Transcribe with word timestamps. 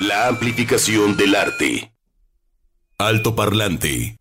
La 0.00 0.28
amplificación 0.28 1.18
del 1.18 1.34
arte. 1.34 1.92
Alto 2.96 3.36
parlante. 3.36 4.16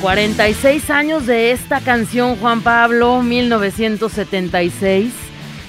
...46 0.00 0.88
años 0.88 1.26
de 1.26 1.50
esta 1.50 1.82
canción, 1.82 2.36
Juan 2.36 2.62
Pablo, 2.62 3.22
1976... 3.22 5.23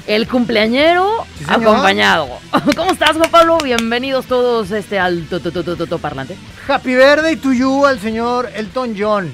El 0.07 0.27
cumpleañero 0.27 1.25
Sí, 1.37 1.45
acompañado. 1.47 2.27
¿Cómo 2.75 2.91
estás, 2.91 3.17
Juan 3.17 3.29
Pablo? 3.31 3.57
Bienvenidos 3.63 4.27
todos 4.27 4.69
este 4.71 4.99
alto 4.99 5.39
to, 5.39 5.51
to, 5.51 5.63
to, 5.63 5.75
to, 5.75 5.87
to 5.87 5.97
parlante. 5.97 6.35
Happy 6.67 6.93
birthday 6.93 7.35
to 7.35 7.51
you 7.53 7.85
al 7.85 7.99
señor 7.99 8.49
Elton 8.55 8.93
John. 8.97 9.33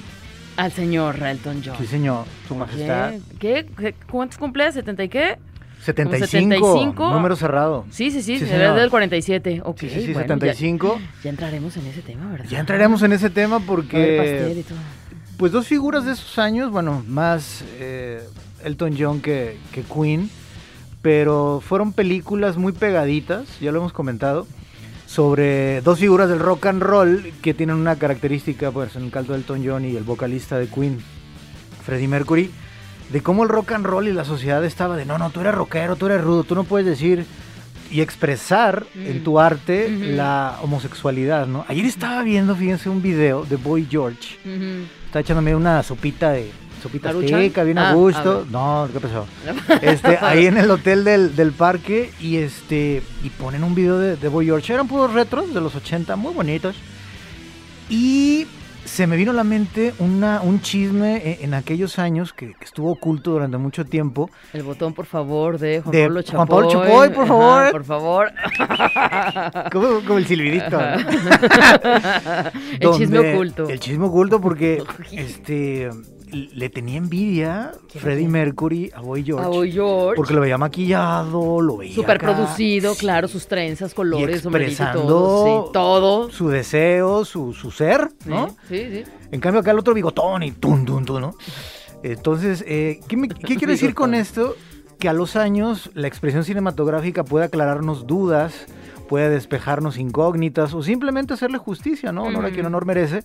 Al 0.56 0.72
señor 0.72 1.22
Elton 1.22 1.62
John. 1.66 1.76
Sí, 1.78 1.88
señor, 1.88 2.26
su 2.48 2.56
majestad. 2.56 3.14
¿Qué? 3.40 3.66
¿Cuántos 4.10 4.38
cumple? 4.38 4.72
¿70 4.72 5.06
y 5.06 5.10
qué? 5.10 5.38
75, 5.84 6.28
75. 6.28 7.10
número 7.14 7.36
cerrado. 7.36 7.86
Sí, 7.90 8.12
sí, 8.12 8.22
sí, 8.22 8.38
Sí, 8.40 8.46
señor. 8.46 8.76
del 8.76 8.90
47. 8.90 9.62
Ok, 9.66 9.80
Sí, 9.80 9.90
sí, 9.90 10.06
sí, 10.06 10.14
bueno, 10.14 10.28
75. 10.36 11.00
Ya, 11.00 11.22
ya 11.24 11.30
entraremos 11.32 11.76
en 11.78 11.88
ese 11.88 12.02
tema, 12.02 12.32
¿verdad? 12.32 12.46
Ya 12.50 12.60
entraremos 12.60 13.02
en 13.04 13.14
ese 13.14 13.30
tema 13.30 13.60
porque, 13.60 14.56
y 14.60 14.64
todo. 14.64 14.78
pues 15.38 15.52
dos 15.52 15.68
figuras 15.68 16.06
de 16.06 16.14
esos 16.14 16.38
años, 16.38 16.70
bueno, 16.72 17.04
más 17.08 17.64
eh, 17.80 18.22
Elton 18.64 18.96
John 18.98 19.22
que, 19.22 19.58
que 19.72 19.82
Queen, 19.82 20.30
pero 21.02 21.62
fueron 21.66 21.94
películas 21.94 22.58
muy 22.58 22.74
pegaditas, 22.74 23.60
ya 23.60 23.72
lo 23.72 23.80
hemos 23.80 23.94
comentado, 23.94 24.48
sobre 25.08 25.82
dos 25.82 26.00
figuras 26.00 26.30
del 26.30 26.40
rock 26.40 26.68
and 26.68 26.82
roll 26.82 27.34
que 27.42 27.54
tienen 27.54 27.76
una 27.76 27.98
característica, 27.98 28.72
pues 28.72 28.96
en 28.96 29.04
el 29.04 29.12
caso 29.12 29.34
de 29.34 29.40
Elton 29.40 29.64
John 29.66 29.86
y 29.86 29.96
el 29.96 30.04
vocalista 30.04 30.58
de 30.58 30.68
Queen, 30.68 31.00
Freddie 31.84 32.08
Mercury, 32.08 32.52
de 33.12 33.22
cómo 33.22 33.44
el 33.44 33.50
rock 33.50 33.74
and 33.74 33.86
roll 33.86 34.08
y 34.08 34.14
la 34.14 34.24
sociedad 34.24 34.64
estaba 34.64 34.96
de, 34.96 35.06
no, 35.06 35.18
no, 35.18 35.30
tú 35.32 35.42
eres 35.42 35.54
rockero, 35.54 35.96
tú 35.96 36.06
eres 36.06 36.22
rudo, 36.22 36.44
tú 36.44 36.56
no 36.56 36.64
puedes 36.64 36.88
decir 36.88 37.26
y 37.92 38.00
expresar 38.00 38.86
en 38.96 39.22
tu 39.24 39.38
arte 39.38 39.90
la 39.90 40.58
homosexualidad, 40.62 41.46
¿no? 41.46 41.66
Ayer 41.68 41.84
estaba 41.84 42.24
viendo, 42.24 42.56
fíjense, 42.56 42.88
un 42.90 43.02
video 43.02 43.44
de 43.44 43.58
Boy 43.58 43.86
George. 43.90 44.38
Ujú. 44.46 44.86
Está 45.08 45.20
echándome 45.20 45.54
una 45.54 45.84
sopita 45.84 46.32
de 46.32 46.52
sopita 46.82 47.10
azteca, 47.10 47.64
bien 47.64 47.78
Ah, 47.78 47.92
a 47.92 47.94
gusto. 47.94 48.46
No, 48.50 48.88
¿qué 48.92 49.00
pasó? 49.00 49.26
Este, 49.82 50.18
ahí 50.22 50.46
en 50.48 50.58
el 50.58 50.70
hotel 50.72 51.04
del, 51.04 51.36
del 51.36 51.52
parque 51.52 52.12
y 52.20 52.38
este 52.38 53.02
y 53.24 53.30
ponen 53.30 53.64
un 53.64 53.74
video 53.76 53.98
de, 54.00 54.16
de 54.18 54.28
Boy 54.28 54.46
George. 54.46 54.74
Eran 54.74 54.88
puros 54.88 55.14
retros 55.14 55.54
de 55.54 55.62
los 55.62 55.76
80, 55.76 56.16
muy 56.16 56.34
bonitos. 56.34 56.76
Y 57.90 58.48
se 58.86 59.06
me 59.06 59.16
vino 59.16 59.32
a 59.32 59.34
la 59.34 59.44
mente 59.44 59.94
una, 60.00 60.42
un 60.42 60.60
chisme 60.62 61.22
en, 61.40 61.46
en 61.46 61.54
aquellos 61.54 62.00
años 62.00 62.34
que, 62.34 62.48
que 62.54 62.66
estuvo 62.66 62.92
oculto 62.92 63.32
durante 63.32 63.58
mucho 63.58 63.86
tiempo. 63.86 64.30
El 64.54 64.64
botón, 64.64 64.94
por 64.94 65.06
favor, 65.06 65.60
de 65.60 65.82
Juan 65.82 65.92
De 65.92 66.04
Pablo 66.04 66.22
Chapoy. 66.24 66.36
Juan 66.38 66.48
Pablo 66.48 66.70
Chapoy, 66.72 67.10
por 67.10 67.24
Ajá, 67.24 67.28
favor. 67.28 67.72
por 67.72 67.84
favor. 67.86 68.32
Como, 69.72 70.00
como 70.06 70.18
el 70.18 70.26
silbidito. 70.26 70.72
¿no? 70.72 70.96
el 72.80 72.92
chisme 72.98 73.20
oculto. 73.34 73.70
El 73.70 73.80
chisme 73.80 74.06
oculto 74.06 74.42
porque 74.42 74.84
este 75.12 75.90
le 76.32 76.70
tenía 76.70 76.98
envidia 76.98 77.72
¿Quién, 77.92 78.02
Freddie? 78.02 78.28
Mercury 78.28 78.92
a 78.96 79.02
Boy 79.02 79.24
George. 79.24 79.46
A 79.46 79.50
Boy 79.50 79.72
George. 79.72 80.16
Porque 80.16 80.34
lo 80.34 80.42
veía 80.42 80.58
maquillado, 80.58 81.62
lo 81.62 81.78
veía 81.78 81.94
Súper 81.94 82.18
producido, 82.20 82.96
claro, 82.96 83.28
sus 83.28 83.48
trenzas, 83.48 83.94
colores, 83.94 84.44
y 84.44 84.48
expresando 84.48 85.02
todo. 85.08 85.66
Sí, 85.68 85.72
todo. 85.74 86.32
su 86.32 86.50
deseo, 86.50 87.26
su, 87.26 87.54
su 87.54 87.72
ser, 87.72 88.10
¿no? 88.26 88.56
Sí, 88.70 88.86
sí. 88.92 89.04
En 89.32 89.40
cambio 89.40 89.62
acá 89.62 89.72
el 89.72 89.80
otro 89.80 89.94
bigotón 89.94 90.44
y 90.44 90.52
tum, 90.52 90.86
tum, 90.86 91.06
tum, 91.06 91.20
¿no? 91.22 91.34
Entonces, 92.04 92.64
eh, 92.68 93.00
¿qué, 93.08 93.18
me- 93.18 93.28
qué 93.28 93.56
quiero 93.56 93.72
decir 93.72 93.94
con 93.94 94.14
esto? 94.14 94.56
Que 95.00 95.10
a 95.10 95.14
los 95.14 95.36
años 95.36 95.90
la 95.94 96.08
expresión 96.08 96.44
cinematográfica 96.44 97.24
puede 97.24 97.46
aclararnos 97.46 98.08
dudas, 98.08 98.54
puede 99.10 99.30
despejarnos 99.30 99.98
incógnitas 99.98 100.74
o 100.74 100.82
simplemente 100.84 101.34
hacerle 101.34 101.58
justicia, 101.58 102.12
¿no? 102.12 102.24
Honor 102.24 102.46
a 102.46 102.52
quien 102.52 102.66
honor 102.66 102.86
merece. 102.86 103.24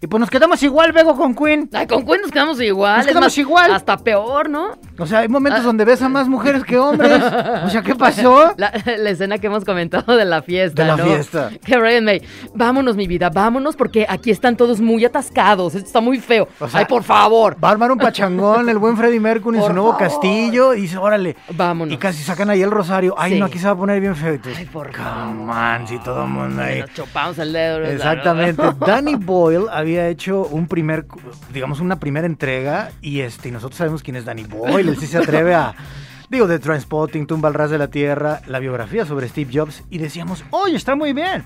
Y 0.00 0.06
pues 0.08 0.20
nos 0.20 0.28
quedamos 0.30 0.62
igual, 0.62 0.92
Bego, 0.92 1.16
con 1.16 1.34
Queen. 1.34 1.70
Ay, 1.72 1.86
con 1.86 2.04
Queen 2.04 2.20
nos 2.22 2.30
quedamos 2.30 2.60
igual. 2.60 2.98
Nos 2.98 3.06
quedamos 3.06 3.26
más, 3.26 3.38
igual. 3.38 3.72
Hasta 3.72 3.96
peor, 3.96 4.50
¿no? 4.50 4.72
O 4.98 5.06
sea, 5.06 5.20
hay 5.20 5.28
momentos 5.28 5.60
Ah. 5.62 5.64
donde 5.64 5.84
ves 5.84 6.02
a 6.02 6.08
más 6.08 6.28
mujeres 6.28 6.64
que 6.64 6.78
hombres. 6.78 7.22
O 7.64 7.70
sea, 7.70 7.82
¿qué 7.82 7.94
pasó? 7.94 8.52
La, 8.58 8.72
la 8.98 9.10
escena 9.10 9.38
que 9.38 9.46
hemos 9.46 9.64
comentado 9.64 10.16
de 10.16 10.24
la 10.24 10.42
fiesta, 10.42 10.82
De 10.82 10.88
la 10.88 10.96
¿no? 10.96 11.04
fiesta. 11.04 11.50
Que 11.64 11.76
Brian 11.78 12.04
May, 12.04 12.22
vámonos, 12.54 12.96
mi 12.96 13.06
vida, 13.06 13.30
vámonos, 13.30 13.74
porque 13.76 14.06
aquí 14.08 14.30
están 14.30 14.56
todos 14.56 14.80
muy 14.80 15.04
atascados. 15.04 15.74
Esto 15.74 15.86
está 15.86 16.00
muy 16.00 16.18
feo. 16.20 16.48
O 16.60 16.68
sea, 16.68 16.80
Ay, 16.80 16.86
por 16.86 17.02
favor. 17.02 17.56
Va 17.62 17.68
a 17.68 17.72
armar 17.72 17.90
un 17.92 17.98
pachangón 17.98 18.68
el 18.68 18.78
buen 18.78 18.96
Freddie 18.96 19.20
Mercury 19.20 19.58
en 19.58 19.64
su 19.64 19.72
nuevo 19.72 19.92
favor. 19.92 20.06
castillo 20.08 20.74
y 20.74 20.82
dice, 20.82 20.98
órale. 20.98 21.36
Vámonos. 21.54 21.92
Y 21.94 21.96
casi 21.96 22.22
sacan 22.22 22.50
ahí 22.50 22.62
el 22.62 22.70
rosario. 22.70 23.14
Ay, 23.16 23.32
Sí. 23.34 23.38
no, 23.40 23.46
aquí 23.46 23.58
se 23.58 23.66
va 23.66 23.72
a 23.72 23.76
poner 23.76 24.00
bien 24.00 24.14
feo. 24.16 24.38
Ay, 24.56 24.64
por 24.66 24.90
Come 24.94 25.50
on, 25.52 25.86
si 25.88 25.98
todo 26.00 26.22
el 26.24 26.28
mundo 26.30 26.62
ahí. 26.62 26.80
Nos 26.80 26.92
chupamos 26.92 27.38
el 27.38 27.52
dedo. 27.52 27.82
Exactamente. 27.84 28.62
Danny 28.86 29.14
Boyle 29.16 29.66
había 29.86 30.08
hecho 30.08 30.42
un 30.46 30.66
primer, 30.68 31.06
digamos, 31.52 31.80
una 31.80 31.98
primera 31.98 32.26
entrega 32.26 32.90
y 33.00 33.20
este, 33.20 33.48
y 33.48 33.52
nosotros 33.52 33.78
sabemos 33.78 34.02
quién 34.02 34.16
es 34.16 34.24
Danny 34.24 34.44
Boyle. 34.44 34.88
Él 34.90 34.96
sí 34.98 35.06
se 35.06 35.18
atreve 35.18 35.54
a, 35.54 35.74
digo, 36.30 36.46
de 36.46 36.58
Transpotting, 36.58 37.26
Tumba 37.26 37.48
al 37.48 37.54
ras 37.54 37.70
de 37.70 37.78
la 37.78 37.88
tierra, 37.88 38.40
la 38.46 38.58
biografía 38.58 39.06
sobre 39.06 39.28
Steve 39.28 39.50
Jobs 39.52 39.82
y 39.90 39.98
decíamos, 39.98 40.44
oye, 40.50 40.76
está 40.76 40.94
muy 40.96 41.12
bien. 41.12 41.42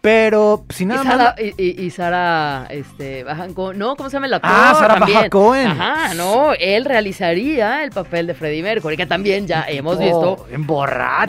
Pero 0.00 0.64
si 0.68 0.84
Y 0.84 0.86
nada 0.86 1.02
Sara, 1.02 1.16
más... 1.24 1.34
y, 1.40 1.54
y- 1.60 1.84
y 1.84 1.90
Sara, 1.90 2.66
este, 2.70 3.24
Bajan 3.24 3.54
Cohen- 3.54 3.76
no, 3.78 3.96
¿cómo 3.96 4.08
se 4.08 4.14
llama 4.16 4.26
el 4.26 4.34
actor? 4.34 4.50
Ah, 4.54 4.74
También. 4.98 5.16
Baja 5.18 5.30
Cohen. 5.30 5.66
Ajá, 5.66 6.14
no, 6.14 6.52
él 6.54 6.84
realizaría 6.84 7.82
el 7.82 7.90
papel 7.90 8.28
de 8.28 8.34
Freddie 8.34 8.62
Mercury, 8.62 8.96
que 8.96 9.06
también 9.06 9.48
ya 9.48 9.64
hemos 9.68 9.98
visto, 9.98 10.46
en. 10.52 10.64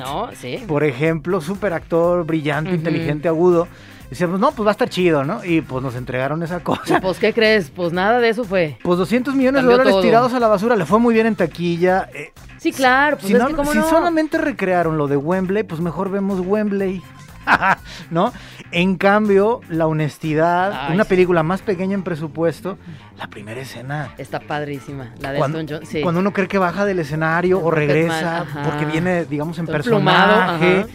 ¿no? 0.02 0.30
Sí. 0.40 0.64
por 0.68 0.84
ejemplo, 0.84 1.42
súper 1.42 1.74
actor, 1.74 2.24
brillante, 2.26 2.72
inteligente, 2.76 3.28
agudo. 3.28 3.68
Decíamos, 4.10 4.40
no, 4.40 4.52
pues 4.52 4.66
va 4.66 4.72
a 4.72 4.74
estar 4.74 4.90
chido, 4.90 5.24
¿no? 5.26 5.44
Y 5.44 5.62
pues 5.62 5.84
nos 5.84 5.96
entregaron 5.96 6.42
esa 6.44 6.62
cosa. 6.62 7.02
Pues, 7.02 7.20
¿qué 7.20 7.34
crees? 7.34 7.70
Pues 7.70 7.92
nada 7.92 8.20
de 8.20 8.30
eso 8.30 8.44
fue. 8.46 8.78
Pues 8.84 8.98
200 8.98 9.36
millones 9.36 9.60
Cambió 9.60 9.72
de 9.72 9.78
dólares 9.78 9.92
todo. 9.94 10.02
tirados 10.02 10.34
a 10.34 10.40
la 10.40 10.48
basura, 10.48 10.76
le 10.78 10.86
fue 10.86 11.00
muy 11.00 11.14
bien 11.14 11.28
en 11.28 11.36
taquilla. 11.36 12.10
eh, 12.14 12.32
Sí, 12.58 12.72
claro, 12.72 13.18
pues 13.18 13.28
si 13.28 13.34
es 13.34 13.40
no- 13.40 13.48
que 13.48 13.54
cómo 13.56 13.72
si 13.72 13.78
no. 13.80 13.88
solamente 13.90 14.38
recrearon 14.38 14.98
lo 14.98 15.08
de 15.08 15.18
Wembley, 15.18 15.64
pues 15.64 15.82
mejor 15.82 16.10
vemos 16.10 16.40
Wembley. 16.40 17.02
¿No? 18.12 18.34
En 18.72 18.98
cambio, 18.98 19.62
la 19.70 19.88
honestidad, 19.88 20.88
Ay, 20.88 20.96
una 20.96 21.04
sí. 21.04 21.10
película 21.10 21.44
más 21.44 21.62
pequeña 21.62 21.94
en 21.94 22.04
presupuesto, 22.04 22.78
la 23.18 23.28
primera 23.28 23.62
escena. 23.62 24.14
Está 24.18 24.40
padrísima, 24.42 25.14
la 25.20 25.32
de 25.32 25.38
Cuando, 25.38 25.60
Elton 25.60 25.78
John, 25.80 25.88
sí. 25.88 26.02
cuando 26.02 26.20
uno 26.20 26.34
cree 26.34 26.48
que 26.50 26.58
baja 26.58 26.84
del 26.86 27.00
escenario 27.00 27.60
El 27.60 27.66
o 27.66 27.72
regresa, 27.72 28.46
porque 28.66 28.86
viene, 28.86 29.24
digamos, 29.26 29.58
en 29.60 29.68
plumado, 29.68 30.56
ujú. 30.58 30.88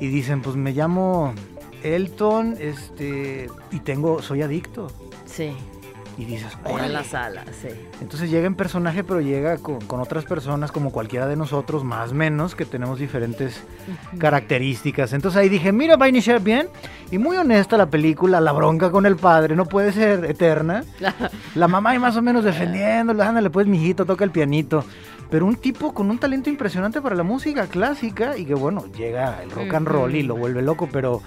y 0.00 0.06
dicen, 0.08 0.42
pues 0.42 0.54
me 0.54 0.72
llamo 0.72 1.34
Elton, 1.82 2.56
este, 2.58 3.48
y 3.70 3.80
tengo, 3.80 4.22
soy 4.22 4.42
adicto. 4.42 4.90
Sí, 5.26 5.52
Y 6.18 6.24
dices, 6.26 6.52
ahí 6.64 6.72
en 6.72 6.74
órale. 6.74 6.92
la 6.92 7.04
sala, 7.04 7.44
sí. 7.62 7.68
Entonces 8.02 8.30
llega 8.30 8.46
en 8.46 8.54
personaje, 8.54 9.04
pero 9.04 9.20
llega 9.20 9.56
con, 9.58 9.80
con 9.80 10.00
otras 10.00 10.24
personas, 10.24 10.70
como 10.72 10.92
cualquiera 10.92 11.26
de 11.26 11.36
nosotros, 11.36 11.82
más 11.84 12.10
o 12.10 12.14
menos, 12.14 12.54
que 12.54 12.66
tenemos 12.66 12.98
diferentes 12.98 13.62
características. 14.18 15.12
Entonces 15.12 15.38
ahí 15.40 15.48
dije, 15.48 15.72
mira, 15.72 15.96
va 15.96 16.06
a 16.06 16.08
iniciar 16.08 16.40
bien. 16.40 16.68
Y 17.10 17.18
muy 17.18 17.36
honesta 17.36 17.76
la 17.76 17.86
película, 17.86 18.40
la 18.40 18.52
bronca 18.52 18.90
con 18.90 19.06
el 19.06 19.16
padre, 19.16 19.56
no 19.56 19.64
puede 19.66 19.92
ser 19.92 20.24
eterna. 20.26 20.84
La 21.54 21.68
mamá 21.68 21.90
ahí 21.90 21.98
más 21.98 22.16
o 22.16 22.22
menos 22.22 22.44
defendiéndolo, 22.44 23.22
ándale 23.22 23.50
pues, 23.50 23.66
mijito, 23.66 24.04
toca 24.04 24.24
el 24.24 24.30
pianito. 24.30 24.84
Pero 25.30 25.46
un 25.46 25.56
tipo 25.56 25.94
con 25.94 26.10
un 26.10 26.18
talento 26.18 26.50
impresionante 26.50 27.00
para 27.00 27.14
la 27.14 27.22
música 27.22 27.66
clásica 27.68 28.36
y 28.36 28.44
que 28.44 28.54
bueno, 28.54 28.84
llega 28.92 29.42
el 29.42 29.50
rock 29.50 29.74
and 29.74 29.86
roll 29.88 30.14
y 30.14 30.22
lo 30.22 30.36
vuelve 30.36 30.60
loco, 30.60 30.88
pero... 30.90 31.22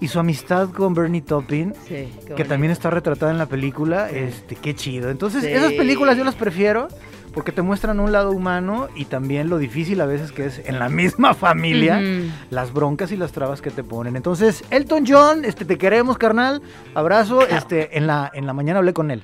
Y 0.00 0.08
su 0.08 0.18
amistad 0.18 0.68
con 0.70 0.92
Bernie 0.94 1.22
Taupin, 1.22 1.74
Sí, 1.88 2.08
que 2.36 2.44
también 2.44 2.70
está 2.70 2.90
retratada 2.90 3.32
en 3.32 3.38
la 3.38 3.46
película, 3.46 4.10
este, 4.10 4.54
qué 4.56 4.74
chido. 4.74 5.10
Entonces, 5.10 5.42
Sí. 5.42 5.48
esas 5.50 5.72
películas 5.72 6.16
yo 6.18 6.24
las 6.24 6.34
prefiero 6.34 6.88
porque 7.36 7.52
te 7.52 7.60
muestran 7.60 8.00
un 8.00 8.12
lado 8.12 8.30
humano 8.30 8.88
y 8.96 9.04
también 9.04 9.50
lo 9.50 9.58
difícil 9.58 10.00
a 10.00 10.06
veces 10.06 10.32
que 10.32 10.46
es 10.46 10.62
en 10.64 10.78
la 10.78 10.88
misma 10.88 11.34
familia 11.46 12.00
las 12.50 12.72
broncas 12.72 13.12
y 13.12 13.16
las 13.18 13.30
trabas 13.32 13.60
que 13.60 13.70
te 13.70 13.84
ponen. 13.84 14.16
Entonces, 14.16 14.64
Elton 14.70 15.04
John, 15.06 15.44
este 15.44 15.66
te 15.66 15.76
queremos, 15.76 16.16
carnal. 16.16 16.62
Abrazo, 16.94 17.46
este 17.46 17.98
en 17.98 18.06
la 18.06 18.30
en 18.32 18.46
la 18.46 18.54
mañana 18.54 18.78
hablé 18.78 18.94
con 18.94 19.10
él. 19.10 19.22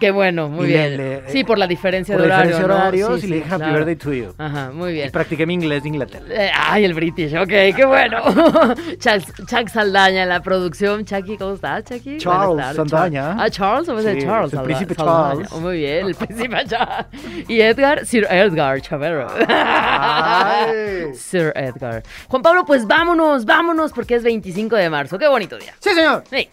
Qué 0.00 0.10
bueno, 0.10 0.48
muy 0.48 0.64
Y 0.64 0.68
bien. 0.68 0.96
le- 0.96 1.22
le- 1.22 1.30
sí, 1.30 1.44
por 1.44 1.58
la 1.58 1.66
diferencia 1.66 2.14
Por 2.14 2.22
de 2.22 2.28
horario. 2.28 2.52
diferencia 2.56 2.62
de 2.62 2.68
¿no? 2.68 2.80
horarios 2.88 3.20
Sí, 3.20 3.26
y 3.26 3.30
le 3.30 3.36
dije 3.36 3.48
happy 3.50 3.58
claro. 3.64 3.74
birthday 3.84 3.96
to 3.96 4.12
you. 4.14 4.34
Ajá, 4.38 4.70
muy 4.72 4.90
Y 4.90 4.94
bien. 4.94 5.10
practiqué 5.10 5.44
mi 5.46 5.54
inglés 5.54 5.82
de 5.82 5.88
Inglaterra. 5.90 6.24
Eh, 6.30 6.50
ay, 6.54 6.84
el 6.86 6.94
British, 6.94 7.34
ok, 7.34 7.48
qué 7.76 7.84
bueno. 7.86 8.18
Chuck, 8.98 9.46
Chuck 9.46 9.68
Saldaña 9.68 10.22
en 10.22 10.28
la 10.30 10.40
producción. 10.42 11.04
Chucky, 11.04 11.36
¿cómo 11.36 11.52
estás, 11.54 11.84
Chucky? 11.84 12.16
Charles 12.16 12.76
Saldaña. 12.76 13.20
Charles. 13.22 13.42
Ah, 13.42 13.50
Charles, 13.50 13.88
¿o 13.90 13.98
es 13.98 14.04
Sí, 14.18 14.22
Charles? 14.26 14.52
el 14.54 14.60
príncipe 14.62 14.94
Saldaña. 14.94 15.28
Charles. 15.32 15.52
Oh, 15.52 15.60
muy 15.60 15.76
bien, 15.78 16.06
el 16.06 16.14
príncipe 16.26 16.56
Charles. 16.66 17.06
Y 17.54 17.60
Edgar, 17.60 18.04
Sir 18.04 18.26
Edgar 18.28 18.80
Chavero. 18.80 19.28
Ay. 19.48 21.14
Sir 21.14 21.52
Edgar. 21.54 22.02
Juan 22.26 22.42
Pablo, 22.42 22.64
pues 22.66 22.84
vámonos, 22.84 23.44
vámonos, 23.44 23.92
porque 23.92 24.16
es 24.16 24.24
25 24.24 24.74
de 24.74 24.90
marzo. 24.90 25.16
Qué 25.20 25.28
bonito 25.28 25.56
día. 25.56 25.72
Sí, 25.78 25.90
señor. 25.90 26.24
Sí. 26.28 26.48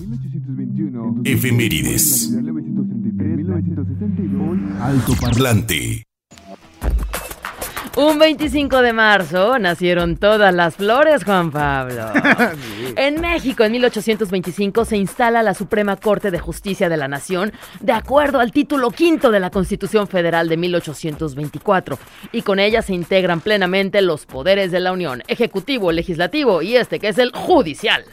1821. 0.00 1.20
Efemérides. 1.26 2.30
1933, 2.30 3.36
1962. 3.36 4.80
Alto 4.80 5.12
parlante. 5.20 6.07
Un 7.98 8.16
25 8.20 8.80
de 8.80 8.92
marzo 8.92 9.58
nacieron 9.58 10.18
todas 10.18 10.54
las 10.54 10.76
flores, 10.76 11.24
Juan 11.24 11.50
Pablo. 11.50 12.12
En 12.96 13.20
México, 13.20 13.64
en 13.64 13.72
1825, 13.72 14.84
se 14.84 14.96
instala 14.96 15.42
la 15.42 15.54
Suprema 15.54 15.96
Corte 15.96 16.30
de 16.30 16.38
Justicia 16.38 16.88
de 16.88 16.96
la 16.96 17.06
Nación 17.06 17.52
de 17.80 17.92
acuerdo 17.92 18.40
al 18.40 18.50
título 18.50 18.90
quinto 18.90 19.30
de 19.30 19.38
la 19.38 19.50
Constitución 19.50 20.08
Federal 20.08 20.48
de 20.48 20.56
1824 20.56 21.98
y 22.32 22.42
con 22.42 22.58
ella 22.58 22.82
se 22.82 22.94
integran 22.94 23.40
plenamente 23.40 24.00
los 24.00 24.26
poderes 24.26 24.72
de 24.72 24.80
la 24.80 24.92
Unión, 24.92 25.22
ejecutivo, 25.28 25.92
legislativo 25.92 26.62
y 26.62 26.76
este 26.76 26.98
que 26.98 27.08
es 27.08 27.18
el 27.18 27.30
judicial. 27.32 28.04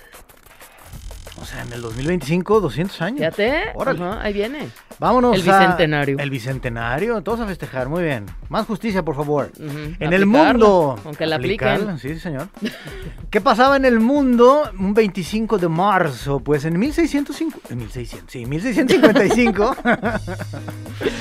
O 1.42 1.44
sea, 1.46 1.62
en 1.64 1.74
el 1.74 1.82
2025, 1.82 2.62
200 2.62 3.02
años. 3.02 3.20
Fíjate, 3.20 3.56
Órale. 3.76 4.02
Ajá, 4.04 4.22
ahí 4.22 4.32
viene. 4.34 4.70
Vámonos 5.00 5.36
El 5.36 5.50
a- 5.50 5.60
bicentenario. 5.60 6.18
El 6.18 6.30
bicentenario. 6.30 7.22
Todos 7.22 7.42
a 7.42 7.46
festejar. 7.46 7.90
Muy 7.90 8.04
bien. 8.04 8.26
Más 8.48 8.66
justicia, 8.66 9.04
por 9.04 9.16
favor. 9.16 9.52
En 10.00 10.14
el 10.14 10.26
mundo. 10.26 10.98
aunque 11.04 11.26
la 11.26 11.36
Aplicarla, 11.36 11.92
apliquen. 11.94 12.16
Sí, 12.16 12.20
señor. 12.20 12.48
¿Qué 13.30 13.42
pasaba 13.42 13.76
en 13.76 13.84
el 13.84 14.00
mundo 14.00 14.64
un 14.80 14.94
25 14.94 15.58
de 15.58 15.68
marzo? 15.68 16.40
Pues 16.40 16.64
en 16.64 16.80
1605. 16.80 17.60
En 17.70 17.78
1600, 17.80 18.32
sí, 18.32 18.46
1655. 18.46 19.76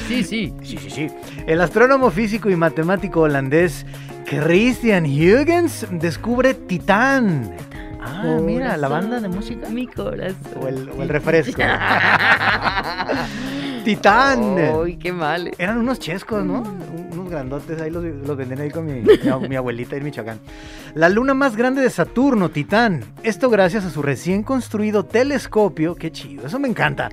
Sí, 0.06 0.22
sí. 0.22 0.54
sí, 0.62 0.78
sí, 0.78 0.90
sí. 0.90 1.06
El 1.46 1.60
astrónomo 1.60 2.10
físico 2.10 2.48
y 2.50 2.56
matemático 2.56 3.22
holandés 3.22 3.84
Christian 4.26 5.04
Huygens 5.04 5.86
descubre 5.90 6.54
Titán. 6.54 7.52
Ah, 8.06 8.38
mira, 8.40 8.76
la 8.76 8.88
banda 8.88 9.20
de 9.20 9.28
música. 9.28 9.68
Mi 9.68 9.86
corazón. 9.86 10.36
O 10.60 10.68
el, 10.68 10.88
o 10.90 11.02
el 11.02 11.08
refresco. 11.08 11.62
Titán. 13.84 14.56
Uy, 14.76 14.96
qué 14.96 15.12
mal. 15.12 15.50
Eran 15.58 15.78
unos 15.78 15.98
chescos, 15.98 16.44
¿no? 16.44 16.60
Un- 16.62 16.94
Unos 17.14 17.30
grandotes, 17.30 17.80
ahí 17.80 17.90
los, 17.90 18.02
los 18.04 18.36
venden 18.36 18.60
ahí 18.60 18.70
con 18.70 18.86
mi, 18.86 18.92
mi 19.02 19.06
ab- 19.06 19.48
mi 19.48 19.56
abuelita 19.56 19.96
en 19.96 20.04
Michoacán. 20.04 20.40
La 20.94 21.08
luna 21.08 21.32
más 21.32 21.54
grande 21.56 21.80
de 21.80 21.88
Saturno, 21.90 22.50
Titán. 22.50 23.04
Esto 23.22 23.50
gracias 23.50 23.84
a 23.84 23.90
su 23.90 24.02
recién 24.02 24.42
construido 24.42 25.04
telescopio. 25.04 25.94
Qué 25.94 26.10
chido, 26.10 26.46
eso 26.46 26.58
me 26.58 26.68
encanta. 26.68 27.10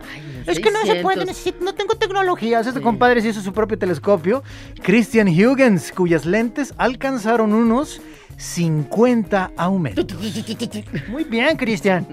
Es 0.47 0.59
que 0.59 0.71
no 0.71 0.79
se 0.85 1.01
puede, 1.01 1.25
600. 1.25 1.27
necesito- 1.27 1.63
no 1.63 1.75
tengo 1.75 1.95
tecnologías. 1.95 2.65
Este 2.65 2.79
Sí. 2.79 2.83
compadre 2.83 3.21
se 3.21 3.29
hizo 3.29 3.41
su 3.41 3.53
propio 3.53 3.77
telescopio. 3.77 4.43
Christian 4.81 5.27
Huygens, 5.27 5.91
cuyas 5.91 6.25
lentes 6.25 6.73
alcanzaron 6.77 7.53
unos 7.53 8.01
50 8.41 9.51
aumentos. 9.55 10.07
Muy 11.09 11.23
bien, 11.23 11.55
Christian. 11.57 12.07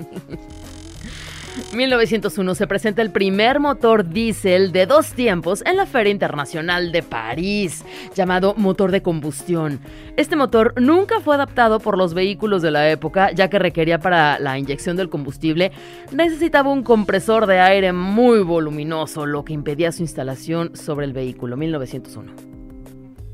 1901 1.73 2.55
se 2.55 2.67
presenta 2.67 3.03
el 3.03 3.11
primer 3.11 3.61
motor 3.61 4.09
diésel 4.09 4.71
de 4.71 4.87
dos 4.87 5.13
tiempos 5.13 5.63
en 5.67 5.77
la 5.77 5.87
Feria 5.87 6.13
Internacional 6.13 6.93
de 6.93 7.03
París, 7.03 7.83
llamado 8.15 8.55
motor 8.57 8.93
de 8.93 9.03
combustión. 9.03 9.81
Este 10.17 10.37
motor 10.37 10.75
nunca 10.81 11.21
fue 11.21 11.35
adaptado 11.35 11.81
por 11.81 11.97
los 11.97 12.15
vehículos 12.15 12.63
de 12.63 12.71
la 12.71 12.91
época, 12.91 13.33
ya 13.33 13.49
que 13.49 13.59
requería 13.59 13.99
para 13.99 14.39
la 14.39 14.59
inyección 14.59 14.97
del 14.97 15.09
combustible 15.09 15.73
necesitaba 16.13 16.71
un 16.71 16.83
compresor 16.83 17.47
de 17.47 17.59
aire 17.59 17.93
muy 17.93 18.41
voluminoso, 18.41 19.27
lo 19.27 19.45
que 19.45 19.55
impedía 19.55 19.93
su 19.93 20.03
instalación 20.03 20.77
sobre 20.77 21.07
el 21.07 21.15
vehículo. 21.15 21.57
1901. 21.57 22.33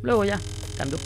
Luego 0.02 0.24
ya 0.24 0.38
cambió. 0.78 0.98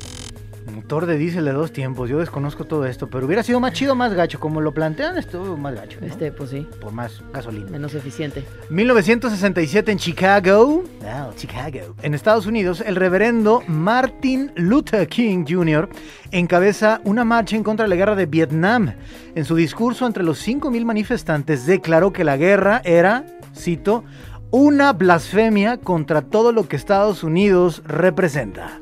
Motor 0.79 1.07
de 1.07 1.19
diésel 1.19 1.45
de 1.45 1.53
dos 1.53 1.73
tiempos. 1.73 2.09
Yo 2.09 2.21
desconozco 2.21 2.65
todo 2.65 2.87
esto, 2.87 3.09
pero 3.09 3.27
hubiera 3.27 3.43
sido 3.43 3.59
más 3.59 3.73
chido, 3.73 3.97
más 3.97 4.15
gacho. 4.15 4.39
Como 4.39 4.61
lo 4.61 4.73
plantean, 4.73 5.19
estuvo 5.19 5.57
más 5.57 5.75
gacho. 5.75 5.99
¿no? 6.01 6.07
Este, 6.07 6.31
pues 6.31 6.51
sí, 6.51 6.69
Por 6.81 6.93
más 6.93 7.21
gasolina. 7.33 7.69
menos 7.69 7.95
eficiente. 7.95 8.45
1967 8.71 9.91
en 9.91 9.99
Chicago, 9.99 10.85
wow, 11.01 11.35
Chicago, 11.37 11.97
en 12.01 12.15
Estados 12.15 12.47
Unidos, 12.47 12.81
el 12.87 12.95
reverendo 12.95 13.65
Martin 13.67 14.53
Luther 14.55 15.09
King 15.09 15.45
Jr. 15.49 15.89
encabeza 16.31 17.01
una 17.03 17.25
marcha 17.25 17.57
en 17.57 17.65
contra 17.65 17.85
de 17.85 17.91
la 17.91 17.97
guerra 17.97 18.15
de 18.15 18.27
Vietnam. 18.27 18.95
En 19.35 19.45
su 19.45 19.57
discurso 19.57 20.07
entre 20.07 20.23
los 20.23 20.47
5.000 20.47 20.85
manifestantes 20.85 21.67
declaró 21.67 22.13
que 22.13 22.23
la 22.23 22.37
guerra 22.37 22.83
era, 22.85 23.27
cito, 23.55 24.05
una 24.53 24.93
blasfemia 24.93 25.77
contra 25.79 26.23
todo 26.23 26.53
lo 26.53 26.69
que 26.69 26.77
Estados 26.77 27.25
Unidos 27.25 27.83
representa. 27.85 28.81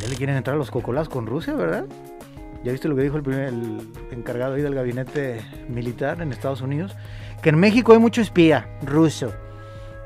Ya 0.00 0.08
le 0.08 0.16
quieren 0.16 0.36
entrar 0.36 0.56
los 0.56 0.70
cocolas 0.70 1.08
con 1.08 1.26
Rusia, 1.26 1.54
¿verdad? 1.54 1.84
¿Ya 2.64 2.72
viste 2.72 2.88
lo 2.88 2.96
que 2.96 3.02
dijo 3.02 3.16
el, 3.16 3.22
primer, 3.22 3.48
el 3.48 3.88
encargado 4.10 4.54
ahí 4.54 4.62
del 4.62 4.74
gabinete 4.74 5.42
militar 5.68 6.20
en 6.20 6.32
Estados 6.32 6.60
Unidos? 6.60 6.96
Que 7.42 7.50
en 7.50 7.58
México 7.58 7.92
hay 7.92 7.98
mucho 7.98 8.20
espía 8.20 8.68
ruso. 8.82 9.32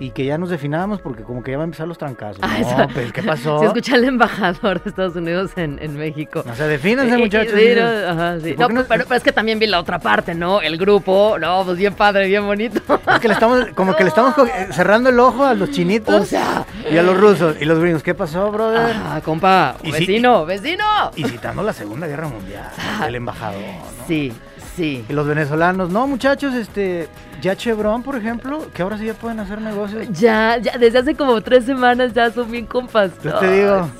Y 0.00 0.10
que 0.10 0.24
ya 0.24 0.38
nos 0.38 0.50
definamos 0.50 1.00
porque 1.00 1.22
como 1.22 1.42
que 1.44 1.52
ya 1.52 1.56
van 1.56 1.62
a 1.62 1.64
empezar 1.66 1.86
los 1.86 1.96
trancazos. 1.98 2.40
Ah, 2.42 2.56
no, 2.60 2.66
esa- 2.68 2.88
pues, 2.88 3.12
¿qué 3.12 3.22
pasó? 3.22 3.60
Se 3.60 3.66
escucha 3.66 3.94
el 3.94 4.04
embajador 4.04 4.82
de 4.82 4.90
Estados 4.90 5.14
Unidos 5.14 5.52
en, 5.56 5.78
en 5.80 5.96
México. 5.96 6.42
No 6.44 6.52
se 6.56 6.66
defínanse, 6.66 7.14
Eh, 7.14 7.18
muchachos. 7.18 7.52
sí, 7.56 7.68
no, 7.76 7.86
ajá, 8.10 8.40
sí. 8.40 8.50
¿Y 8.50 8.52
por 8.54 8.72
No, 8.72 8.80
no- 8.80 8.86
pero, 8.88 9.04
pero 9.04 9.16
es 9.16 9.22
que 9.22 9.30
también 9.30 9.60
vi 9.60 9.68
la 9.68 9.78
otra 9.78 10.00
parte, 10.00 10.34
¿no? 10.34 10.60
El 10.60 10.78
grupo, 10.78 11.36
no, 11.40 11.64
pues 11.64 11.78
bien 11.78 11.94
padre, 11.94 12.26
bien 12.26 12.44
bonito. 12.44 12.80
Es 13.08 13.20
que 13.20 13.28
le 13.28 13.34
estamos, 13.34 13.66
como 13.76 13.94
que 13.94 14.02
le 14.02 14.08
estamos 14.08 14.34
eh, 14.38 14.66
cerrando 14.72 15.10
el 15.10 15.20
ojo 15.20 15.44
a 15.44 15.54
los 15.54 15.70
chinitos 15.70 16.22
O 16.22 16.24
sea, 16.24 16.66
y 16.90 16.98
a 16.98 17.02
los 17.04 17.16
rusos 17.16 17.56
y 17.60 17.64
los 17.64 17.78
gringos. 17.78 18.02
¿Qué 18.02 18.14
pasó, 18.14 18.50
brother? 18.50 18.96
ah, 18.96 19.20
compa, 19.24 19.76
Y 19.84 19.92
vecino, 19.92 20.44
vecino. 20.44 20.84
Y 21.14 21.22
citando 21.24 21.62
la 21.62 21.72
Segunda 21.72 22.08
Guerra 22.08 22.26
Mundial, 22.28 22.64
el 23.06 23.14
embajador. 23.14 23.62
Sí, 24.08 24.32
sí. 24.76 25.04
Y 25.08 25.12
los 25.12 25.26
venezolanos, 25.26 25.90
no, 25.90 26.06
muchachos, 26.06 26.54
este, 26.54 27.08
ya 27.40 27.56
Chevron, 27.56 28.02
por 28.02 28.16
ejemplo, 28.16 28.66
que 28.72 28.82
ahora 28.82 28.98
sí 28.98 29.06
ya 29.06 29.14
pueden 29.14 29.40
hacer 29.40 29.60
negocios. 29.60 30.06
Ya, 30.12 30.56
ya, 30.58 30.78
desde 30.78 30.98
hace 30.98 31.14
como 31.14 31.40
tres 31.40 31.64
semanas 31.64 32.12
ya 32.12 32.30
son 32.30 32.50
bien 32.50 32.66
compas. 32.66 33.12
Yo 33.22 33.34
te 33.38 33.50
digo. 33.50 33.90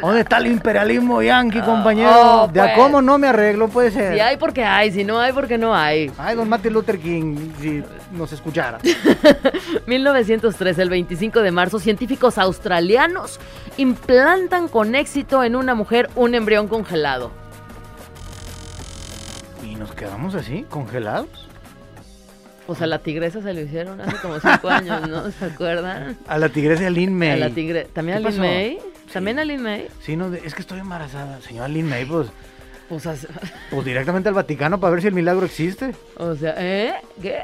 ¿Dónde 0.00 0.20
está 0.20 0.38
el 0.38 0.46
imperialismo 0.46 1.22
yanqui, 1.22 1.60
compañero? 1.60 2.10
oh, 2.14 2.48
de 2.48 2.60
a 2.60 2.64
pues. 2.64 2.76
cómo 2.76 3.02
no 3.02 3.18
me 3.18 3.28
arreglo, 3.28 3.68
puede 3.68 3.90
ser. 3.90 4.14
Si 4.14 4.20
hay 4.20 4.36
porque 4.36 4.64
hay, 4.64 4.92
si 4.92 5.04
no 5.04 5.18
hay 5.18 5.32
porque 5.32 5.58
no 5.58 5.74
hay. 5.74 6.10
Ay, 6.18 6.36
don 6.36 6.48
Martin 6.48 6.72
Luther 6.72 6.98
King, 6.98 7.52
si 7.60 7.82
nos 8.12 8.32
escuchara. 8.32 8.78
1903, 9.86 10.78
el 10.78 10.90
25 10.90 11.40
de 11.40 11.50
marzo, 11.50 11.78
científicos 11.78 12.38
australianos 12.38 13.40
implantan 13.76 14.68
con 14.68 14.94
éxito 14.94 15.42
en 15.42 15.56
una 15.56 15.74
mujer 15.74 16.08
un 16.14 16.34
embrión 16.34 16.68
congelado. 16.68 17.41
Y 20.02 20.04
quedamos 20.04 20.34
así, 20.34 20.64
congelados. 20.68 21.28
O 22.66 22.74
sea, 22.74 22.86
la 22.88 22.98
tigresa 22.98 23.40
se 23.40 23.52
lo 23.54 23.60
hicieron 23.60 24.00
hace 24.00 24.16
como 24.18 24.40
cinco 24.40 24.68
años, 24.68 25.08
¿no? 25.08 25.30
¿Se 25.30 25.44
acuerdan? 25.44 26.16
A 26.26 26.38
la 26.38 26.48
tigresa 26.48 26.88
Lin 26.90 27.14
May. 27.16 27.30
A 27.30 27.36
la 27.36 27.50
tigre... 27.50 27.84
¿También 27.92 28.18
a 28.18 28.20
¿Qué 28.20 28.24
Lin 28.28 28.30
pasó? 28.38 28.40
May? 28.40 28.78
¿También 29.12 29.36
Sí. 29.36 29.40
a 29.40 29.44
Lin 29.44 29.62
May? 29.62 29.88
Sí, 30.00 30.16
no, 30.16 30.32
es 30.34 30.54
que 30.54 30.62
estoy 30.62 30.80
embarazada. 30.80 31.40
Señora 31.40 31.68
Lin 31.68 31.88
May, 31.88 32.04
pues, 32.04 32.28
Pues, 32.88 33.06
as- 33.06 33.26
pues 33.70 33.84
directamente 33.84 34.28
al 34.28 34.34
Vaticano 34.34 34.80
para 34.80 34.90
ver 34.92 35.02
si 35.02 35.08
el 35.08 35.14
milagro 35.14 35.44
existe. 35.46 35.94
o 36.16 36.34
sea, 36.34 36.54
¿eh? 36.58 36.94
¿Qué? 37.20 37.42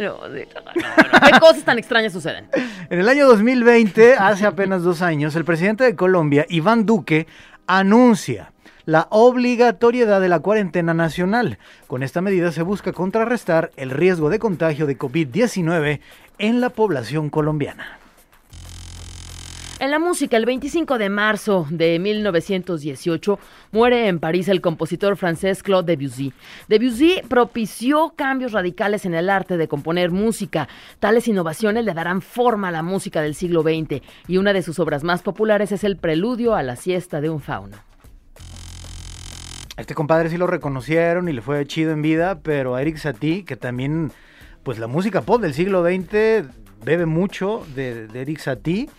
No, 0.00 0.16
sí, 0.32 0.44
no, 0.54 0.60
no, 0.60 1.20
no. 1.20 1.26
¿Qué 1.32 1.40
cosas 1.40 1.64
tan 1.64 1.78
extrañas 1.78 2.12
suceden? 2.12 2.48
En 2.90 3.00
el 3.00 3.08
año 3.08 3.26
2020, 3.26 4.14
hace 4.14 4.46
apenas 4.46 4.82
dos 4.82 5.02
años, 5.02 5.34
el 5.36 5.44
presidente 5.44 5.84
de 5.84 5.94
Colombia, 5.96 6.46
Iván 6.48 6.86
Duque, 6.86 7.26
anuncia 7.66 8.52
la 8.88 9.06
obligatoriedad 9.10 10.18
de 10.18 10.30
la 10.30 10.40
cuarentena 10.40 10.94
nacional. 10.94 11.58
Con 11.88 12.02
esta 12.02 12.22
medida 12.22 12.52
se 12.52 12.62
busca 12.62 12.94
contrarrestar 12.94 13.70
el 13.76 13.90
riesgo 13.90 14.30
de 14.30 14.38
contagio 14.38 14.86
de 14.86 14.96
COVID-19 14.96 16.00
en 16.38 16.60
la 16.62 16.70
población 16.70 17.28
colombiana. 17.28 17.98
En 19.78 19.90
la 19.90 19.98
música, 19.98 20.38
el 20.38 20.46
25 20.46 20.96
de 20.96 21.10
marzo 21.10 21.66
de 21.68 21.98
1918, 21.98 23.38
muere 23.72 24.08
en 24.08 24.20
París 24.20 24.48
el 24.48 24.62
compositor 24.62 25.18
francés 25.18 25.62
Claude 25.62 25.94
Debussy. 25.94 26.32
Debussy 26.68 27.20
propició 27.28 28.14
cambios 28.16 28.52
radicales 28.52 29.04
en 29.04 29.12
el 29.12 29.28
arte 29.28 29.58
de 29.58 29.68
componer 29.68 30.10
música. 30.12 30.66
Tales 30.98 31.28
innovaciones 31.28 31.84
le 31.84 31.92
darán 31.92 32.22
forma 32.22 32.68
a 32.68 32.72
la 32.72 32.82
música 32.82 33.20
del 33.20 33.34
siglo 33.34 33.60
XX 33.60 34.00
y 34.26 34.38
una 34.38 34.54
de 34.54 34.62
sus 34.62 34.78
obras 34.78 35.04
más 35.04 35.20
populares 35.20 35.72
es 35.72 35.84
el 35.84 35.98
Preludio 35.98 36.54
a 36.54 36.62
la 36.62 36.76
siesta 36.76 37.20
de 37.20 37.28
un 37.28 37.42
fauno. 37.42 37.76
A 39.78 39.80
este 39.80 39.94
compadre 39.94 40.28
sí 40.28 40.36
lo 40.36 40.48
reconocieron 40.48 41.28
y 41.28 41.32
le 41.32 41.40
fue 41.40 41.64
chido 41.64 41.92
en 41.92 42.02
vida, 42.02 42.40
pero 42.42 42.74
a 42.74 42.82
Eric 42.82 42.96
Satie, 42.96 43.44
que 43.44 43.54
también, 43.54 44.10
pues 44.64 44.80
la 44.80 44.88
música 44.88 45.20
pop 45.22 45.40
del 45.40 45.54
siglo 45.54 45.84
XX 45.84 46.48
bebe 46.84 47.06
mucho 47.06 47.64
de, 47.76 48.08
de 48.08 48.20
Eric 48.22 48.40
Satie, 48.40 48.90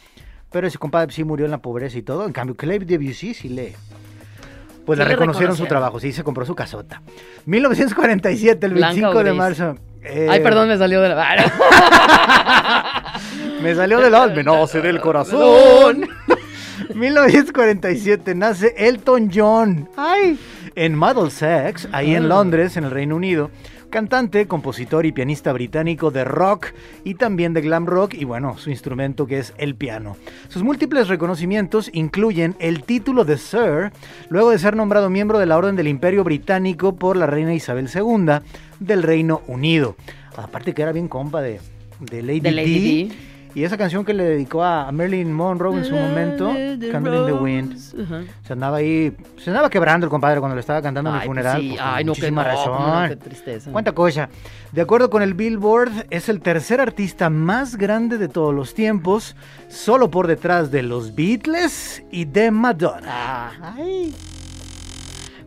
pero 0.49 0.67
ese 0.67 0.77
compadre 0.77 1.11
sí 1.11 1.25
murió 1.25 1.43
en 1.45 1.51
la 1.51 1.57
pobreza 1.57 1.97
y 1.97 2.01
todo. 2.01 2.25
En 2.25 2.31
cambio, 2.31 2.55
Clave 2.55 2.85
Debussy 2.85 3.33
sí 3.33 3.49
le... 3.49 3.75
Pues 4.85 4.97
Sí 4.97 5.03
le 5.03 5.09
reconocieron 5.09 5.55
su 5.57 5.65
trabajo, 5.65 5.99
sí, 5.99 6.13
se 6.13 6.23
compró 6.23 6.45
su 6.45 6.55
casota. 6.55 7.01
1947, 7.45 8.65
el 8.65 8.73
Blanca 8.73 9.09
o 9.09 9.13
25 9.13 9.23
de 9.25 9.33
marzo. 9.33 9.75
eh, 10.01 10.27
Ay, 10.29 10.39
perdón, 10.39 10.69
me 10.69 10.77
salió 10.77 11.01
de 11.01 11.09
la... 11.09 11.51
Me 13.61 13.75
salió 13.75 13.99
del 13.99 14.15
alma, 14.15 14.41
no 14.41 14.65
sé 14.67 14.79
del 14.79 15.01
corazón. 15.01 16.07
1947 16.93 18.35
nace 18.35 18.73
Elton 18.77 19.29
John. 19.33 19.89
Ay. 19.97 20.39
En 20.75 20.97
Middlesex, 20.97 21.87
ahí 21.91 22.15
en 22.15 22.29
Londres, 22.29 22.77
en 22.77 22.85
el 22.85 22.91
Reino 22.91 23.15
Unido. 23.15 23.51
Cantante, 23.89 24.45
compositor 24.45 25.07
y 25.07 25.11
pianista 25.11 25.51
británico 25.51 26.11
de 26.11 26.23
rock 26.23 26.67
y 27.03 27.15
también 27.15 27.55
de 27.55 27.61
glam 27.61 27.87
rock 27.87 28.13
y 28.13 28.23
bueno, 28.23 28.55
su 28.57 28.69
instrumento 28.69 29.25
que 29.25 29.39
es 29.39 29.53
el 29.57 29.73
piano. 29.73 30.15
Sus 30.47 30.61
múltiples 30.61 31.07
reconocimientos 31.07 31.89
incluyen 31.91 32.55
el 32.59 32.83
título 32.83 33.25
de 33.25 33.39
Sir, 33.39 33.91
luego 34.29 34.51
de 34.51 34.59
ser 34.59 34.75
nombrado 34.75 35.09
miembro 35.09 35.39
de 35.39 35.47
la 35.47 35.57
Orden 35.57 35.75
del 35.75 35.87
Imperio 35.87 36.23
Británico 36.23 36.95
por 36.95 37.17
la 37.17 37.25
reina 37.25 37.55
Isabel 37.55 37.89
II 37.93 38.41
del 38.79 39.01
Reino 39.01 39.41
Unido. 39.47 39.95
Aparte 40.37 40.75
que 40.75 40.83
era 40.83 40.91
bien 40.91 41.07
compa 41.07 41.41
de, 41.41 41.59
de 41.99 42.21
Lady, 42.21 42.39
De 42.41 42.51
Lady 42.51 42.79
Di. 42.79 42.79
Di. 42.79 43.28
Y 43.55 43.63
esa 43.63 43.77
canción 43.77 44.05
que 44.05 44.13
le 44.13 44.23
dedicó 44.23 44.63
a 44.63 44.91
Marilyn 44.91 45.33
Monroe 45.33 45.77
en 45.77 45.85
su 45.85 45.95
momento, 45.95 46.53
Candle 46.91 47.17
in 47.17 47.25
the 47.25 47.33
Wind. 47.33 47.77
Se 48.43 48.53
andaba 48.53 48.77
ahí, 48.77 49.15
se 49.37 49.49
andaba 49.49 49.69
quebrando 49.69 50.05
el 50.05 50.09
compadre 50.09 50.39
cuando 50.39 50.55
le 50.55 50.61
estaba 50.61 50.81
cantando 50.81 51.09
en 51.09 51.15
el 51.15 51.19
pues 51.21 51.27
funeral. 51.27 51.59
sí. 51.61 51.69
pues, 51.69 51.81
Ay, 51.83 52.03
no, 52.03 52.13
que 52.13 52.19
muchísima 52.21 52.43
no, 52.43 52.47
razón. 52.49 53.01
no, 53.03 53.09
qué 53.09 53.15
tristeza. 53.15 53.71
Cuánta 53.71 53.91
cosa. 53.93 54.29
De 54.71 54.81
acuerdo 54.81 55.09
con 55.09 55.23
el 55.23 55.33
Billboard, 55.33 56.05
es 56.11 56.29
el 56.29 56.41
tercer 56.41 56.79
artista 56.79 57.29
más 57.29 57.75
grande 57.75 58.17
de 58.17 58.27
todos 58.27 58.53
los 58.53 58.73
tiempos, 58.75 59.35
solo 59.67 60.11
por 60.11 60.27
detrás 60.27 60.69
de 60.69 60.83
los 60.83 61.15
Beatles 61.15 62.03
y 62.11 62.25
de 62.25 62.51
Madonna. 62.51 63.51
Ay. 63.75 64.13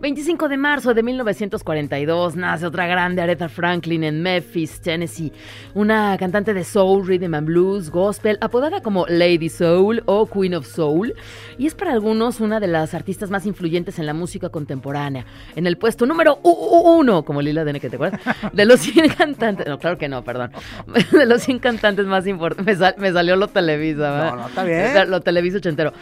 25 0.02 0.48
de 0.48 0.56
marzo 0.56 0.94
de 0.94 1.02
1942 1.04 2.34
nace 2.34 2.66
otra 2.66 2.88
grande 2.88 3.22
Aretha 3.22 3.48
Franklin 3.48 4.02
en 4.02 4.20
Memphis, 4.20 4.80
Tennessee, 4.80 5.32
una 5.74 6.16
cantante 6.18 6.52
de 6.54 6.64
soul, 6.64 7.06
rhythm 7.06 7.34
and 7.34 7.46
blues, 7.46 7.88
gospel, 7.88 8.36
apodada 8.40 8.80
como 8.82 9.06
Lady 9.06 9.48
Soul 9.48 10.02
o 10.06 10.26
Queen 10.26 10.56
of 10.56 10.66
Soul, 10.66 11.14
y 11.56 11.68
es 11.68 11.76
para 11.76 11.92
algunos 11.92 12.40
una 12.40 12.58
de 12.58 12.66
las 12.66 12.94
artistas 12.94 13.30
más 13.30 13.46
influyentes 13.46 14.00
en 14.00 14.06
la 14.06 14.12
música 14.12 14.48
contemporánea. 14.48 15.24
En 15.54 15.68
el 15.68 15.76
puesto 15.78 16.04
número 16.04 16.40
uno, 16.42 17.24
como 17.24 17.40
Lila 17.40 17.64
Dene, 17.64 17.78
que 17.78 17.88
te 17.88 17.94
acuerdas, 17.94 18.20
de 18.52 18.64
los 18.64 18.80
100 18.80 19.08
cantantes, 19.10 19.68
no, 19.68 19.78
claro 19.78 19.98
que 19.98 20.08
no, 20.08 20.24
perdón, 20.24 20.50
de 21.12 21.26
los 21.26 21.42
100 21.42 21.60
cantantes 21.60 22.06
más 22.06 22.26
importantes, 22.26 22.66
me, 22.66 22.74
sal- 22.74 22.96
me 22.98 23.12
salió 23.12 23.36
lo 23.36 23.46
Televisa, 23.46 24.10
¿verdad? 24.10 24.30
No, 24.30 24.36
no, 24.36 24.48
está 24.48 24.64
bien. 24.64 25.10
Lo 25.12 25.20
Televisa 25.20 25.58
ochentero. 25.58 25.92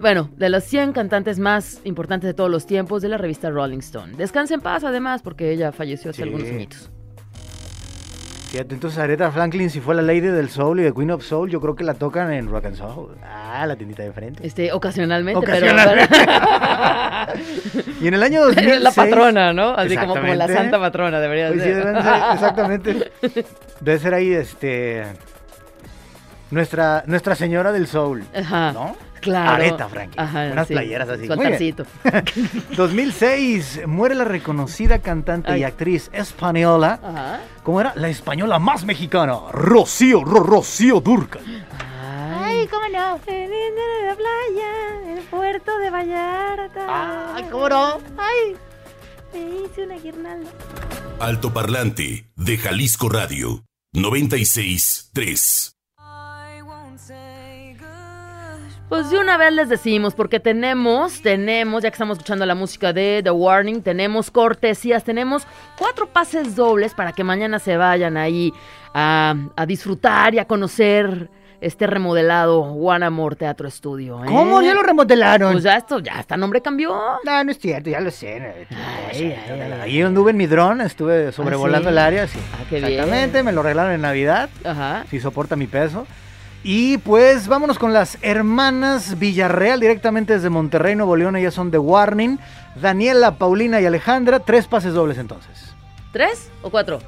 Bueno, 0.00 0.30
de 0.38 0.48
los 0.48 0.64
100 0.64 0.92
cantantes 0.94 1.38
más 1.38 1.82
importantes 1.84 2.28
de 2.28 2.32
todos 2.32 2.48
los 2.50 2.64
tiempos 2.64 3.02
de 3.02 3.10
la 3.10 3.18
revista 3.18 3.41
Rolling 3.50 3.78
Stone. 3.78 4.14
Descansa 4.16 4.54
en 4.54 4.60
paz, 4.60 4.84
además, 4.84 5.22
porque 5.22 5.50
ella 5.52 5.72
falleció 5.72 6.10
hace 6.10 6.18
Sí. 6.18 6.22
algunos 6.28 6.48
añitos. 6.48 6.90
Fíjate, 8.50 8.74
entonces 8.74 8.98
Aretha 8.98 9.30
Franklin, 9.30 9.70
si 9.70 9.80
fue 9.80 9.94
la 9.94 10.02
Lady 10.02 10.20
del 10.20 10.50
Soul 10.50 10.80
y 10.80 10.82
de 10.82 10.92
Queen 10.92 11.10
of 11.10 11.24
Soul, 11.24 11.48
yo 11.48 11.58
creo 11.58 11.74
que 11.74 11.84
la 11.84 11.94
tocan 11.94 12.30
en 12.34 12.48
Rock 12.50 12.66
and 12.66 12.76
Soul. 12.76 13.16
Ah, 13.24 13.64
la 13.66 13.76
tiendita 13.76 14.02
de 14.02 14.12
frente. 14.12 14.46
Este, 14.46 14.70
ocasionalmente, 14.74 15.38
Ocasionalmente. 15.38 16.14
Y 18.02 18.08
en 18.08 18.14
el 18.14 18.22
año 18.22 18.42
2006... 18.42 18.66
pero... 18.66 18.80
la 18.80 18.90
patrona, 18.90 19.52
¿no? 19.54 19.70
Así 19.70 19.96
como, 19.96 20.14
como 20.16 20.34
la 20.34 20.48
santa 20.48 20.78
patrona 20.78 21.18
debería 21.20 21.48
Pues 21.48 21.62
sí, 21.62 21.68
ser. 21.68 21.76
deben 21.86 22.02
ser, 22.02 22.12
exactamente. 22.34 23.12
Debe 23.80 23.98
ser 23.98 24.12
ahí, 24.14 24.32
este. 24.32 25.04
Nuestra, 26.50 27.04
nuestra 27.06 27.34
señora 27.34 27.72
del 27.72 27.86
soul. 27.86 28.24
Ajá. 28.34 28.72
¿No? 28.72 28.96
Claro. 29.22 29.52
Aretha 29.52 29.88
Franklin. 29.88 30.20
Ajá, 30.20 30.48
Unas 30.52 30.68
sí. 30.68 30.74
playeras 30.74 31.08
así. 31.08 31.26
Muy 31.28 31.36
bien. 31.38 31.46
altarcito. 31.46 31.86
2006 32.76 33.82
muere 33.86 34.14
la 34.14 34.24
reconocida 34.24 34.98
cantante 34.98 35.56
y 35.56 35.64
actriz 35.64 36.10
española. 36.12 37.00
Ajá. 37.02 37.40
¿Cómo 37.62 37.80
era? 37.80 37.92
La 37.96 38.08
española 38.08 38.58
más 38.58 38.84
mexicana. 38.84 39.38
Rocío, 39.52 40.24
Ro- 40.24 40.42
Rocío 40.42 41.00
Durcal. 41.00 41.42
Ay, 42.34 42.66
cómo 42.68 42.82
no. 42.88 43.18
En 43.26 43.50
la 44.08 44.14
playa, 44.16 45.00
en 45.04 45.18
el 45.18 45.24
puerto 45.24 45.78
de 45.78 45.90
Vallarta. 45.90 47.34
Ay, 47.36 47.44
¿cómo 47.50 47.68
no? 47.68 47.98
Ay, 48.18 48.56
me 49.32 49.40
hice 49.64 49.84
una 49.84 49.94
guirnalda. 49.96 50.50
Altoparlante 51.20 52.26
de 52.36 52.58
Jalisco 52.58 53.08
Radio 53.08 53.62
96.3. 53.94 55.72
Pues 58.92 59.08
de 59.08 59.18
una 59.18 59.38
vez 59.38 59.54
les 59.54 59.70
decimos, 59.70 60.12
porque 60.12 60.38
tenemos, 60.38 61.22
tenemos, 61.22 61.82
ya 61.82 61.88
que 61.88 61.94
estamos 61.94 62.18
escuchando 62.18 62.44
la 62.44 62.54
música 62.54 62.92
de 62.92 63.22
The 63.24 63.30
Warning, 63.30 63.80
tenemos 63.80 64.30
cortesías, 64.30 65.02
tenemos 65.02 65.46
cuatro 65.78 66.08
pases 66.08 66.54
dobles 66.54 66.92
para 66.92 67.12
que 67.12 67.24
mañana 67.24 67.58
se 67.58 67.78
vayan 67.78 68.18
ahí 68.18 68.52
a, 68.92 69.34
a 69.56 69.64
disfrutar 69.64 70.34
y 70.34 70.40
a 70.40 70.44
conocer 70.44 71.30
este 71.62 71.86
remodelado 71.86 72.60
One 72.60 73.06
Amor 73.06 73.34
Teatro 73.34 73.66
Estudio. 73.66 74.22
¿eh? 74.24 74.26
¿Cómo? 74.28 74.60
¿Ya 74.60 74.74
lo 74.74 74.82
remodelaron? 74.82 75.52
Pues 75.52 75.64
ya 75.64 75.78
esto, 75.78 76.00
ya 76.00 76.18
hasta 76.18 76.36
nombre 76.36 76.60
cambió. 76.60 76.94
No, 77.24 77.44
no 77.44 77.50
es 77.50 77.58
cierto, 77.58 77.88
ya 77.88 78.00
lo 78.00 78.10
sé. 78.10 78.66
Ay, 79.10 79.34
ay, 79.48 79.58
ay. 79.58 79.72
Ahí 79.80 80.02
anduve 80.02 80.32
en 80.32 80.36
mi 80.36 80.46
dron, 80.46 80.82
estuve 80.82 81.32
sobrevolando 81.32 81.88
sí? 81.88 81.92
el 81.92 81.98
área. 81.98 82.26
Sí. 82.26 82.38
Ah, 82.52 82.64
qué 82.68 82.76
bien. 82.76 82.92
Exactamente, 82.92 83.42
me 83.42 83.52
lo 83.52 83.62
regalaron 83.62 83.92
en 83.94 84.02
Navidad. 84.02 84.50
Ajá. 84.62 85.06
si 85.08 85.18
soporta 85.18 85.56
mi 85.56 85.66
peso. 85.66 86.06
Y 86.64 86.98
pues 86.98 87.48
vámonos 87.48 87.78
con 87.78 87.92
las 87.92 88.18
hermanas 88.22 89.18
Villarreal 89.18 89.80
directamente 89.80 90.34
desde 90.34 90.48
Monterrey, 90.48 90.94
Nuevo 90.94 91.16
León. 91.16 91.34
Ellas 91.36 91.54
son 91.54 91.70
de 91.70 91.78
Warning. 91.78 92.38
Daniela, 92.80 93.32
Paulina 93.36 93.80
y 93.80 93.86
Alejandra. 93.86 94.38
Tres 94.40 94.66
pases 94.68 94.94
dobles 94.94 95.18
entonces. 95.18 95.74
¿Tres 96.12 96.50
o 96.62 96.70
cuatro? 96.70 97.00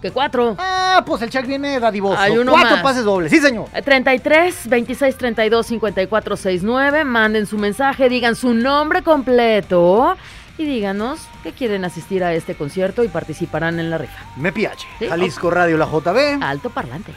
¿Qué 0.00 0.10
cuatro? 0.10 0.56
Ah, 0.58 1.02
pues 1.06 1.22
el 1.22 1.30
check 1.30 1.46
viene 1.46 1.78
dadivoso. 1.80 2.18
Hay 2.20 2.36
uno 2.36 2.52
Cuatro 2.52 2.72
más. 2.76 2.82
pases 2.82 3.04
dobles. 3.04 3.30
Sí, 3.30 3.38
señor. 3.40 3.66
Eh, 3.74 3.82
33 3.82 4.68
26 4.68 5.16
32 5.16 5.66
54 5.66 6.36
69. 6.36 7.04
Manden 7.04 7.46
su 7.46 7.56
mensaje, 7.58 8.08
digan 8.08 8.34
su 8.36 8.52
nombre 8.54 9.02
completo 9.02 10.16
y 10.58 10.64
díganos 10.64 11.20
que 11.42 11.52
quieren 11.52 11.84
asistir 11.84 12.22
a 12.24 12.34
este 12.34 12.54
concierto 12.56 13.02
y 13.04 13.08
participarán 13.08 13.78
en 13.80 13.90
la 13.90 13.98
rifa. 13.98 14.18
Me 14.36 14.52
piache. 14.52 14.86
Sí, 14.98 15.06
Jalisco 15.08 15.50
Radio, 15.50 15.76
la 15.76 15.86
JB. 15.86 16.42
Alto 16.42 16.70
parlante. 16.70 17.12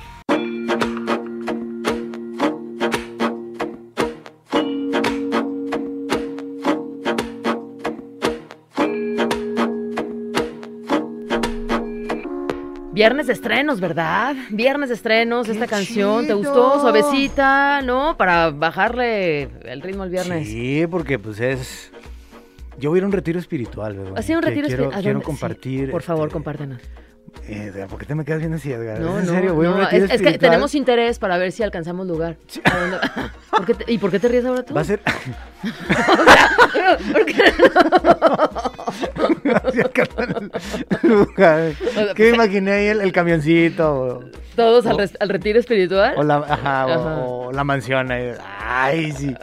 Viernes 12.96 13.28
de 13.28 13.34
estrenos, 13.34 13.82
¿verdad? 13.82 14.34
Viernes 14.50 14.88
de 14.88 14.96
estrenos, 14.96 15.48
¡Qué 15.48 15.52
esta 15.52 15.68
canción. 15.68 16.26
¿Te 16.26 16.34
gustó? 16.34 16.80
Suavecita, 16.80 17.82
¿no? 17.82 18.16
Para 18.16 18.52
bajarle 18.52 19.50
el 19.66 19.82
ritmo 19.82 20.04
al 20.04 20.10
viernes. 20.10 20.48
Sí, 20.48 20.86
porque 20.90 21.20
pues 21.20 21.42
es... 21.42 21.92
Yo 22.80 22.90
voy 22.92 22.98
a 22.98 23.00
ir 23.00 23.04
a 23.04 23.08
un 23.08 23.12
retiro 23.12 23.38
espiritual, 23.38 23.98
¿verdad? 23.98 24.14
Así 24.18 24.34
un 24.34 24.42
retiro 24.42 24.68
quiero, 24.68 24.84
espiritual. 24.84 25.00
¿A 25.00 25.04
quiero? 25.04 25.20
Sí, 25.20 25.26
compartir. 25.26 25.92
por 25.92 26.04
favor, 26.04 26.28
este, 26.28 26.34
compártenos. 26.34 26.82
eh, 27.50 27.86
¿Por 27.90 28.00
qué 28.00 28.06
te 28.06 28.16
me 28.16 28.24
quedas 28.24 28.40
viendo 28.40 28.56
así, 28.58 28.72
Edgar? 28.72 29.00
No, 29.02 29.20
¿Es 29.20 29.26
no, 29.26 29.30
en 29.32 29.36
serio? 29.36 29.56
Voy 29.56 29.68
a 29.68 29.70
no, 29.72 29.90
es, 29.90 30.10
es 30.12 30.22
que 30.22 30.38
tenemos 30.38 30.74
interés 30.74 31.20
para 31.20 31.38
ver 31.38 31.52
si 31.52 31.64
alcanzamos 31.64 32.08
lugar. 32.08 32.38
¿A 32.64 32.78
dónde- 32.78 32.98
¿Por 33.52 33.66
qué 33.66 33.74
te- 33.74 33.92
¿Y 33.92 33.98
por 33.98 34.10
qué 34.12 34.20
te 34.20 34.30
ríes 34.30 34.46
ahora 34.46 34.64
tú? 34.64 34.74
Va 34.74 34.82
a 34.82 34.86
ser... 34.86 35.02
¿Por 37.12 37.26
qué? 37.26 37.44
Así 37.44 37.62
alcanzan 37.62 38.06
el 38.06 38.22
lugar. 38.22 38.72
¿Qué 42.16 42.24
me 42.24 42.30
imaginé 42.30 42.72
ahí? 42.72 42.88
El, 42.88 43.02
el 43.02 43.12
camioncito 43.12 43.94
o, 43.94 44.24
¿Todos 44.56 44.86
al, 44.86 45.30
retiro 45.30 45.60
espiritual? 45.60 46.14
o 46.18 46.24
la, 46.24 46.38
ajá, 46.38 46.86
o- 46.86 46.92
Ajá. 46.92 47.18
o 47.26 47.52
la 47.52 47.64
mansión. 47.64 48.10
ahí. 48.12 48.32
Ay, 48.60 49.12
sí. 49.12 49.36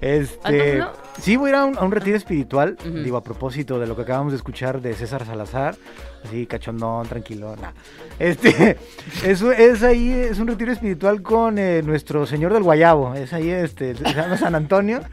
Este. 0.00 0.82
Sí, 1.20 1.36
voy 1.36 1.48
a 1.48 1.50
ir 1.50 1.56
a 1.56 1.64
un, 1.66 1.78
a 1.78 1.82
un 1.82 1.92
retiro 1.92 2.16
espiritual. 2.16 2.76
Digo, 2.84 3.16
a 3.16 3.22
propósito 3.22 3.78
de 3.78 3.86
lo 3.86 3.94
que 3.94 4.02
acabamos 4.02 4.32
de 4.32 4.36
escuchar 4.38 4.80
de 4.80 4.94
César 4.94 5.24
Salazar. 5.24 5.76
Así, 6.24 6.46
cachondón, 6.46 7.06
tranquilo. 7.08 7.56
nah. 7.60 7.70
Este, 8.18 8.76
eso 9.24 9.50
es 9.52 9.82
ahí, 9.82 10.10
es 10.12 10.38
un 10.38 10.46
retiro 10.48 10.70
espiritual 10.72 11.22
con 11.22 11.58
eh, 11.58 11.82
nuestro 11.82 12.26
señor 12.26 12.52
del 12.52 12.62
Guayabo. 12.62 13.14
Es 13.14 13.32
ahí, 13.32 13.48
este, 13.50 13.94
se 13.94 14.04
llama 14.14 14.36
San 14.36 14.54
Antonio. 14.54 15.00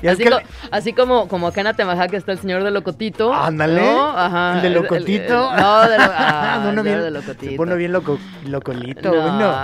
Y 0.00 0.06
es 0.06 0.12
así, 0.14 0.22
que 0.24 0.30
co- 0.30 0.38
el- 0.38 0.46
así 0.70 0.92
como, 0.92 1.26
como 1.28 1.48
acá 1.48 1.60
en 1.60 1.66
Atemajac 1.66 2.12
está 2.14 2.32
el 2.32 2.38
señor 2.38 2.62
de 2.62 2.70
Locotito. 2.70 3.34
Ándale. 3.34 3.82
¿no? 3.82 4.16
Ajá. 4.16 4.56
El 4.56 4.62
de 4.62 4.70
Locotito. 4.70 5.56
no, 5.56 5.80
de, 5.88 5.98
lo, 5.98 6.04
ah, 6.08 6.68
Uno 6.70 6.80
el 6.82 6.86
bien, 6.86 7.00
de 7.02 7.10
Locotito. 7.10 7.50
se 7.50 7.56
pone 7.56 7.74
bien 7.74 7.92
loco, 7.92 8.18
locolito. 8.46 9.10
No. 9.12 9.22
bueno. 9.22 9.54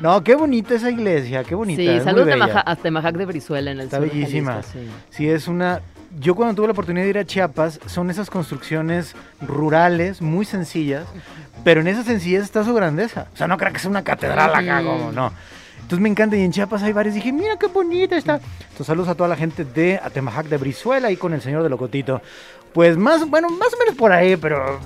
No, 0.00 0.24
qué 0.24 0.34
bonita 0.34 0.74
esa 0.74 0.90
iglesia, 0.90 1.44
qué 1.44 1.54
bonita. 1.54 1.80
Sí, 1.80 1.88
es 1.88 2.02
saludos 2.04 2.28
a 2.66 2.76
Temajac 2.76 3.16
de 3.16 3.24
Brizuela 3.24 3.70
en 3.70 3.78
el 3.78 3.84
Está 3.84 3.98
sur 3.98 4.06
de 4.08 4.12
bellísima. 4.14 4.52
Jalisco, 4.54 4.72
sí. 4.78 4.88
Sí, 5.10 5.28
es 5.30 5.46
una... 5.48 5.80
Yo 6.18 6.34
cuando 6.34 6.54
tuve 6.54 6.66
la 6.68 6.72
oportunidad 6.72 7.04
de 7.04 7.10
ir 7.10 7.18
a 7.18 7.26
Chiapas, 7.26 7.78
son 7.86 8.10
esas 8.10 8.30
construcciones 8.30 9.14
rurales, 9.40 10.22
muy 10.22 10.46
sencillas, 10.46 11.06
pero 11.62 11.82
en 11.82 11.88
esa 11.88 12.04
sencillez 12.04 12.42
está 12.42 12.64
su 12.64 12.72
grandeza. 12.72 13.26
O 13.34 13.36
sea, 13.36 13.46
no 13.46 13.58
creo 13.58 13.72
que 13.72 13.78
sea 13.78 13.90
una 13.90 14.02
catedral 14.02 14.54
acá, 14.54 14.82
como 14.82 15.12
no. 15.12 15.32
Entonces 15.76 16.00
me 16.00 16.08
encanta 16.08 16.36
y 16.36 16.42
en 16.42 16.52
Chiapas 16.52 16.82
hay 16.82 16.92
varios. 16.92 17.14
Dije, 17.14 17.32
mira 17.32 17.56
qué 17.58 17.66
bonita 17.66 18.16
está. 18.16 18.40
Entonces 18.60 18.86
saludos 18.86 19.08
a 19.10 19.14
toda 19.14 19.28
la 19.28 19.36
gente 19.36 19.64
de 19.64 20.00
Atemajac 20.02 20.46
de 20.46 20.56
Brizuela 20.56 21.10
y 21.10 21.16
con 21.16 21.34
el 21.34 21.42
señor 21.42 21.62
de 21.62 21.68
Locotito. 21.68 22.22
Pues 22.72 22.96
más, 22.96 23.28
bueno, 23.28 23.48
más 23.50 23.72
o 23.74 23.78
menos 23.78 23.94
por 23.94 24.10
ahí, 24.10 24.36
pero 24.36 24.80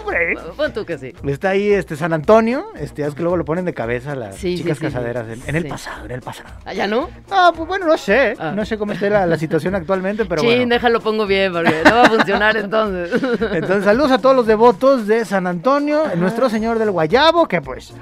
hombre. 0.00 0.36
Pon 0.56 0.72
tú 0.72 0.84
que 0.84 0.98
sí. 0.98 1.12
Está 1.26 1.50
ahí 1.50 1.70
este 1.72 1.96
San 1.96 2.12
Antonio, 2.12 2.66
este, 2.76 3.04
es 3.06 3.14
que 3.14 3.22
luego 3.22 3.36
lo 3.36 3.44
ponen 3.44 3.64
de 3.64 3.74
cabeza 3.74 4.14
las 4.14 4.36
Sí, 4.36 4.56
sí, 4.56 4.62
chicas 4.62 4.78
sí, 4.78 4.86
sí. 4.86 4.92
casaderas 4.92 5.28
en, 5.28 5.42
en 5.46 5.56
el 5.56 5.62
Sí. 5.64 5.68
pasado, 5.68 6.04
en 6.06 6.10
el 6.12 6.20
pasado. 6.22 6.50
¿Allá 6.64 6.86
no? 6.86 7.08
Ah, 7.30 7.52
pues 7.54 7.68
bueno, 7.68 7.86
no 7.86 7.96
sé, 7.98 8.34
Ah. 8.38 8.52
no 8.54 8.64
sé 8.64 8.78
cómo 8.78 8.92
esté 8.92 9.10
la, 9.10 9.26
la 9.26 9.36
situación 9.36 9.74
actualmente, 9.74 10.24
pero 10.24 10.42
bueno. 10.42 10.66
déjalo 10.74 11.00
pongo 11.00 11.26
bien 11.26 11.52
porque 11.52 11.74
no 11.84 11.94
va 11.96 12.02
a 12.02 12.08
funcionar 12.10 12.56
entonces. 12.56 13.12
Entonces, 13.52 13.84
saludos 13.84 14.10
a 14.12 14.18
todos 14.18 14.34
los 14.36 14.46
devotos 14.46 15.06
de 15.06 15.24
San 15.24 15.46
Antonio, 15.46 16.04
nuestro 16.16 16.48
Señor 16.50 16.78
del 16.78 16.90
Guayabo, 16.90 17.46
que 17.48 17.60
pues 17.60 17.92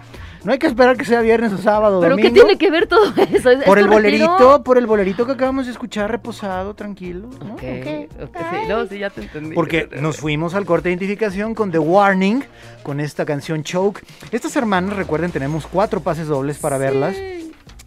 no 0.45 0.53
hay 0.53 0.59
que 0.59 0.67
esperar 0.67 0.97
que 0.97 1.05
sea 1.05 1.21
viernes 1.21 1.53
o 1.53 1.59
sábado 1.59 2.01
¿Pero 2.01 2.13
domingo. 2.17 2.29
qué 2.29 2.41
tiene 2.41 2.59
que 2.59 2.71
ver 2.71 2.87
todo 2.87 3.13
eso? 3.31 3.51
¿Es 3.51 3.65
Por 3.65 3.79
el 3.79 3.85
retiro? 3.89 4.29
bolerito, 4.29 4.63
por 4.65 4.79
el 4.79 4.87
bolerito 4.87 5.27
que 5.27 5.33
acabamos 5.33 5.67
de 5.67 5.73
escuchar, 5.73 6.11
reposado, 6.11 6.75
tranquilo, 6.75 7.29
¿no? 7.45 7.55
Ok, 7.55 7.63
Ok. 7.63 8.23
ok, 8.23 8.37
sí, 8.51 8.57
no, 8.69 8.87
sí, 8.87 8.99
ya 8.99 9.11
te 9.11 9.23
entendí. 9.23 9.55
Porque 9.55 9.89
nos 10.01 10.17
fuimos 10.19 10.55
al 10.55 10.65
corte 10.65 10.89
de 10.89 10.95
identificación 10.95 11.55
con 11.55 11.71
The 11.71 11.79
Warning, 11.79 12.45
con 12.83 13.01
esta 13.01 13.25
canción 13.25 13.63
Choke. 13.65 14.05
Estas 14.31 14.55
hermanas, 14.57 14.97
recuerden, 14.97 15.31
tenemos 15.31 15.67
cuatro 15.67 16.01
pases 16.01 16.27
dobles 16.29 16.59
para 16.59 16.79
verlas. 16.79 17.17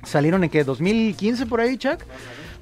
Salieron 0.04 0.44
en 0.44 0.50
que 0.50 0.64
2015 0.64 1.46
por 1.46 1.62
ahí, 1.62 1.78
Chuck. 1.78 2.00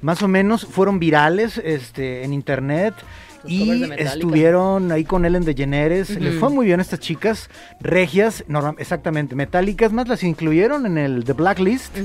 Más 0.02 0.22
o 0.22 0.28
menos 0.28 0.64
fueron 0.66 0.98
virales 0.98 1.58
este, 1.62 2.24
en 2.24 2.32
internet. 2.32 2.94
Los 3.42 3.50
Y 3.52 3.82
estuvieron 3.98 4.92
ahí 4.92 5.04
con 5.04 5.24
Ellen 5.24 5.44
DeGeneres. 5.44 6.10
Les 6.20 6.32
Ujú. 6.32 6.40
fue 6.40 6.50
muy 6.50 6.66
bien 6.66 6.78
a 6.80 6.82
estas 6.82 7.00
chicas 7.00 7.48
regias, 7.80 8.44
exactamente, 8.78 9.34
metálicas, 9.34 9.92
más 9.92 10.08
las 10.08 10.22
incluyeron 10.22 10.86
en 10.86 10.98
el 10.98 11.24
The 11.24 11.32
Blacklist. 11.32 11.96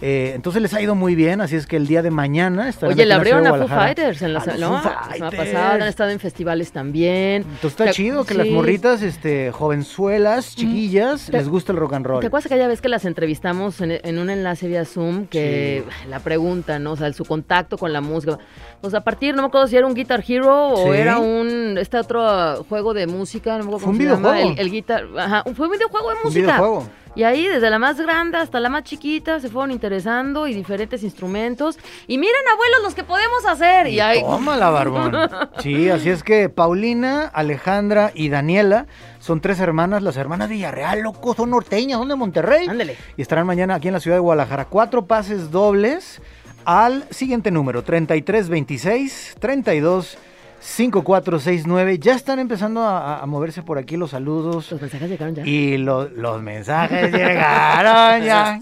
Eh, 0.00 0.32
entonces 0.34 0.62
les 0.62 0.72
ha 0.74 0.80
ido 0.80 0.94
muy 0.94 1.14
bien, 1.14 1.40
así 1.40 1.56
es 1.56 1.66
que 1.66 1.76
el 1.76 1.86
día 1.86 2.02
de 2.02 2.10
mañana 2.10 2.68
estarán 2.68 2.94
Oye, 2.94 3.04
le 3.06 3.14
abrieron 3.14 3.46
a 3.46 3.54
Foo. 3.56 3.68
Fighters 3.68 4.22
en 4.22 4.32
la, 4.34 4.40
A 4.40 4.46
los 4.46 4.60
¿no? 4.60 4.80
Foo 4.82 4.90
la 4.90 5.12
semana 5.14 5.30
Fighters. 5.30 5.36
pasada, 5.52 5.74
han 5.74 5.82
estado 5.82 6.10
en 6.10 6.18
festivales 6.20 6.72
también. 6.72 7.42
Entonces 7.42 7.70
está 7.72 7.84
Te- 7.86 7.92
chido 7.92 8.24
que 8.24 8.34
las 8.34 8.48
morritas, 8.48 9.02
este, 9.02 9.50
jovenzuelas, 9.52 10.56
chiquillas, 10.56 11.26
Te- 11.26 11.32
les 11.32 11.48
gusta 11.48 11.72
el 11.72 11.78
rock 11.78 11.94
and 11.94 12.06
roll. 12.06 12.20
¿Te 12.20 12.26
acuerdas 12.28 12.46
aquella 12.46 12.68
vez 12.68 12.80
que 12.80 12.88
las 12.88 13.04
entrevistamos 13.04 13.80
en, 13.80 13.92
en 14.02 14.18
un 14.18 14.30
enlace 14.30 14.66
vía 14.68 14.84
Zoom? 14.84 15.26
Que 15.26 15.84
la 16.08 16.20
pregunta, 16.20 16.78
¿no? 16.78 16.92
O 16.92 16.96
sea, 16.96 17.12
su 17.12 17.24
contacto 17.24 17.76
con 17.78 17.92
la 17.92 18.00
música. 18.00 18.38
Pues 18.80 18.94
a 18.94 19.02
partir, 19.02 19.34
no 19.34 19.42
me 19.42 19.48
acuerdo 19.48 19.66
si 19.66 19.76
era 19.76 19.86
un 19.86 19.94
Guitar 19.94 20.24
Hero 20.26 20.69
o 20.74 20.94
era 20.94 21.18
un 21.18 21.76
este 21.78 21.98
otro 21.98 22.64
juego 22.68 22.94
de 22.94 23.06
música, 23.06 23.52
no 23.58 23.64
me 23.64 23.64
acuerdo 23.64 23.78
Fue 23.80 23.92
un 23.92 23.98
cómo 23.98 24.08
se 24.08 24.14
llama, 24.14 24.32
videojuego. 24.32 24.52
El, 24.60 24.66
el 24.66 24.70
Guitar, 24.70 25.04
ajá, 25.18 25.44
fue 25.54 25.66
un 25.66 25.72
videojuego 25.72 26.10
de 26.10 26.16
Un 26.16 26.22
música. 26.24 26.40
videojuego. 26.46 26.88
Y 27.16 27.24
ahí, 27.24 27.48
desde 27.48 27.68
la 27.70 27.80
más 27.80 28.00
grande 28.00 28.38
hasta 28.38 28.60
la 28.60 28.68
más 28.68 28.84
chiquita, 28.84 29.40
se 29.40 29.48
fueron 29.48 29.72
interesando 29.72 30.46
y 30.46 30.54
diferentes 30.54 31.02
instrumentos. 31.02 31.76
Y 32.06 32.18
miren, 32.18 32.40
abuelos, 32.52 32.82
los 32.84 32.94
que 32.94 33.02
podemos 33.02 33.44
hacer. 33.46 33.88
Y, 33.88 33.98
ahí. 33.98 34.20
Tómala, 34.20 34.70
barbón. 34.70 35.10
Sí, 35.58 35.90
así 35.90 36.08
es 36.08 36.22
que 36.22 36.48
Paulina, 36.48 37.26
Alejandra 37.26 38.12
y 38.14 38.28
Daniela 38.28 38.86
son 39.18 39.40
tres 39.40 39.58
hermanas, 39.58 40.02
las 40.04 40.16
hermanas 40.16 40.48
Villarreal, 40.48 41.00
loco, 41.00 41.34
son 41.34 41.50
norteñas, 41.50 41.98
son 41.98 42.08
de 42.08 42.14
Monterrey. 42.14 42.68
Ándale. 42.68 42.96
Y 43.16 43.22
estarán 43.22 43.44
mañana 43.44 43.74
aquí 43.74 43.88
en 43.88 43.94
la 43.94 44.00
ciudad 44.00 44.16
de 44.16 44.20
Guadalajara. 44.20 44.66
Cuatro 44.66 45.06
pases 45.06 45.50
dobles 45.50 46.22
al 46.64 47.04
siguiente 47.10 47.50
número, 47.50 47.82
3326 47.82 49.36
32 49.40 50.16
5469. 50.60 51.98
Ya 51.98 52.14
están 52.14 52.38
empezando 52.38 52.82
a, 52.82 53.20
a 53.20 53.26
moverse 53.26 53.62
por 53.62 53.78
aquí 53.78 53.96
los 53.96 54.10
saludos. 54.10 54.70
Los 54.70 54.80
mensajes 54.80 55.08
llegaron 55.10 55.34
ya. 55.34 55.46
Y 55.46 55.76
lo- 55.78 56.08
los 56.08 56.40
mensajes 56.42 57.12
llegaron 57.12 58.22
ya. 58.22 58.60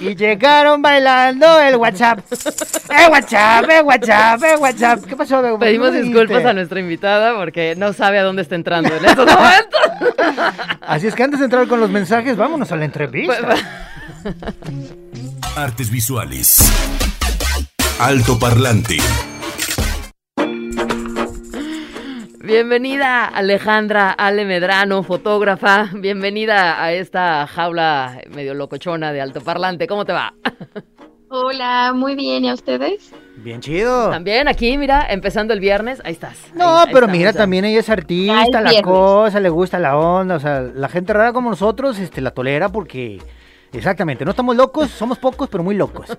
Y 0.00 0.14
llegaron 0.14 0.80
bailando 0.80 1.60
el 1.60 1.76
WhatsApp. 1.76 2.20
¡Eh, 2.30 3.08
WhatsApp! 3.10 3.68
¡Eh, 3.68 3.82
WhatsApp! 3.82 4.42
¡Eh, 4.42 4.56
WhatsApp! 4.58 5.04
¿Qué 5.04 5.14
pasó? 5.16 5.42
¿Por 5.42 5.52
qué 5.58 5.66
Pedimos 5.66 5.92
disculpas 5.92 6.44
a 6.44 6.52
nuestra 6.54 6.80
invitada 6.80 7.34
porque 7.36 7.74
no 7.76 7.92
sabe 7.92 8.18
a 8.18 8.22
dónde 8.22 8.42
está 8.42 8.54
entrando 8.54 8.94
en 8.94 9.04
estos 9.04 9.26
momentos. 9.26 9.80
Así 10.80 11.06
es 11.06 11.14
que 11.14 11.22
antes 11.22 11.38
de 11.40 11.46
entrar 11.46 11.66
con 11.68 11.80
los 11.80 11.90
mensajes, 11.90 12.36
vámonos 12.36 12.72
a 12.72 12.76
la 12.76 12.84
entrevista. 12.86 13.56
Artes 15.56 15.90
visuales. 15.90 16.56
Alto 17.98 18.38
parlante. 18.38 18.96
Bienvenida 22.44 23.24
Alejandra 23.24 24.10
Ale 24.10 24.44
Medrano, 24.44 25.02
fotógrafa. 25.02 25.88
Bienvenida 25.94 26.82
a 26.82 26.92
esta 26.92 27.46
jaula 27.46 28.20
medio 28.34 28.52
locochona 28.54 29.12
de 29.12 29.20
altoparlante. 29.22 29.86
¿Cómo 29.86 30.04
te 30.04 30.12
va? 30.12 30.34
Hola, 31.30 31.92
muy 31.94 32.14
bien, 32.14 32.44
¿y 32.44 32.50
a 32.50 32.54
ustedes? 32.54 33.12
Bien 33.36 33.60
chido. 33.60 34.10
También 34.10 34.46
aquí, 34.46 34.76
mira, 34.76 35.06
empezando 35.08 35.54
el 35.54 35.60
viernes, 35.60 36.02
ahí 36.04 36.12
estás. 36.12 36.38
No, 36.54 36.80
Ahí- 36.80 36.84
ahí 36.88 36.92
pero 36.92 37.08
mira, 37.08 37.32
ya. 37.32 37.38
también 37.38 37.64
ella 37.64 37.80
es 37.80 37.88
artista, 37.88 38.60
la 38.60 38.70
viernes. 38.70 38.82
cosa, 38.82 39.40
le 39.40 39.48
gusta 39.48 39.78
la 39.78 39.96
onda, 39.96 40.36
o 40.36 40.40
sea, 40.40 40.60
la 40.60 40.88
gente 40.88 41.12
rara 41.14 41.32
como 41.32 41.48
nosotros, 41.50 41.98
este, 41.98 42.20
la 42.20 42.30
tolera 42.32 42.68
porque, 42.68 43.20
exactamente, 43.76 44.24
no 44.24 44.30
estamos 44.32 44.56
locos, 44.56 44.90
somos 44.90 45.18
pocos, 45.18 45.48
pero 45.48 45.62
muy 45.62 45.74
locos. 45.74 46.16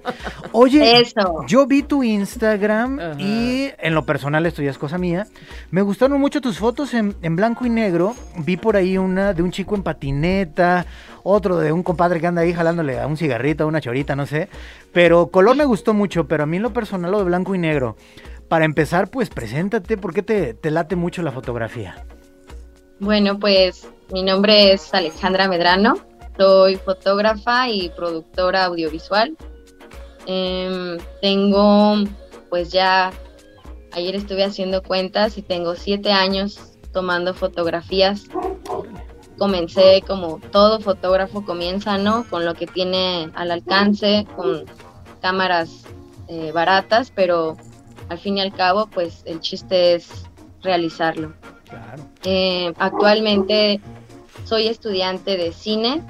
Oye, 0.52 1.00
Eso. 1.02 1.46
yo 1.48 1.66
vi 1.66 1.84
tu 1.84 2.04
Instagram 2.04 3.00
Ajá. 3.00 3.22
y 3.22 3.72
en 3.78 3.94
lo 3.94 4.06
personal, 4.06 4.46
esto 4.46 4.62
ya 4.62 4.72
es 4.72 4.78
cosa 4.78 4.98
mía, 4.98 5.28
me 5.72 5.82
gustaron 5.82 6.20
mucho 6.20 6.42
tus 6.42 6.58
fotos 6.60 6.94
en, 6.94 7.16
en 7.22 7.36
blanco 7.36 7.66
y 7.66 7.70
negro, 7.70 8.16
vi 8.38 8.58
por 8.58 8.76
ahí 8.76 8.98
una 8.98 9.34
de 9.34 9.42
un 9.42 9.52
chico 9.52 9.76
en 9.76 9.84
patineta, 9.84 10.86
otro 11.24 11.58
de 11.58 11.72
un 11.72 11.84
compadre 11.84 12.20
que 12.22 12.28
anda 12.28 12.42
ahí 12.42 12.54
jalándole 12.54 13.00
a 13.00 13.08
un 13.08 13.18
cigarrito, 13.18 13.64
a 13.64 13.68
una 13.68 13.82
chorita, 13.82 14.16
no 14.16 14.26
sé, 14.26 14.48
pero 14.94 15.28
color 15.28 15.56
me 15.56 15.66
gustó 15.66 15.94
mucho, 15.94 16.28
pero 16.28 16.44
a 16.44 16.46
mí 16.46 16.58
en 16.58 16.64
lo 16.64 16.74
personal 16.74 17.12
lo 17.12 17.18
de 17.20 17.24
blanco 17.26 17.56
y 17.56 17.58
negro. 17.58 17.96
Para 18.48 18.66
empezar, 18.66 19.10
pues 19.10 19.30
preséntate, 19.32 19.98
¿por 19.98 20.14
qué 20.14 20.22
te, 20.22 20.54
te 20.54 20.70
late 20.70 20.96
mucho 20.96 21.24
la 21.24 21.32
fotografía? 21.32 22.06
Bueno, 23.00 23.40
pues 23.40 23.90
mi 24.14 24.22
nombre 24.24 24.72
es 24.74 24.94
Alejandra 24.94 25.48
Medrano, 25.48 25.96
soy 26.38 26.76
fotógrafa 26.78 27.70
y 27.70 27.90
productora 27.90 28.66
audiovisual. 28.66 29.36
Em, 30.26 30.98
tengo, 31.22 31.96
pues 32.50 32.72
ya, 32.72 33.12
ayer 33.92 34.16
estuve 34.16 34.44
haciendo 34.44 34.82
cuentas 34.84 35.38
y 35.38 35.42
tengo 35.42 35.76
siete 35.76 36.12
años 36.12 36.78
tomando 36.92 37.34
fotografías. 37.34 38.26
Comencé 39.38 40.02
como 40.08 40.40
todo 40.52 40.80
fotógrafo 40.80 41.46
comienza, 41.46 41.98
¿no? 41.98 42.26
Con 42.30 42.46
lo 42.46 42.54
que 42.54 42.68
tiene 42.68 43.30
al 43.36 43.52
alcance, 43.52 44.26
con 44.36 44.66
cámaras 45.22 45.84
eh, 46.28 46.52
baratas, 46.54 47.12
pero 47.14 47.58
al 48.10 48.18
fin 48.18 48.38
y 48.38 48.42
al 48.42 48.54
cabo, 48.54 48.88
pues 48.88 49.24
el 49.26 49.42
chiste 49.42 49.96
es 49.96 50.10
realizarlo. 50.62 51.34
Claro. 51.70 52.04
Eh, 52.24 52.74
actualmente 52.78 53.82
soy 54.46 54.68
estudiante 54.68 55.38
de 55.38 55.52
cine 55.52 56.02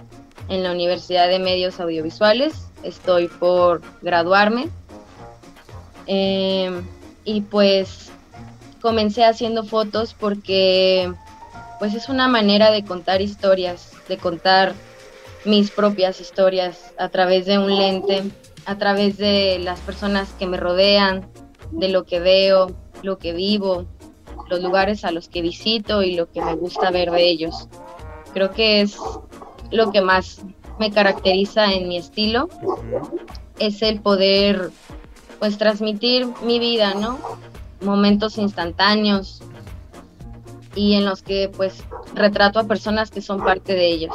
en 0.49 0.63
la 0.63 0.71
Universidad 0.71 1.27
de 1.27 1.39
Medios 1.39 1.79
Audiovisuales. 1.79 2.67
Estoy 2.83 3.27
por 3.27 3.81
graduarme. 4.01 4.69
Eh, 6.07 6.81
y 7.23 7.41
pues 7.41 8.11
comencé 8.81 9.25
haciendo 9.25 9.63
fotos 9.63 10.13
porque 10.13 11.11
pues 11.79 11.93
es 11.95 12.09
una 12.09 12.27
manera 12.27 12.71
de 12.71 12.85
contar 12.85 13.21
historias, 13.21 13.91
de 14.07 14.17
contar 14.17 14.73
mis 15.43 15.71
propias 15.71 16.21
historias 16.21 16.93
a 16.97 17.09
través 17.09 17.45
de 17.45 17.57
un 17.57 17.75
lente, 17.75 18.23
a 18.65 18.77
través 18.77 19.17
de 19.17 19.59
las 19.59 19.79
personas 19.79 20.29
que 20.39 20.47
me 20.47 20.57
rodean, 20.57 21.27
de 21.71 21.89
lo 21.89 22.05
que 22.05 22.19
veo, 22.19 22.71
lo 23.01 23.17
que 23.17 23.33
vivo, 23.33 23.85
los 24.49 24.61
lugares 24.61 25.03
a 25.03 25.11
los 25.11 25.27
que 25.29 25.41
visito 25.41 26.03
y 26.03 26.15
lo 26.15 26.31
que 26.31 26.41
me 26.41 26.55
gusta 26.55 26.91
ver 26.91 27.11
de 27.11 27.27
ellos. 27.27 27.67
Creo 28.33 28.51
que 28.51 28.81
es 28.81 28.97
lo 29.75 29.91
que 29.91 30.01
más 30.01 30.41
me 30.79 30.91
caracteriza 30.91 31.71
en 31.73 31.87
mi 31.87 31.97
estilo, 31.97 32.49
es 33.59 33.81
el 33.81 34.01
poder 34.01 34.71
pues 35.39 35.57
transmitir 35.57 36.27
mi 36.43 36.59
vida, 36.59 36.93
¿no? 36.93 37.19
Momentos 37.81 38.37
instantáneos 38.37 39.41
y 40.75 40.95
en 40.95 41.05
los 41.05 41.21
que 41.21 41.49
pues 41.55 41.83
retrato 42.13 42.59
a 42.59 42.65
personas 42.65 43.11
que 43.11 43.21
son 43.21 43.43
parte 43.43 43.73
de 43.73 43.87
ellos. 43.87 44.13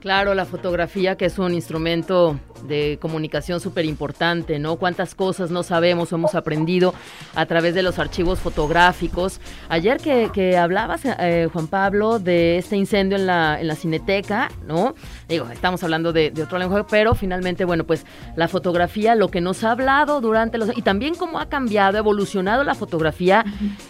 Claro, 0.00 0.34
la 0.34 0.46
fotografía 0.46 1.16
que 1.16 1.26
es 1.26 1.38
un 1.38 1.54
instrumento 1.54 2.38
de 2.66 2.98
comunicación 3.00 3.60
súper 3.60 3.84
importante, 3.84 4.58
¿no? 4.58 4.76
Cuántas 4.76 5.14
cosas 5.14 5.50
no 5.50 5.62
sabemos 5.62 6.12
o 6.12 6.16
hemos 6.16 6.34
aprendido 6.34 6.94
a 7.34 7.46
través 7.46 7.74
de 7.74 7.82
los 7.82 7.98
archivos 7.98 8.38
fotográficos. 8.40 9.40
Ayer 9.68 9.98
que, 9.98 10.30
que 10.32 10.56
hablabas, 10.56 11.02
eh, 11.04 11.48
Juan 11.52 11.66
Pablo, 11.66 12.18
de 12.18 12.58
este 12.58 12.76
incendio 12.76 13.16
en 13.16 13.26
la, 13.26 13.60
en 13.60 13.68
la 13.68 13.74
cineteca, 13.74 14.50
¿no? 14.66 14.94
Digo, 15.30 15.48
estamos 15.48 15.80
hablando 15.84 16.12
de, 16.12 16.32
otro 16.42 16.58
lenguaje, 16.58 16.84
pero 16.90 17.14
finalmente, 17.14 17.64
bueno, 17.64 17.84
pues 17.84 18.04
la 18.34 18.48
fotografía, 18.48 19.14
lo 19.14 19.28
que 19.28 19.40
nos 19.40 19.62
ha 19.62 19.70
hablado 19.70 20.20
durante 20.20 20.58
los... 20.58 20.76
Y 20.76 20.82
también 20.82 21.14
cómo 21.14 21.38
ha 21.38 21.48
cambiado, 21.48 21.96
evolucionado 21.98 22.64
la 22.64 22.74
fotografía 22.74 23.44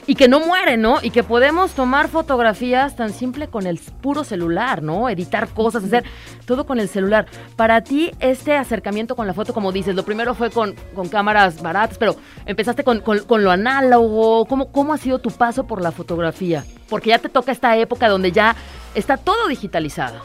y 0.06 0.16
que 0.16 0.28
no 0.28 0.40
muere, 0.40 0.76
¿no? 0.76 0.98
Y 1.00 1.08
que 1.08 1.22
podemos 1.24 1.70
tomar 1.72 2.08
fotografías 2.08 2.94
tan 2.94 3.14
simple 3.14 3.48
con 3.48 3.66
el 3.66 3.78
puro 3.78 4.22
celular, 4.22 4.82
¿no? 4.82 5.08
Editar 5.08 5.48
cosas, 5.48 5.82
hacer 5.82 6.04
todo 6.44 6.66
con 6.66 6.78
el 6.78 6.90
celular. 6.90 7.24
Para 7.56 7.80
ti, 7.80 8.10
este 8.20 8.54
acercamiento 8.58 9.16
con 9.16 9.26
la 9.26 9.32
foto, 9.32 9.54
como 9.54 9.72
dices? 9.72 9.94
Lo 9.94 10.04
primero 10.04 10.34
fue 10.34 10.50
con, 10.50 10.74
con 10.94 11.08
cámaras 11.08 11.62
baratas, 11.62 11.96
pero 11.96 12.16
empezaste 12.44 12.84
con, 12.84 13.00
con- 13.00 13.20
con 13.20 13.42
lo 13.42 13.50
análogo. 13.50 14.44
¿Cómo, 14.44 14.70
¿Cómo 14.70 14.92
ha 14.92 14.98
sido 14.98 15.20
tu 15.20 15.30
paso 15.30 15.66
por 15.66 15.80
la 15.80 15.90
fotografía? 15.90 16.66
Porque 16.90 17.08
ya 17.08 17.18
te 17.18 17.30
toca 17.30 17.50
esta 17.50 17.78
época 17.78 18.10
donde 18.10 18.30
ya 18.30 18.54
está 18.94 19.16
todo 19.16 19.48
digitalizado. 19.48 20.20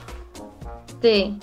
Sí. 1.05 1.37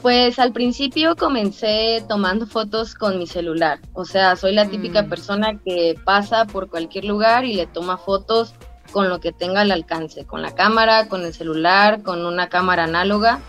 Pues 0.00 0.38
al 0.38 0.52
principio 0.54 1.16
comencé 1.16 2.02
tomando 2.08 2.46
fotos 2.46 2.94
con 2.94 3.18
mi 3.18 3.26
celular. 3.26 3.78
O 3.92 4.06
sea, 4.06 4.36
soy 4.36 4.54
la 4.54 4.70
típica 4.70 5.02
Mm. 5.02 5.08
persona 5.10 5.60
que 5.62 5.96
pasa 6.02 6.46
por 6.46 6.70
cualquier 6.70 7.04
lugar 7.04 7.44
y 7.44 7.52
le 7.52 7.66
toma 7.66 7.98
fotos 7.98 8.54
con 8.92 9.10
lo 9.10 9.20
que 9.20 9.32
tenga 9.32 9.60
al 9.60 9.70
alcance, 9.70 10.24
con 10.24 10.40
la 10.40 10.54
cámara, 10.54 11.08
con 11.08 11.26
el 11.26 11.34
celular, 11.34 12.02
con 12.02 12.24
una 12.24 12.48
cámara 12.48 12.84
análoga. 12.84 13.40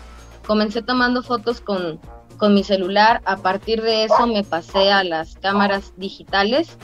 Comencé 0.46 0.82
tomando 0.82 1.22
fotos 1.22 1.62
con, 1.62 1.98
con 2.36 2.52
mi 2.52 2.62
celular. 2.62 3.22
A 3.24 3.38
partir 3.38 3.80
de 3.80 4.04
eso 4.04 4.26
me 4.26 4.44
pasé 4.44 4.92
a 4.92 5.02
las 5.02 5.34
cámaras 5.36 5.94
digitales. 5.96 6.76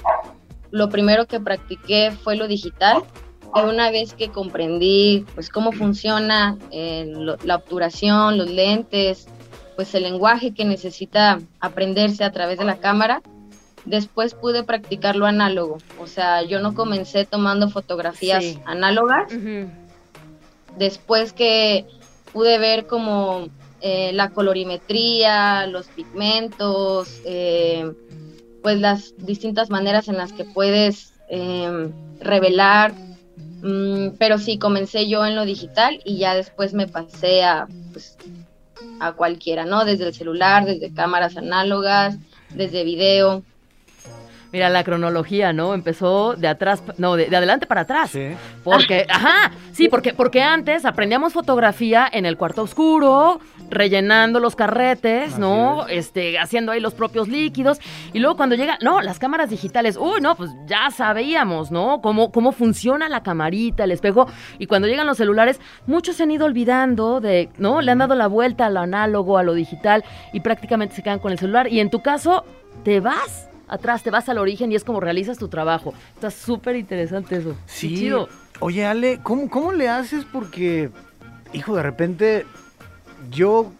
Lo 0.70 0.88
primero 0.88 1.26
que 1.26 1.38
practiqué 1.38 2.12
fue 2.12 2.36
lo 2.36 2.48
digital. 2.48 3.02
Y 3.56 3.60
una 3.60 3.90
vez 3.90 4.14
que 4.14 4.30
comprendí 4.30 5.24
pues 5.34 5.48
cómo 5.48 5.72
funciona 5.72 6.56
eh, 6.70 7.06
lo- 7.08 7.36
la 7.44 7.56
obturación, 7.56 8.36
los 8.38 8.50
lentes, 8.50 9.26
pues 9.76 9.94
el 9.94 10.02
lenguaje 10.04 10.52
que 10.54 10.64
necesita 10.64 11.40
aprenderse 11.60 12.24
a 12.24 12.32
través 12.32 12.58
de 12.58 12.64
la 12.64 12.76
cámara, 12.78 13.22
después 13.84 14.34
pude 14.34 14.62
practicar 14.64 15.14
lo 15.16 15.26
análogo. 15.26 15.78
O 15.98 16.06
sea, 16.06 16.42
yo 16.42 16.60
no 16.60 16.74
comencé 16.74 17.24
tomando 17.26 17.68
fotografías 17.68 18.42
Sí. 18.44 18.58
análogas, 18.66 19.32
después 20.78 21.32
que 21.32 21.86
pude 22.32 22.58
ver 22.58 22.86
como 22.86 23.48
eh, 23.80 24.12
la 24.14 24.30
colorimetría, 24.30 25.66
los 25.66 25.88
pigmentos, 25.88 27.20
eh, 27.26 27.92
pues 28.62 28.80
las 28.80 29.14
distintas 29.18 29.68
maneras 29.70 30.08
en 30.08 30.16
las 30.16 30.32
que 30.32 30.44
puedes 30.44 31.12
eh, 31.28 31.90
revelar. 32.20 32.94
Mm, 33.64 34.16
pero 34.18 34.36
sí, 34.36 34.58
comencé 34.58 35.08
yo 35.08 35.24
en 35.24 35.34
lo 35.34 35.46
digital 35.46 35.98
y 36.04 36.18
ya 36.18 36.34
después 36.34 36.74
me 36.74 36.86
pasé 36.86 37.44
a, 37.44 37.66
pues, 37.92 38.18
a 39.00 39.12
cualquiera, 39.12 39.64
¿no? 39.64 39.86
Desde 39.86 40.06
el 40.06 40.14
celular, 40.14 40.66
desde 40.66 40.92
cámaras 40.92 41.38
análogas, 41.38 42.18
desde 42.50 42.84
video. 42.84 43.42
Mira, 44.52 44.68
la 44.68 44.84
cronología, 44.84 45.54
¿no? 45.54 45.72
Empezó 45.72 46.34
de 46.36 46.46
atrás, 46.46 46.82
no, 46.98 47.16
de, 47.16 47.30
de 47.30 47.36
adelante 47.36 47.66
para 47.66 47.80
atrás. 47.80 48.10
Sí. 48.10 48.32
Porque, 48.62 49.06
ajá, 49.08 49.50
sí, 49.72 49.88
porque, 49.88 50.12
porque 50.12 50.42
antes 50.42 50.84
aprendíamos 50.84 51.32
fotografía 51.32 52.06
en 52.12 52.26
el 52.26 52.36
cuarto 52.36 52.62
oscuro, 52.62 53.40
rellenando 53.74 54.40
los 54.40 54.56
carretes, 54.56 55.32
Así 55.32 55.40
¿no? 55.40 55.86
Este, 55.88 56.38
haciendo 56.38 56.72
ahí 56.72 56.80
los 56.80 56.94
propios 56.94 57.28
líquidos. 57.28 57.78
Y 58.12 58.18
luego 58.20 58.36
cuando 58.36 58.54
llega, 58.54 58.78
no, 58.82 59.00
las 59.02 59.18
cámaras 59.18 59.50
digitales, 59.50 59.96
uy, 59.96 60.20
no, 60.20 60.36
pues 60.36 60.50
ya 60.66 60.90
sabíamos, 60.90 61.70
¿no? 61.70 62.00
Cómo, 62.00 62.32
cómo 62.32 62.52
funciona 62.52 63.08
la 63.08 63.22
camarita, 63.22 63.84
el 63.84 63.92
espejo. 63.92 64.26
Y 64.58 64.66
cuando 64.66 64.88
llegan 64.88 65.06
los 65.06 65.18
celulares, 65.18 65.60
muchos 65.86 66.16
se 66.16 66.22
han 66.22 66.30
ido 66.30 66.46
olvidando 66.46 67.20
de, 67.20 67.50
¿no? 67.58 67.82
Le 67.82 67.90
han 67.90 67.98
dado 67.98 68.14
la 68.14 68.26
vuelta 68.26 68.66
a 68.66 68.70
lo 68.70 68.80
análogo, 68.80 69.38
a 69.38 69.42
lo 69.42 69.54
digital, 69.54 70.04
y 70.32 70.40
prácticamente 70.40 70.94
se 70.94 71.02
quedan 71.02 71.18
con 71.18 71.32
el 71.32 71.38
celular. 71.38 71.70
Y 71.70 71.80
en 71.80 71.90
tu 71.90 72.00
caso, 72.00 72.44
te 72.84 73.00
vas 73.00 73.48
atrás, 73.68 74.02
te 74.02 74.10
vas 74.10 74.28
al 74.28 74.38
origen 74.38 74.72
y 74.72 74.74
es 74.74 74.84
como 74.84 75.00
realizas 75.00 75.38
tu 75.38 75.48
trabajo. 75.48 75.94
Está 76.14 76.30
súper 76.30 76.76
interesante 76.76 77.36
eso. 77.36 77.56
Sí. 77.66 77.96
chido. 77.96 78.28
Oye, 78.60 78.86
Ale, 78.86 79.20
¿cómo, 79.22 79.50
¿cómo 79.50 79.72
le 79.72 79.88
haces? 79.88 80.24
Porque, 80.24 80.90
hijo, 81.52 81.74
de 81.74 81.82
repente, 81.82 82.46
yo, 83.34 83.72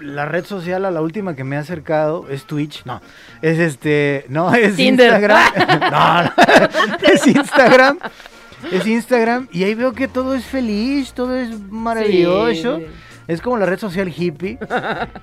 la 0.00 0.26
red 0.26 0.44
social 0.44 0.84
a 0.84 0.90
la 0.90 1.00
última 1.00 1.36
que 1.36 1.44
me 1.44 1.56
he 1.56 1.58
acercado 1.58 2.26
es 2.28 2.44
Twitch. 2.44 2.84
No, 2.84 3.00
es 3.42 3.58
este, 3.58 4.24
no, 4.28 4.52
es 4.54 4.76
Tinder. 4.76 5.12
Instagram. 5.12 5.52
no, 5.90 6.22
no, 6.22 6.32
es 7.12 7.26
Instagram. 7.26 7.98
Es 8.72 8.86
Instagram 8.86 9.48
y 9.52 9.64
ahí 9.64 9.74
veo 9.74 9.92
que 9.92 10.08
todo 10.08 10.34
es 10.34 10.44
feliz, 10.44 11.12
todo 11.12 11.36
es 11.36 11.50
maravilloso. 11.70 12.78
Sí. 12.78 12.86
Es 13.26 13.40
como 13.40 13.56
la 13.56 13.66
red 13.66 13.78
social 13.78 14.12
hippie. 14.14 14.58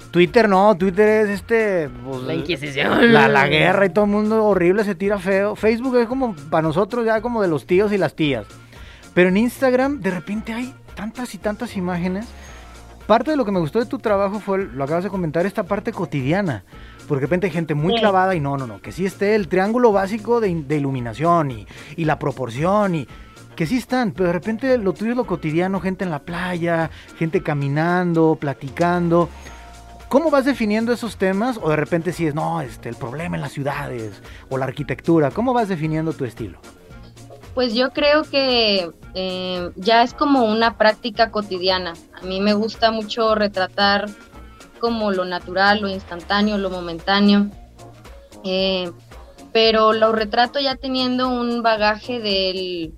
Twitter 0.09 0.49
no, 0.49 0.75
Twitter 0.75 1.07
es 1.07 1.29
este... 1.29 1.89
pues, 2.03 2.23
La 2.23 2.33
Inquisición. 2.33 3.13
La, 3.13 3.27
la 3.27 3.47
guerra 3.47 3.85
y 3.85 3.89
todo 3.89 4.05
el 4.05 4.11
mundo 4.11 4.43
horrible 4.43 4.83
se 4.83 4.95
tira 4.95 5.19
feo. 5.19 5.55
Facebook 5.55 5.97
es 5.97 6.07
como 6.07 6.35
para 6.49 6.63
nosotros 6.63 7.05
ya 7.05 7.21
como 7.21 7.41
de 7.41 7.47
los 7.47 7.67
tíos 7.67 7.91
y 7.93 7.97
las 7.97 8.15
tías. 8.15 8.45
Pero 9.13 9.29
en 9.29 9.37
Instagram 9.37 10.01
de 10.01 10.11
repente 10.11 10.53
hay 10.53 10.73
tantas 10.95 11.35
y 11.35 11.37
tantas 11.37 11.75
imágenes. 11.77 12.25
Parte 13.11 13.31
de 13.31 13.35
lo 13.35 13.43
que 13.43 13.51
me 13.51 13.59
gustó 13.59 13.79
de 13.79 13.87
tu 13.87 13.99
trabajo 13.99 14.39
fue, 14.39 14.69
lo 14.73 14.85
acabas 14.85 15.03
de 15.03 15.09
comentar, 15.09 15.45
esta 15.45 15.63
parte 15.63 15.91
cotidiana. 15.91 16.63
Porque 17.09 17.19
de 17.19 17.25
repente 17.27 17.47
hay 17.47 17.51
gente 17.51 17.75
muy 17.75 17.91
Sí. 17.95 17.99
clavada 17.99 18.35
y 18.35 18.39
no, 18.39 18.55
no, 18.55 18.65
no, 18.67 18.79
que 18.81 18.93
sí 18.93 19.05
esté 19.05 19.35
el 19.35 19.49
triángulo 19.49 19.91
básico 19.91 20.39
de, 20.39 20.63
de 20.65 20.77
iluminación 20.77 21.51
y, 21.51 21.67
y 21.97 22.05
la 22.05 22.17
proporción 22.17 22.95
y 22.95 23.07
que 23.57 23.65
sí 23.65 23.75
están, 23.75 24.13
pero 24.13 24.27
de 24.27 24.31
repente 24.33 24.77
lo 24.77 24.93
tuyo 24.93 25.11
es 25.11 25.17
lo 25.17 25.25
cotidiano, 25.25 25.81
gente 25.81 26.05
en 26.05 26.09
la 26.09 26.19
playa, 26.19 26.89
gente 27.17 27.43
caminando, 27.43 28.37
platicando. 28.39 29.27
¿Cómo 30.07 30.31
vas 30.31 30.45
definiendo 30.45 30.93
esos 30.93 31.17
temas? 31.17 31.59
O 31.61 31.69
de 31.69 31.75
repente 31.75 32.13
si 32.13 32.27
es, 32.27 32.33
no, 32.33 32.61
este, 32.61 32.87
el 32.87 32.95
problema 32.95 33.35
en 33.35 33.41
las 33.41 33.51
ciudades 33.51 34.21
o 34.49 34.57
la 34.57 34.63
arquitectura. 34.63 35.31
¿Cómo 35.31 35.51
vas 35.51 35.67
definiendo 35.67 36.13
tu 36.13 36.23
estilo? 36.23 36.59
Pues 37.53 37.73
yo 37.73 37.91
creo 37.91 38.23
que 38.23 38.91
eh, 39.13 39.71
ya 39.75 40.03
es 40.03 40.13
como 40.13 40.45
una 40.45 40.77
práctica 40.77 41.31
cotidiana. 41.31 41.93
A 42.21 42.25
mí 42.25 42.39
me 42.39 42.53
gusta 42.53 42.91
mucho 42.91 43.35
retratar 43.35 44.09
como 44.79 45.11
lo 45.11 45.25
natural, 45.25 45.81
lo 45.81 45.89
instantáneo, 45.89 46.57
lo 46.57 46.69
momentáneo. 46.69 47.47
Eh, 48.43 48.91
pero 49.53 49.91
lo 49.93 50.13
retrato 50.13 50.59
ya 50.59 50.75
teniendo 50.75 51.27
un 51.27 51.61
bagaje 51.61 52.19
del- 52.19 52.93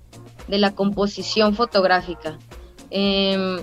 de 0.46 0.58
la 0.58 0.74
composición 0.74 1.54
fotográfica. 1.54 2.38
Em, 2.90 3.58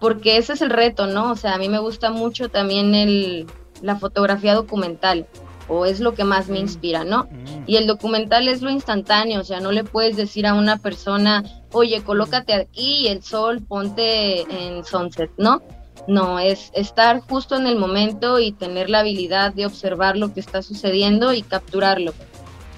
porque 0.00 0.36
ese 0.36 0.52
es 0.52 0.60
el 0.62 0.70
reto, 0.70 1.06
¿no? 1.06 1.30
O 1.32 1.36
sea, 1.36 1.54
a 1.54 1.58
mí 1.58 1.68
me 1.68 1.78
gusta 1.78 2.10
mucho 2.10 2.48
también 2.50 2.94
el, 2.94 3.46
la 3.80 3.96
fotografía 3.96 4.54
documental, 4.54 5.26
o 5.70 5.86
es 5.86 6.00
lo 6.00 6.14
que 6.14 6.24
más 6.24 6.48
me 6.48 6.58
Mm. 6.58 6.62
inspira, 6.62 7.04
¿no? 7.04 7.28
Y 7.66 7.76
el 7.76 7.86
documental 7.86 8.48
es 8.48 8.60
lo 8.60 8.70
instantáneo, 8.70 9.40
o 9.40 9.44
sea, 9.44 9.60
no 9.60 9.70
le 9.70 9.84
puedes 9.84 10.16
decir 10.16 10.46
a 10.46 10.54
una 10.54 10.78
persona, 10.78 11.44
oye, 11.72 12.02
colócate 12.02 12.52
aquí 12.52 13.04
y 13.04 13.08
el 13.08 13.22
sol, 13.22 13.62
ponte 13.62 14.40
en 14.42 14.84
sunset, 14.84 15.30
¿no? 15.38 15.62
No, 16.08 16.40
es 16.40 16.70
estar 16.74 17.20
justo 17.20 17.54
en 17.56 17.66
el 17.66 17.76
momento 17.76 18.40
y 18.40 18.52
tener 18.52 18.90
la 18.90 19.00
habilidad 19.00 19.54
de 19.54 19.66
observar 19.66 20.16
lo 20.16 20.34
que 20.34 20.40
está 20.40 20.60
sucediendo 20.62 21.32
y 21.32 21.42
capturarlo. 21.42 22.12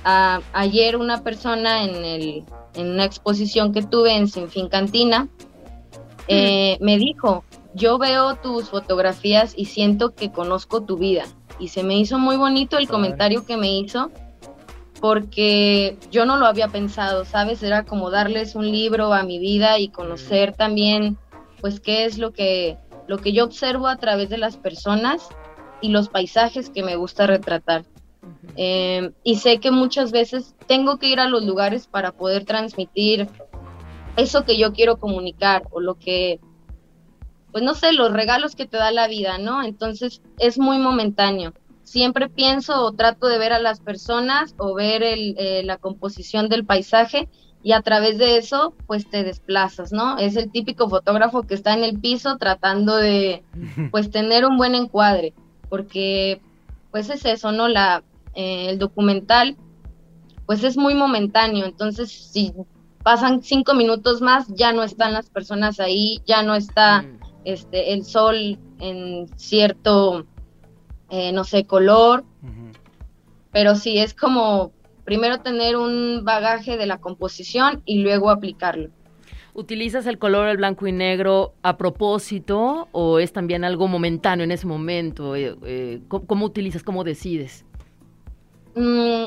Ayer 0.04 0.96
una 0.96 1.22
persona 1.22 1.84
en, 1.84 2.04
el, 2.04 2.44
en 2.74 2.90
una 2.90 3.04
exposición 3.04 3.72
que 3.72 3.82
tuve 3.82 4.14
en 4.16 4.28
Sinfín 4.28 4.68
Cantina 4.68 5.28
eh, 6.28 6.76
me 6.80 6.98
dijo, 6.98 7.44
yo 7.74 7.98
veo 7.98 8.34
tus 8.36 8.68
fotografías 8.68 9.54
y 9.56 9.66
siento 9.66 10.14
que 10.14 10.30
conozco 10.30 10.82
tu 10.82 10.96
vida. 10.98 11.24
Y 11.62 11.68
se 11.68 11.84
me 11.84 11.96
hizo 11.96 12.18
muy 12.18 12.36
bonito 12.36 12.76
el 12.76 12.88
comentario 12.88 13.46
que 13.46 13.56
me 13.56 13.78
hizo 13.78 14.10
porque 15.00 15.96
yo 16.10 16.26
no 16.26 16.36
lo 16.36 16.46
había 16.46 16.66
pensado, 16.66 17.24
¿sabes? 17.24 17.62
Era 17.62 17.84
como 17.84 18.10
darles 18.10 18.56
un 18.56 18.68
libro 18.68 19.12
a 19.12 19.22
mi 19.22 19.38
vida 19.38 19.78
y 19.78 19.88
conocer 19.88 20.54
también, 20.54 21.16
pues, 21.60 21.78
qué 21.78 22.04
es 22.04 22.18
lo 22.18 22.32
que, 22.32 22.78
lo 23.06 23.18
que 23.18 23.32
yo 23.32 23.44
observo 23.44 23.86
a 23.86 23.96
través 23.96 24.28
de 24.28 24.38
las 24.38 24.56
personas 24.56 25.28
y 25.80 25.90
los 25.90 26.08
paisajes 26.08 26.68
que 26.68 26.82
me 26.82 26.96
gusta 26.96 27.28
retratar. 27.28 27.84
Eh, 28.56 29.12
y 29.22 29.36
sé 29.36 29.60
que 29.60 29.70
muchas 29.70 30.10
veces 30.10 30.56
tengo 30.66 30.98
que 30.98 31.06
ir 31.06 31.20
a 31.20 31.28
los 31.28 31.44
lugares 31.44 31.86
para 31.86 32.10
poder 32.10 32.44
transmitir 32.44 33.28
eso 34.16 34.44
que 34.44 34.58
yo 34.58 34.72
quiero 34.72 34.96
comunicar 34.96 35.62
o 35.70 35.80
lo 35.80 35.94
que, 35.94 36.40
pues 37.52 37.62
no 37.62 37.74
sé, 37.74 37.92
los 37.92 38.12
regalos 38.12 38.56
que 38.56 38.66
te 38.66 38.78
da 38.78 38.90
la 38.90 39.06
vida, 39.06 39.38
¿no? 39.38 39.62
Entonces 39.62 40.22
es 40.38 40.58
muy 40.58 40.78
momentáneo. 40.78 41.52
Siempre 41.84 42.30
pienso 42.30 42.82
o 42.82 42.92
trato 42.92 43.26
de 43.28 43.38
ver 43.38 43.52
a 43.52 43.58
las 43.58 43.80
personas 43.80 44.54
o 44.56 44.74
ver 44.74 45.02
el, 45.02 45.34
eh, 45.38 45.62
la 45.62 45.76
composición 45.76 46.48
del 46.48 46.64
paisaje 46.64 47.28
y 47.62 47.72
a 47.72 47.82
través 47.82 48.16
de 48.18 48.38
eso 48.38 48.74
pues 48.86 49.08
te 49.08 49.22
desplazas, 49.22 49.92
¿no? 49.92 50.16
Es 50.16 50.36
el 50.36 50.50
típico 50.50 50.88
fotógrafo 50.88 51.42
que 51.42 51.54
está 51.54 51.74
en 51.74 51.84
el 51.84 52.00
piso 52.00 52.38
tratando 52.38 52.96
de 52.96 53.44
pues 53.90 54.10
tener 54.10 54.46
un 54.46 54.56
buen 54.56 54.74
encuadre, 54.74 55.34
porque 55.68 56.40
pues 56.90 57.10
es 57.10 57.24
eso, 57.26 57.52
¿no? 57.52 57.68
La, 57.68 58.02
eh, 58.34 58.70
el 58.70 58.78
documental 58.78 59.56
pues 60.46 60.64
es 60.64 60.76
muy 60.76 60.94
momentáneo, 60.94 61.66
entonces 61.66 62.10
si 62.10 62.52
pasan 63.02 63.42
cinco 63.42 63.74
minutos 63.74 64.20
más 64.22 64.46
ya 64.48 64.72
no 64.72 64.82
están 64.82 65.12
las 65.12 65.28
personas 65.28 65.78
ahí, 65.80 66.20
ya 66.26 66.42
no 66.42 66.54
está 66.54 67.02
Mm. 67.02 67.21
Este 67.44 67.92
el 67.92 68.04
sol 68.04 68.58
en 68.80 69.28
cierto, 69.36 70.26
eh, 71.10 71.32
no 71.32 71.44
sé, 71.44 71.64
color, 71.64 72.24
pero 73.52 73.74
sí 73.74 73.98
es 73.98 74.14
como 74.14 74.72
primero 75.04 75.40
tener 75.40 75.76
un 75.76 76.22
bagaje 76.24 76.76
de 76.76 76.86
la 76.86 76.98
composición 76.98 77.82
y 77.84 77.98
luego 78.02 78.30
aplicarlo. 78.30 78.90
¿Utilizas 79.54 80.06
el 80.06 80.18
color 80.18 80.48
el 80.48 80.56
blanco 80.56 80.86
y 80.86 80.92
negro 80.92 81.52
a 81.62 81.76
propósito 81.76 82.88
o 82.92 83.18
es 83.18 83.34
también 83.34 83.64
algo 83.64 83.86
momentáneo 83.86 84.44
en 84.44 84.50
ese 84.50 84.66
momento? 84.66 85.36
Eh, 85.36 85.54
eh, 85.64 86.00
¿cómo, 86.08 86.26
cómo 86.26 86.46
utilizas, 86.46 86.82
cómo 86.82 87.04
decides? 87.04 87.66
Mm, 88.74 89.26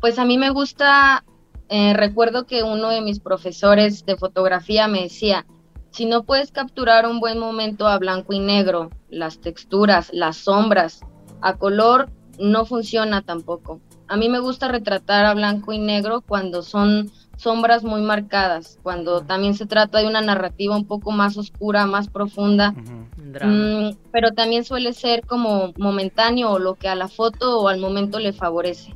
pues 0.00 0.18
a 0.18 0.26
mí 0.26 0.36
me 0.36 0.50
gusta, 0.50 1.24
eh, 1.70 1.94
recuerdo 1.94 2.46
que 2.46 2.62
uno 2.62 2.90
de 2.90 3.00
mis 3.00 3.20
profesores 3.20 4.04
de 4.04 4.16
fotografía 4.16 4.86
me 4.86 5.04
decía, 5.04 5.46
si 5.94 6.06
no 6.06 6.24
puedes 6.24 6.50
capturar 6.50 7.06
un 7.06 7.20
buen 7.20 7.38
momento 7.38 7.86
a 7.86 7.96
blanco 7.98 8.32
y 8.32 8.40
negro, 8.40 8.90
las 9.10 9.38
texturas, 9.38 10.10
las 10.12 10.36
sombras, 10.36 11.02
a 11.40 11.54
color, 11.54 12.10
no 12.40 12.66
funciona 12.66 13.22
tampoco. 13.22 13.80
A 14.08 14.16
mí 14.16 14.28
me 14.28 14.40
gusta 14.40 14.66
retratar 14.66 15.24
a 15.24 15.34
blanco 15.34 15.72
y 15.72 15.78
negro 15.78 16.20
cuando 16.20 16.62
son 16.62 17.12
sombras 17.36 17.84
muy 17.84 18.02
marcadas, 18.02 18.80
cuando 18.82 19.20
también 19.20 19.54
se 19.54 19.66
trata 19.66 20.00
de 20.00 20.08
una 20.08 20.20
narrativa 20.20 20.76
un 20.76 20.84
poco 20.84 21.12
más 21.12 21.36
oscura, 21.36 21.86
más 21.86 22.08
profunda. 22.08 22.72
Mm, 22.72 23.96
pero 24.10 24.32
también 24.32 24.64
suele 24.64 24.94
ser 24.94 25.24
como 25.24 25.74
momentáneo 25.78 26.50
o 26.50 26.58
lo 26.58 26.74
que 26.74 26.88
a 26.88 26.96
la 26.96 27.06
foto 27.06 27.60
o 27.60 27.68
al 27.68 27.78
momento 27.78 28.18
le 28.18 28.32
favorece. 28.32 28.92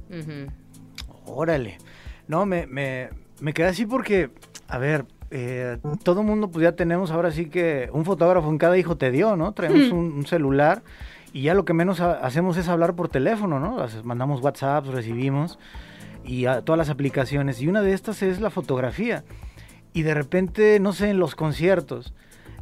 Órale. 1.27 1.79
No, 2.27 2.45
me, 2.45 2.67
me, 2.67 3.11
me 3.39 3.53
quedé 3.55 3.69
así 3.69 3.87
porque, 3.87 4.31
a 4.67 4.79
ver, 4.79 5.07
eh, 5.31 5.79
todo 6.03 6.23
mundo 6.23 6.51
pues 6.51 6.63
ya 6.63 6.73
tenemos 6.73 7.11
ahora 7.11 7.31
sí 7.31 7.47
que 7.47 7.89
un 7.93 8.05
fotógrafo 8.05 8.49
en 8.51 8.59
cada 8.59 8.77
hijo 8.79 8.97
te 8.97 9.11
dio, 9.11 9.37
¿no? 9.37 9.53
Traemos 9.53 9.91
un, 9.93 10.13
un 10.13 10.27
celular 10.27 10.83
y 11.33 11.43
ya 11.43 11.55
lo 11.55 11.65
que 11.65 11.75
menos 11.75 12.01
ha- 12.01 12.15
hacemos 12.21 12.57
es 12.57 12.69
hablar 12.69 12.95
por 12.95 13.09
teléfono, 13.09 13.61
¿no? 13.61 13.85
Mandamos 14.05 14.41
WhatsApp, 14.41 14.87
recibimos 14.87 15.59
y 16.25 16.47
a 16.47 16.63
todas 16.63 16.79
las 16.79 16.89
aplicaciones. 16.91 17.61
Y 17.61 17.69
una 17.69 17.83
de 17.83 17.93
estas 17.93 18.23
es 18.23 18.41
la 18.41 18.51
fotografía. 18.51 19.25
Y 19.93 20.03
de 20.03 20.15
repente, 20.15 20.79
no 20.81 20.93
sé, 20.93 21.11
en 21.11 21.19
los 21.19 21.35
conciertos, 21.35 22.15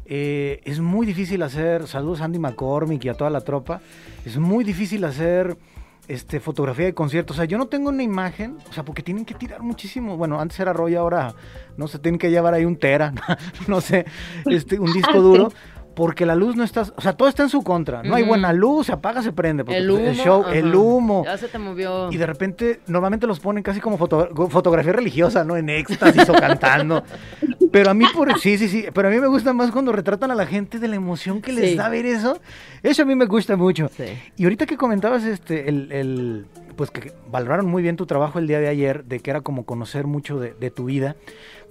eh, 0.05 0.61
es 0.63 0.79
muy 0.79 1.05
difícil 1.05 1.43
hacer, 1.43 1.85
saludos 1.87 2.21
a 2.21 2.25
Andy 2.25 2.39
McCormick 2.39 3.03
y 3.05 3.09
a 3.09 3.13
toda 3.13 3.29
la 3.29 3.41
tropa, 3.41 3.81
es 4.25 4.37
muy 4.37 4.63
difícil 4.63 5.03
hacer 5.03 5.57
este, 6.07 6.39
fotografía 6.39 6.85
de 6.85 6.93
conciertos. 6.93 7.35
O 7.35 7.37
sea, 7.37 7.45
yo 7.45 7.57
no 7.57 7.67
tengo 7.67 7.89
una 7.89 8.03
imagen, 8.03 8.57
o 8.69 8.73
sea, 8.73 8.83
porque 8.83 9.03
tienen 9.03 9.25
que 9.25 9.33
tirar 9.33 9.61
muchísimo. 9.61 10.17
Bueno, 10.17 10.39
antes 10.39 10.59
era 10.59 10.73
rollo, 10.73 10.99
ahora 10.99 11.33
no 11.77 11.87
sé, 11.87 11.99
tienen 11.99 12.19
que 12.19 12.29
llevar 12.31 12.53
ahí 12.53 12.65
un 12.65 12.77
tera, 12.77 13.13
no 13.67 13.81
sé, 13.81 14.05
este, 14.45 14.79
un 14.79 14.91
disco 14.93 15.21
duro. 15.21 15.51
Porque 15.95 16.27
la 16.27 16.35
luz 16.35 16.55
no 16.55 16.63
está, 16.63 16.81
o 16.95 17.01
sea, 17.01 17.13
todo 17.13 17.27
está 17.27 17.41
en 17.41 17.49
su 17.49 17.63
contra. 17.63 18.03
No 18.03 18.13
hay 18.13 18.21
buena 18.21 18.53
luz, 18.53 18.85
se 18.85 18.91
apaga, 18.91 19.23
se 19.23 19.31
prende. 19.31 19.65
porque, 19.65 19.79
El 19.79 19.87
pues, 19.89 19.99
humo. 19.99 20.09
el 20.11 20.15
show, 20.15 20.45
el 20.53 20.75
humo. 20.75 21.23
Ya 21.25 21.39
se 21.39 21.47
te 21.47 21.57
movió. 21.57 22.11
Y 22.11 22.17
de 22.17 22.25
repente, 22.27 22.81
normalmente 22.85 23.25
los 23.25 23.39
ponen 23.39 23.63
casi 23.63 23.79
como 23.79 23.97
foto- 23.97 24.29
fotografía 24.51 24.93
religiosa, 24.93 25.43
¿no? 25.43 25.57
En 25.57 25.69
éxtasis 25.69 26.29
o 26.29 26.33
cantando. 26.33 27.03
Pero 27.71 27.89
a 27.91 27.93
mí, 27.93 28.05
por, 28.13 28.39
sí, 28.39 28.57
sí, 28.57 28.67
sí, 28.67 28.85
pero 28.93 29.07
a 29.07 29.11
mí 29.11 29.19
me 29.19 29.27
gusta 29.27 29.53
más 29.53 29.71
cuando 29.71 29.91
retratan 29.91 30.31
a 30.31 30.35
la 30.35 30.45
gente 30.45 30.79
de 30.79 30.87
la 30.87 30.95
emoción 30.95 31.41
que 31.41 31.51
les 31.51 31.71
Sí. 31.71 31.75
da 31.75 31.89
ver 31.89 32.05
eso. 32.05 32.39
Eso 32.83 33.01
a 33.01 33.05
mí 33.05 33.15
me 33.15 33.25
gusta 33.25 33.55
mucho. 33.55 33.89
Sí. 33.95 34.05
Y 34.37 34.43
ahorita 34.43 34.65
que 34.65 34.77
comentabas, 34.77 35.23
este, 35.23 35.67
el, 35.69 35.91
el- 35.91 36.45
pues 36.75 36.91
que 36.91 37.11
valoraron 37.31 37.65
muy 37.65 37.81
bien 37.81 37.95
tu 37.95 38.05
trabajo 38.05 38.37
el 38.39 38.47
día 38.47 38.59
de 38.59 38.67
ayer, 38.67 39.03
de 39.05 39.19
que 39.19 39.31
era 39.31 39.41
como 39.41 39.65
conocer 39.65 40.05
mucho 40.05 40.39
de, 40.39 40.53
de 40.53 40.69
tu 40.71 40.85
vida. 40.85 41.15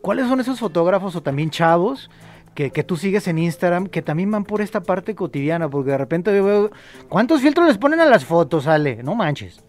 ¿Cuáles 0.03 0.29
son 0.29 0.41
esos 0.41 0.59
fotógrafos 0.59 1.15
o 1.17 1.23
también 1.23 1.51
chavos 1.51 2.11
que, 2.55 2.71
que 2.71 2.83
tú 2.83 2.97
sigues 2.97 3.29
en 3.29 3.39
Instagram 3.39 3.87
que 3.87 4.03
también 4.03 4.31
van 4.33 4.45
por 4.45 4.61
esta 4.61 4.83
parte 4.83 5.15
cotidiana? 5.15 5.69
Porque 5.69 5.93
de 5.93 5.99
repente 5.99 6.35
yo 6.37 6.45
veo, 6.45 6.71
¿cuántos 7.09 7.41
filtros 7.41 7.69
les 7.69 7.79
ponen 7.79 8.01
a 8.01 8.07
las 8.07 8.25
fotos, 8.25 8.67
Ale? 8.67 9.03
No 9.05 9.15
manches. 9.15 9.63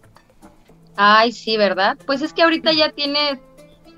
Ay, 0.96 1.30
sí, 1.32 1.56
¿verdad? 1.56 1.96
Pues 2.06 2.22
es 2.22 2.32
que 2.32 2.42
ahorita 2.42 2.72
ya 2.72 2.90
tiene, 2.90 3.38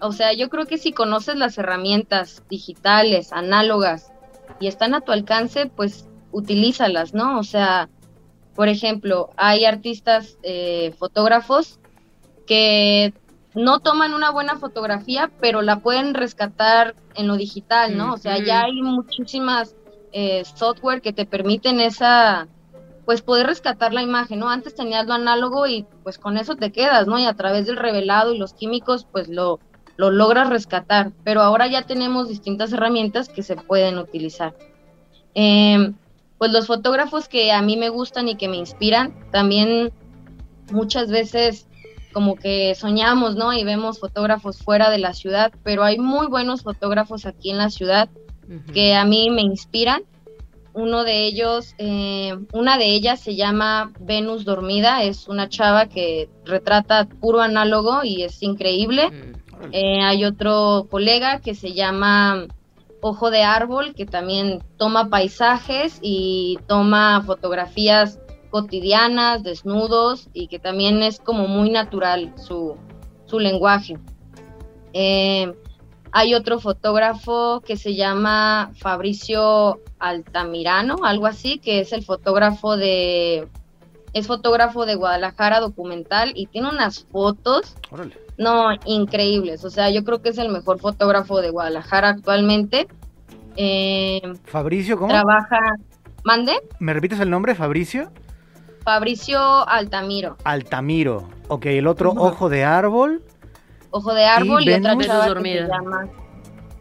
o 0.01 0.13
sea, 0.13 0.33
yo 0.33 0.49
creo 0.49 0.67
que 0.67 0.79
si 0.79 0.93
conoces 0.93 1.37
las 1.37 1.59
herramientas 1.59 2.43
digitales, 2.49 3.33
análogas, 3.33 4.13
y 4.59 4.67
están 4.67 4.95
a 4.95 5.01
tu 5.01 5.13
alcance, 5.13 5.67
pues 5.67 6.07
utilízalas, 6.33 7.15
¿no? 7.15 7.39
O 7.39 7.45
sea, 7.45 7.89
por 8.55 8.69
ejemplo, 8.69 9.31
hay 9.37 9.65
artistas 9.65 10.39
eh, 10.43 10.95
fotógrafos 10.99 11.79
que 12.47 13.15
no 13.55 13.81
toman 13.81 14.15
una 14.15 14.31
buena 14.31 14.59
fotografía, 14.59 15.31
pero 15.41 15.63
la 15.63 15.81
pueden 15.81 16.15
rescatar 16.15 16.95
en 17.15 17.27
lo 17.27 17.37
digital, 17.37 17.97
¿no? 17.97 18.15
O 18.15 18.17
sea, 18.17 18.39
ya 18.39 18.63
hay 18.63 18.83
muchísimas 18.83 19.75
eh, 20.13 20.45
software 20.45 21.01
que 21.01 21.13
te 21.13 21.27
permiten 21.27 21.81
esa, 21.81 22.49
pues 23.05 23.23
poder 23.23 23.47
rescatar 23.47 23.93
la 23.93 24.03
imagen, 24.03 24.39
¿no? 24.39 24.49
Antes 24.49 24.75
tenías 24.75 25.07
lo 25.07 25.15
análogo 25.15 25.67
y 25.67 25.87
pues 26.03 26.19
con 26.19 26.37
eso 26.37 26.55
te 26.57 26.71
quedas, 26.71 27.07
¿no? 27.07 27.19
Y 27.19 27.25
a 27.25 27.35
través 27.35 27.67
del 27.67 27.77
revelado 27.77 28.33
y 28.33 28.39
los 28.39 28.55
químicos, 28.55 29.07
pues 29.11 29.29
lo, 29.29 29.59
lo 30.01 30.11
logras 30.11 30.49
rescatar, 30.49 31.13
pero 31.25 31.43
ahora 31.43 31.67
ya 31.67 31.83
tenemos 31.83 32.31
distintas 32.31 32.73
herramientas 32.73 33.29
que 33.29 33.43
se 33.43 33.55
pueden 33.55 33.99
utilizar. 33.99 34.55
Eh, 35.35 35.93
pues 36.39 36.53
los 36.53 36.67
fotógrafos 36.67 37.29
que 37.29 37.53
a 37.53 37.61
mí 37.61 37.77
me 37.77 37.91
gustan 37.91 38.27
y 38.27 38.37
que 38.37 38.49
me 38.49 38.57
inspiran, 38.57 39.15
también 39.31 39.93
muchas 40.73 41.11
veces 41.11 41.67
como 42.15 42.37
que 42.37 42.75
soñamos, 42.75 43.37
¿no? 43.37 43.53
Y 43.53 43.63
vemos 43.63 44.01
fotógrafos 44.01 44.63
fuera 44.63 44.89
de 44.89 44.97
la 44.97 45.13
ciudad, 45.13 45.53
pero 45.65 45.85
hay 45.85 45.99
muy 45.99 46.29
buenos 46.29 46.63
fotógrafos 46.63 47.27
aquí 47.27 47.51
en 47.51 47.59
la 47.59 47.69
ciudad 47.69 48.09
que 48.73 48.95
a 48.95 49.05
mí 49.05 49.29
me 49.29 49.43
inspiran. 49.43 50.03
Uno 50.73 51.05
de 51.05 51.27
ellos, 51.27 51.75
eh, 51.77 52.39
una 52.55 52.79
de 52.79 52.87
ellas 52.87 53.21
se 53.21 53.37
llama 53.37 53.93
Venus 54.01 54.47
Dormida, 54.47 55.03
es 55.03 55.29
una 55.29 55.51
chava 55.51 55.91
que 55.91 56.31
retrata 56.47 57.07
puro 57.07 57.43
análogo 57.43 58.03
y 58.03 58.23
es 58.23 58.43
increíble. 58.43 59.11
Mm. 59.11 59.40
Eh, 59.73 60.01
hay 60.03 60.25
otro 60.25 60.87
colega 60.91 61.41
que 61.41 61.55
se 61.55 61.73
llama 61.73 62.47
Ojo 63.01 63.31
de 63.31 63.43
Árbol, 63.43 63.95
que 63.95 64.07
también 64.07 64.63
toma 64.77 65.09
paisajes 65.09 65.99
y 66.03 66.59
toma 66.67 67.23
fotografías 67.25 68.19
cotidianas, 68.51 69.43
desnudos, 69.43 70.29
y 70.33 70.49
que 70.49 70.59
también 70.59 71.03
es 71.03 71.21
como 71.21 71.47
muy 71.47 71.71
natural 71.71 72.35
su, 72.37 72.77
su 73.27 73.39
lenguaje. 73.39 73.97
Eh, 74.93 75.55
hay 76.13 76.35
otro 76.35 76.59
fotógrafo 76.59 77.61
que 77.61 77.77
se 77.77 77.95
llama 77.95 78.73
Fabricio 78.75 79.81
Altamirano, 79.99 80.97
algo 81.05 81.27
así, 81.27 81.59
que 81.59 81.81
es 81.81 81.93
el 81.93 82.03
fotógrafo 82.03 82.77
de, 82.77 83.47
es 84.13 84.27
fotógrafo 84.27 84.87
de 84.87 84.97
Guadalajara 84.97 85.61
documental 85.61 86.33
y 86.35 86.47
tiene 86.47 86.69
unas 86.69 87.05
fotos 87.05 87.77
Órale. 87.91 88.17
No, 88.41 88.71
increíbles. 88.87 89.65
O 89.65 89.71
sea, 89.71 89.91
yo 89.91 90.03
creo 90.03 90.21
que 90.23 90.31
es 90.31 90.39
el 90.39 90.49
mejor 90.49 90.81
fotógrafo 90.81 91.41
de 91.41 91.51
Guadalajara 91.51 92.09
actualmente. 92.09 92.89
Eh, 93.57 94.21
Fabricio, 94.45 94.97
¿cómo? 94.99 95.11
trabaja, 95.13 95.59
mande, 96.25 96.53
¿Me 96.79 96.93
repites 96.95 97.21
el 97.21 97.31
nombre? 97.31 97.55
Fabricio 97.55 98.11
Fabricio 98.85 99.69
Altamiro, 99.69 100.37
Altamiro. 100.45 101.29
Ok, 101.49 101.67
el 101.67 101.87
otro 101.87 102.11
ojo 102.17 102.49
de 102.49 102.65
árbol, 102.65 103.23
Ojo 103.91 104.15
de 104.15 104.25
Árbol 104.25 104.63
y, 104.69 104.73
otra 104.73 104.91
Venus? 104.95 105.07
chava 105.07 105.27
Venus 105.27 105.43
que 105.43 105.51
se 105.51 105.59
Dormida. 105.61 105.69
llama 105.79 106.09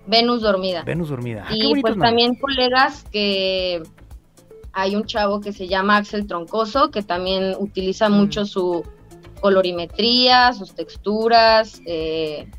Venus 0.08 0.42
Dormida. 0.42 0.84
Venus 0.84 1.10
dormida. 1.10 1.44
Ah, 1.48 1.52
y 1.54 1.72
pues 1.82 1.96
nombres. 1.96 2.08
también 2.10 2.36
colegas 2.36 3.04
que 3.12 3.82
hay 4.74 4.96
un 4.96 5.06
chavo 5.06 5.42
que 5.42 5.52
se 5.52 5.68
llama 5.68 5.98
Axel 5.98 6.28
Troncoso, 6.28 6.92
que 6.92 7.02
también 7.02 7.56
utiliza 7.60 8.10
Mm. 8.10 8.14
mucho 8.14 8.46
su 8.46 8.84
colorimetría, 9.40 10.54
sus 10.54 10.74
texturas, 10.74 11.82
eh, 11.86 12.50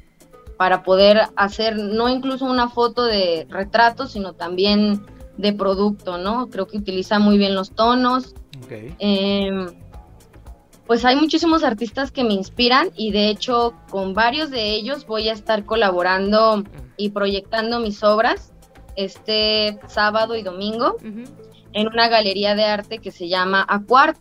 para 0.57 0.83
poder 0.83 1.23
hacer 1.37 1.77
no 1.77 2.09
incluso 2.09 2.45
una 2.45 2.69
foto 2.69 3.05
de 3.05 3.47
retrato, 3.49 4.07
sino 4.07 4.35
también 4.35 5.03
de 5.39 5.53
producto, 5.53 6.19
¿no? 6.19 6.49
Creo 6.51 6.67
que 6.67 6.77
utiliza 6.77 7.19
muy 7.19 7.39
bien 7.39 7.55
los 7.55 7.71
tonos. 7.71 8.35
Ok. 8.65 8.73
Em, 8.99 9.69
pues 10.87 11.05
hay 11.05 11.17
muchísimos 11.17 11.63
artistas 11.63 12.11
que 12.11 12.25
me 12.25 12.35
inspiran 12.35 12.91
y 12.97 13.13
de 13.13 13.29
hecho 13.29 13.75
con 13.91 14.13
varios 14.13 14.51
de 14.51 14.75
ellos 14.75 15.07
voy 15.07 15.29
a 15.29 15.33
estar 15.33 15.65
colaborando 15.65 16.65
y 16.97 17.11
proyectando 17.11 17.79
mis 17.79 18.03
obras 18.03 18.53
este 18.97 19.79
sábado 19.87 20.37
y 20.37 20.43
domingo 20.43 20.97
en 21.73 21.87
una 21.87 22.09
galería 22.09 22.55
de 22.55 22.65
arte 22.65 22.99
que 22.99 23.13
se 23.13 23.29
llama 23.29 23.65
Acuart. 23.69 24.19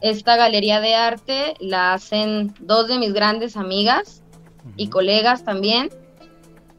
Esta 0.00 0.36
galería 0.36 0.80
de 0.80 0.94
arte 0.94 1.54
la 1.58 1.92
hacen 1.92 2.54
dos 2.60 2.86
de 2.86 2.98
mis 2.98 3.12
grandes 3.12 3.56
amigas 3.56 4.22
y 4.76 4.88
colegas 4.88 5.44
también, 5.44 5.90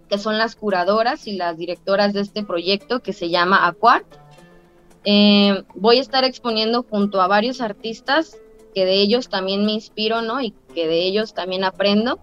que 0.08 0.17
son 0.17 0.38
las 0.38 0.55
curadoras 0.55 1.27
y 1.27 1.34
las 1.34 1.58
directoras 1.58 2.13
de 2.13 2.21
este 2.21 2.43
proyecto 2.43 3.01
que 3.01 3.12
se 3.12 3.29
llama 3.29 3.67
Aquart. 3.67 4.08
Eh, 5.03 5.63
voy 5.75 5.97
a 5.97 6.01
estar 6.01 6.23
exponiendo 6.23 6.84
junto 6.84 7.21
a 7.21 7.27
varios 7.27 7.62
artistas 7.62 8.38
que 8.73 8.86
de 8.86 9.01
ellos 9.01 9.29
también 9.29 9.65
me 9.65 9.73
inspiro, 9.73 10.21
¿no? 10.21 10.41
Y 10.41 10.53
que 10.73 10.88
de 10.88 11.03
ellos 11.05 11.34
también 11.34 11.63
aprendo. 11.63 12.19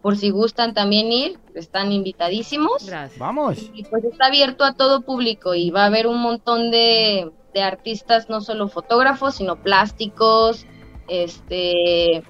Por 0.00 0.16
si 0.16 0.30
gustan 0.30 0.74
también 0.74 1.12
ir, 1.12 1.38
están 1.54 1.92
invitadísimos. 1.92 2.86
Gracias. 2.86 3.18
Vamos. 3.20 3.70
Y 3.72 3.84
pues 3.84 4.02
está 4.04 4.26
abierto 4.26 4.64
a 4.64 4.74
todo 4.74 5.02
público 5.02 5.54
y 5.54 5.70
va 5.70 5.84
a 5.84 5.86
haber 5.86 6.08
un 6.08 6.20
montón 6.20 6.72
de, 6.72 7.30
de 7.54 7.62
artistas, 7.62 8.28
no 8.28 8.40
solo 8.40 8.68
fotógrafos, 8.68 9.34
sino 9.36 9.56
plásticos, 9.56 10.66
este, 11.08 12.22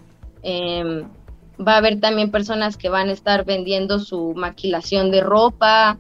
em, 0.43 1.09
va 1.65 1.75
a 1.75 1.77
haber 1.77 2.01
también 2.01 2.31
personas 2.31 2.77
que 2.77 2.89
van 2.89 3.09
a 3.09 3.13
estar 3.13 3.45
vendiendo 3.45 3.99
su 3.99 4.35
maquilación 4.35 5.11
de 5.11 5.21
ropa, 5.21 5.99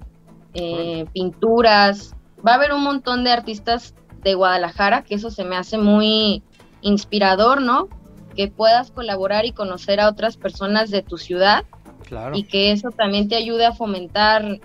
eh, 0.54 1.06
pinturas. 1.12 2.14
Va 2.46 2.52
a 2.52 2.54
haber 2.56 2.72
un 2.72 2.82
montón 2.82 3.24
de 3.24 3.30
artistas 3.30 3.94
de 4.22 4.34
Guadalajara, 4.34 5.02
que 5.02 5.14
eso 5.14 5.30
se 5.30 5.44
me 5.44 5.56
hace 5.56 5.78
muy 5.78 6.42
inspirador, 6.80 7.60
¿no? 7.62 7.88
Que 8.34 8.48
puedas 8.48 8.90
colaborar 8.90 9.44
y 9.44 9.52
conocer 9.52 10.00
a 10.00 10.08
otras 10.08 10.36
personas 10.36 10.90
de 10.90 11.02
tu 11.02 11.16
ciudad 11.18 11.64
Claro. 12.06 12.36
y 12.36 12.44
que 12.44 12.72
eso 12.72 12.90
también 12.90 13.28
te 13.28 13.36
ayude 13.36 13.64
a 13.64 13.72
fomentar 13.72 14.60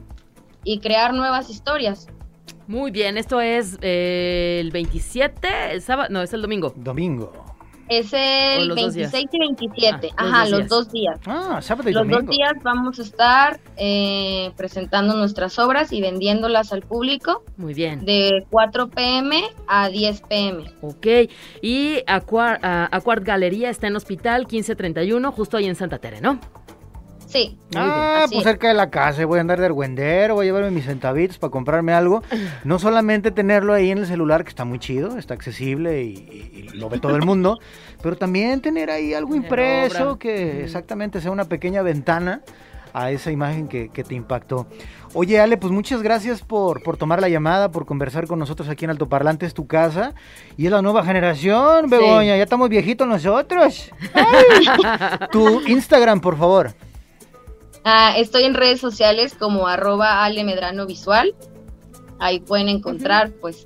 y 0.63 0.80
crear 0.80 1.13
nuevas 1.13 1.50
historias. 1.50 2.08
Muy 2.68 2.92
bien, 2.92 3.18
esto 3.18 3.40
es 3.40 3.78
eh, 3.82 4.58
el 4.62 4.72
27, 4.72 5.48
el 5.72 5.82
sábado, 5.82 6.10
no, 6.12 6.22
es 6.22 6.34
el 6.34 6.42
domingo. 6.42 6.74
Domingo. 6.76 7.32
Es 7.90 8.12
el 8.12 8.68
los 8.68 8.76
dos 8.78 8.94
días. 8.96 9.14
26 9.14 9.30
y 9.32 9.40
27, 9.40 10.10
Ah, 10.18 10.24
los 10.26 10.34
ajá, 10.34 10.42
dos 10.44 10.50
los 10.52 10.60
días. 10.60 10.70
dos 10.70 10.92
días. 10.92 11.20
Ah, 11.26 11.62
sábado 11.62 11.90
y 11.90 11.94
Los 11.94 12.02
domingo. 12.04 12.22
dos 12.24 12.30
días 12.36 12.52
vamos 12.62 13.00
a 13.00 13.02
estar 13.02 13.62
eh, 13.78 14.52
presentando 14.58 15.16
nuestras 15.16 15.58
obras 15.58 15.94
y 15.94 16.02
vendiéndolas 16.02 16.74
al 16.74 16.82
público 16.82 17.46
Muy 17.56 17.74
bien. 17.74 18.04
de 18.04 18.46
4 18.50 18.90
pm 18.90 19.42
a 19.70 19.88
10 19.88 20.22
pm. 20.28 20.66
Ok, 20.82 21.08
y 21.62 22.00
Aquar, 22.08 22.60
ah, 22.62 22.90
Aquart 22.92 23.24
Galería 23.24 23.70
está 23.70 23.88
en 23.88 23.96
Hospital 23.96 24.42
1531, 24.42 25.32
justo 25.32 25.56
ahí 25.56 25.66
en 25.68 25.76
Santa 25.76 25.98
Tere, 26.00 26.20
¿no? 26.20 26.42
Sí, 27.28 27.58
Ah, 27.76 28.26
pues 28.28 28.38
es. 28.40 28.44
cerca 28.44 28.70
de 28.70 28.74
la 28.74 28.90
casa, 28.90 29.26
voy 29.26 29.38
a 29.38 29.42
andar 29.42 29.60
de 29.60 29.66
argüendero, 29.66 30.36
voy 30.36 30.46
a 30.46 30.48
llevarme 30.48 30.72
mis 30.72 30.86
centavitos 30.86 31.38
para 31.38 31.52
comprarme 31.52 31.92
algo. 31.94 32.24
No 32.63 32.80
solamente 32.80 33.32
tenerlo 33.32 33.74
ahí 33.74 33.92
en 33.92 33.98
el 34.00 34.08
celular, 34.08 34.44
que 34.44 34.50
está 34.50 34.63
muy 34.66 34.80
chido, 34.80 35.18
está 35.18 35.34
accesible 35.34 36.02
y, 36.04 36.08
y- 36.13 36.60
y 36.74 36.78
lo 36.78 36.90
ve 36.90 37.00
todo 37.00 37.16
el 37.18 37.24
mundo, 37.26 37.60
pero 38.02 38.16
también 38.16 38.62
tener 38.62 38.90
ahí 38.90 39.13
algo 39.13 39.36
impreso 39.36 40.18
que 40.18 40.63
exactamente 40.63 41.20
sea 41.22 41.30
una 41.32 41.46
pequeña 41.46 41.82
ventana 41.82 42.42
a 42.94 43.12
esa 43.12 43.30
imagen 43.30 43.68
que, 43.68 43.90
que 43.90 44.04
te 44.06 44.16
impactó. 44.16 44.66
Oye, 45.13 45.40
Ale, 45.40 45.58
pues 45.58 45.72
muchas 45.74 46.02
gracias 46.02 46.42
por, 46.42 46.82
por 46.82 46.96
tomar 46.98 47.20
la 47.22 47.30
llamada, 47.30 47.72
por 47.72 47.86
conversar 47.86 48.26
con 48.28 48.40
nosotros 48.40 48.70
aquí 48.70 48.86
en 48.86 48.92
Altoparlante, 48.92 49.46
es 49.46 49.54
tu 49.54 49.68
casa. 49.68 50.13
Y 50.58 50.66
es 50.66 50.72
la 50.72 50.82
nueva 50.82 51.04
generación, 51.04 51.90
Begoña, 51.90 52.36
ya 52.38 52.44
estamos 52.44 52.70
viejitos 52.70 53.08
nosotros. 53.08 53.92
Ay. 54.13 55.28
tu 55.32 55.62
Instagram, 55.68 56.22
por 56.22 56.38
favor. 56.38 56.74
Ah, 57.89 58.13
estoy 58.17 58.43
en 58.43 58.54
redes 58.54 58.82
sociales 58.82 59.34
como 59.34 59.65
arroba 59.67 60.26
Ale 60.26 60.43
Medrano 60.43 60.86
Visual. 60.86 61.34
Ahí 62.19 62.41
pueden 62.41 62.67
encontrar 62.67 63.32
pues 63.39 63.65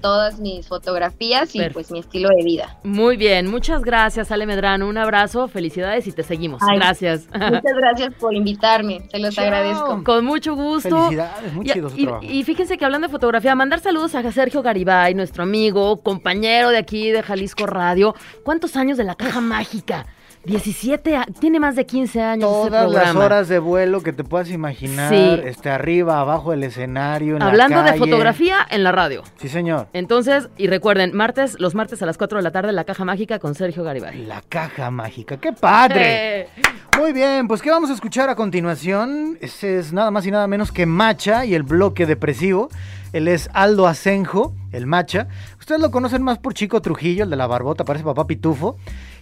todas 0.00 0.40
mis 0.40 0.66
fotografías 0.66 1.54
y 1.54 1.58
Perfecto. 1.58 1.74
pues 1.74 1.90
mi 1.90 1.98
estilo 1.98 2.30
de 2.34 2.42
vida. 2.42 2.78
Muy 2.84 3.18
bien, 3.18 3.48
muchas 3.50 3.82
gracias, 3.82 4.30
Ale 4.32 4.46
Medrano. 4.46 4.88
Un 4.88 4.96
abrazo, 4.96 5.46
felicidades 5.46 6.06
y 6.06 6.12
te 6.12 6.22
seguimos. 6.22 6.62
Ay. 6.66 6.78
Gracias. 6.78 7.26
Muchas 7.34 7.62
gracias 7.76 8.14
por 8.14 8.34
invitarme, 8.34 9.02
se 9.10 9.18
los 9.18 9.34
Chao. 9.34 9.44
agradezco. 9.44 10.04
Con 10.04 10.24
mucho 10.24 10.54
gusto. 10.54 10.88
Felicidades, 10.96 11.52
muy 11.52 11.66
Y- 11.66 11.72
chido 11.72 11.90
su 11.90 11.98
y, 11.98 12.04
trabajo. 12.04 12.24
y 12.26 12.44
fíjense 12.44 12.78
que 12.78 12.84
hablando 12.86 13.08
de 13.08 13.12
fotografía, 13.12 13.54
mandar 13.54 13.80
saludos 13.80 14.14
a 14.14 14.32
Sergio 14.32 14.62
Garibay, 14.62 15.12
nuestro 15.14 15.42
amigo, 15.42 15.98
compañero 16.02 16.70
de 16.70 16.78
aquí 16.78 17.10
de 17.10 17.22
Jalisco 17.22 17.66
Radio. 17.66 18.14
¿Cuántos 18.42 18.76
años 18.76 18.96
de 18.96 19.04
la 19.04 19.16
caja 19.16 19.42
mágica? 19.42 20.06
17, 20.44 21.16
a- 21.16 21.26
tiene 21.38 21.60
más 21.60 21.76
de 21.76 21.84
15 21.84 22.22
años 22.22 22.50
ese 22.50 22.68
Todas 22.70 22.90
las 22.90 23.14
horas 23.14 23.48
de 23.48 23.58
vuelo 23.58 24.02
que 24.02 24.12
te 24.12 24.24
puedas 24.24 24.50
imaginar, 24.50 25.12
Sí. 25.12 25.40
este 25.44 25.68
arriba, 25.70 26.18
abajo 26.20 26.50
del 26.52 26.64
escenario, 26.64 27.34
en 27.34 27.40
la 27.40 27.46
Hablando 27.48 27.78
de 27.82 27.90
calle. 27.90 27.98
fotografía 27.98 28.56
en 28.70 28.82
la 28.82 28.90
radio. 28.92 29.22
Sí, 29.36 29.48
señor. 29.48 29.88
Entonces, 29.92 30.48
y 30.56 30.66
recuerden, 30.68 31.14
martes, 31.14 31.60
los 31.60 31.74
martes 31.74 32.02
a 32.02 32.06
las 32.06 32.16
4 32.16 32.38
de 32.38 32.42
la 32.42 32.52
tarde, 32.52 32.72
la 32.72 32.84
caja 32.84 33.04
mágica 33.04 33.38
con 33.38 33.54
Sergio 33.54 33.84
Garibay. 33.84 34.24
La 34.26 34.42
caja 34.48 34.90
mágica, 34.90 35.36
qué 35.36 35.52
padre. 35.52 36.40
Eh, 36.42 36.48
Muy 36.98 37.12
bien, 37.12 37.46
pues 37.46 37.62
¿qué 37.62 37.70
vamos 37.70 37.90
a 37.90 37.94
escuchar 37.94 38.28
a 38.30 38.34
continuación? 38.34 39.38
Ese 39.40 39.78
es 39.78 39.92
nada 39.92 40.10
más 40.10 40.26
y 40.26 40.30
nada 40.30 40.46
menos 40.46 40.72
que 40.72 40.86
Macha 40.86 41.44
y 41.44 41.54
el 41.54 41.62
bloque 41.62 42.06
depresivo. 42.06 42.68
Él 43.12 43.26
es 43.28 43.48
Aldo 43.54 43.86
Asenjo, 43.86 44.54
el 44.72 44.86
Macha. 44.86 45.26
Ustedes 45.58 45.80
lo 45.80 45.90
conocen 45.90 46.22
más 46.22 46.38
por 46.38 46.54
Chico 46.54 46.80
Trujillo, 46.80 47.24
el 47.24 47.30
de 47.30 47.36
la 47.36 47.46
barbota, 47.46 47.84
parece 47.84 48.04
papá 48.04 48.26
Pitufo. 48.26 48.76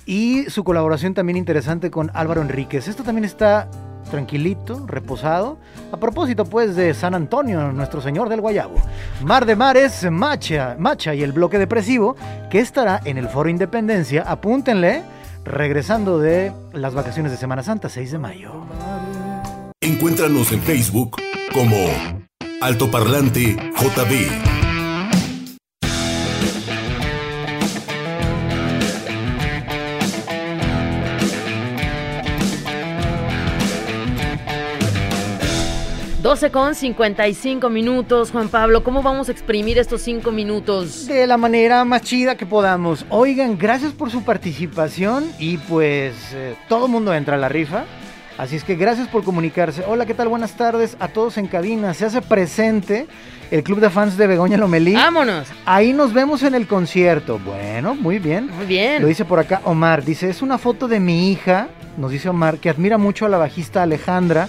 Y 0.08 0.48
su 0.48 0.64
colaboración 0.64 1.12
también 1.12 1.36
interesante 1.36 1.90
con 1.90 2.10
Álvaro 2.14 2.40
Enríquez. 2.40 2.88
Esto 2.88 3.02
también 3.02 3.26
está 3.26 3.68
tranquilito, 4.10 4.86
reposado. 4.86 5.58
A 5.92 5.98
propósito, 5.98 6.46
pues, 6.46 6.74
de 6.76 6.94
San 6.94 7.14
Antonio, 7.14 7.72
nuestro 7.72 8.00
señor 8.00 8.30
del 8.30 8.40
Guayabo. 8.40 8.76
Mar 9.22 9.44
de 9.44 9.54
Mares, 9.54 10.10
Macha, 10.10 10.76
Macha 10.78 11.14
y 11.14 11.22
el 11.22 11.32
bloque 11.32 11.58
depresivo, 11.58 12.16
que 12.48 12.58
estará 12.58 13.02
en 13.04 13.18
el 13.18 13.28
Foro 13.28 13.50
Independencia. 13.50 14.22
Apúntenle, 14.22 15.02
regresando 15.44 16.18
de 16.18 16.54
las 16.72 16.94
vacaciones 16.94 17.30
de 17.30 17.36
Semana 17.36 17.62
Santa, 17.62 17.90
6 17.90 18.12
de 18.12 18.18
mayo. 18.18 18.52
Encuéntranos 19.82 20.52
en 20.52 20.62
Facebook 20.62 21.16
como 21.52 21.76
Altoparlante 22.62 23.56
JB. 23.76 24.57
12 36.28 36.50
con 36.50 36.74
55 36.74 37.70
minutos, 37.70 38.32
Juan 38.32 38.50
Pablo. 38.50 38.84
¿Cómo 38.84 39.02
vamos 39.02 39.30
a 39.30 39.32
exprimir 39.32 39.78
estos 39.78 40.02
5 40.02 40.30
minutos? 40.30 41.06
De 41.06 41.26
la 41.26 41.38
manera 41.38 41.86
más 41.86 42.02
chida 42.02 42.36
que 42.36 42.44
podamos. 42.44 43.06
Oigan, 43.08 43.56
gracias 43.56 43.94
por 43.94 44.10
su 44.10 44.22
participación 44.22 45.24
y 45.38 45.56
pues 45.56 46.34
eh, 46.34 46.54
todo 46.68 46.86
mundo 46.86 47.14
entra 47.14 47.36
a 47.36 47.38
la 47.38 47.48
rifa. 47.48 47.86
Así 48.36 48.56
es 48.56 48.64
que 48.64 48.74
gracias 48.74 49.08
por 49.08 49.24
comunicarse. 49.24 49.84
Hola, 49.86 50.04
¿qué 50.04 50.12
tal? 50.12 50.28
Buenas 50.28 50.52
tardes 50.52 50.98
a 51.00 51.08
todos 51.08 51.38
en 51.38 51.46
cabina. 51.46 51.94
Se 51.94 52.04
hace 52.04 52.20
presente 52.20 53.06
el 53.50 53.62
club 53.62 53.80
de 53.80 53.88
fans 53.88 54.18
de 54.18 54.26
Begoña 54.26 54.58
Lomelí. 54.58 54.92
¡Vámonos! 54.92 55.48
Ahí 55.64 55.94
nos 55.94 56.12
vemos 56.12 56.42
en 56.42 56.54
el 56.54 56.66
concierto. 56.66 57.38
Bueno, 57.38 57.94
muy 57.94 58.18
bien. 58.18 58.50
Muy 58.54 58.66
bien. 58.66 59.00
Lo 59.00 59.08
dice 59.08 59.24
por 59.24 59.38
acá 59.38 59.62
Omar. 59.64 60.04
Dice, 60.04 60.28
es 60.28 60.42
una 60.42 60.58
foto 60.58 60.88
de 60.88 61.00
mi 61.00 61.32
hija, 61.32 61.68
nos 61.96 62.10
dice 62.10 62.28
Omar, 62.28 62.58
que 62.58 62.68
admira 62.68 62.98
mucho 62.98 63.24
a 63.24 63.30
la 63.30 63.38
bajista 63.38 63.82
Alejandra 63.82 64.46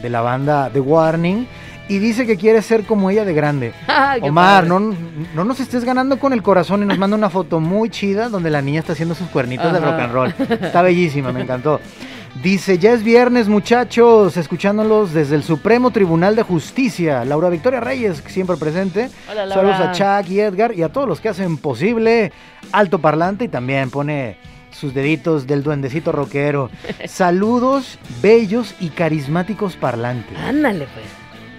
de 0.00 0.10
la 0.10 0.20
banda 0.20 0.70
The 0.72 0.80
Warning. 0.80 1.46
Y 1.88 1.98
dice 1.98 2.24
que 2.24 2.36
quiere 2.36 2.62
ser 2.62 2.84
como 2.84 3.10
ella 3.10 3.24
de 3.24 3.34
grande. 3.34 3.72
Qué 4.20 4.28
Omar, 4.28 4.64
no, 4.64 4.78
no 4.78 5.44
nos 5.44 5.58
estés 5.58 5.84
ganando 5.84 6.20
con 6.20 6.32
el 6.32 6.40
corazón 6.40 6.82
y 6.82 6.86
nos 6.86 6.98
manda 6.98 7.16
una 7.16 7.30
foto 7.30 7.58
muy 7.58 7.90
chida 7.90 8.28
donde 8.28 8.48
la 8.48 8.62
niña 8.62 8.78
está 8.78 8.92
haciendo 8.92 9.16
sus 9.16 9.28
cuernitos 9.28 9.72
de 9.72 9.80
rock 9.80 9.98
and 9.98 10.12
roll. 10.12 10.34
Está 10.38 10.82
bellísima, 10.82 11.32
me 11.32 11.40
encantó. 11.40 11.80
Dice, 12.42 12.78
ya 12.78 12.92
es 12.92 13.02
viernes 13.02 13.48
muchachos, 13.48 14.36
escuchándolos 14.36 15.12
desde 15.12 15.34
el 15.34 15.42
Supremo 15.42 15.90
Tribunal 15.90 16.36
de 16.36 16.42
Justicia. 16.42 17.24
Laura 17.24 17.50
Victoria 17.50 17.80
Reyes, 17.80 18.22
siempre 18.28 18.56
presente. 18.56 19.10
Hola, 19.28 19.46
Laura. 19.46 19.76
Saludos 19.76 20.00
a 20.00 20.20
Chuck 20.22 20.30
y 20.30 20.40
Edgar 20.40 20.72
y 20.72 20.82
a 20.82 20.90
todos 20.90 21.08
los 21.08 21.20
que 21.20 21.28
hacen 21.28 21.58
posible 21.58 22.32
Alto 22.72 23.00
Parlante 23.00 23.46
y 23.46 23.48
también 23.48 23.90
pone 23.90 24.38
sus 24.80 24.94
deditos 24.94 25.46
del 25.46 25.62
duendecito 25.62 26.10
rockero. 26.12 26.70
Saludos 27.06 27.98
bellos 28.22 28.74
y 28.80 28.88
carismáticos 28.88 29.76
parlantes. 29.76 30.36
Ándale, 30.38 30.86
pues. 30.94 31.06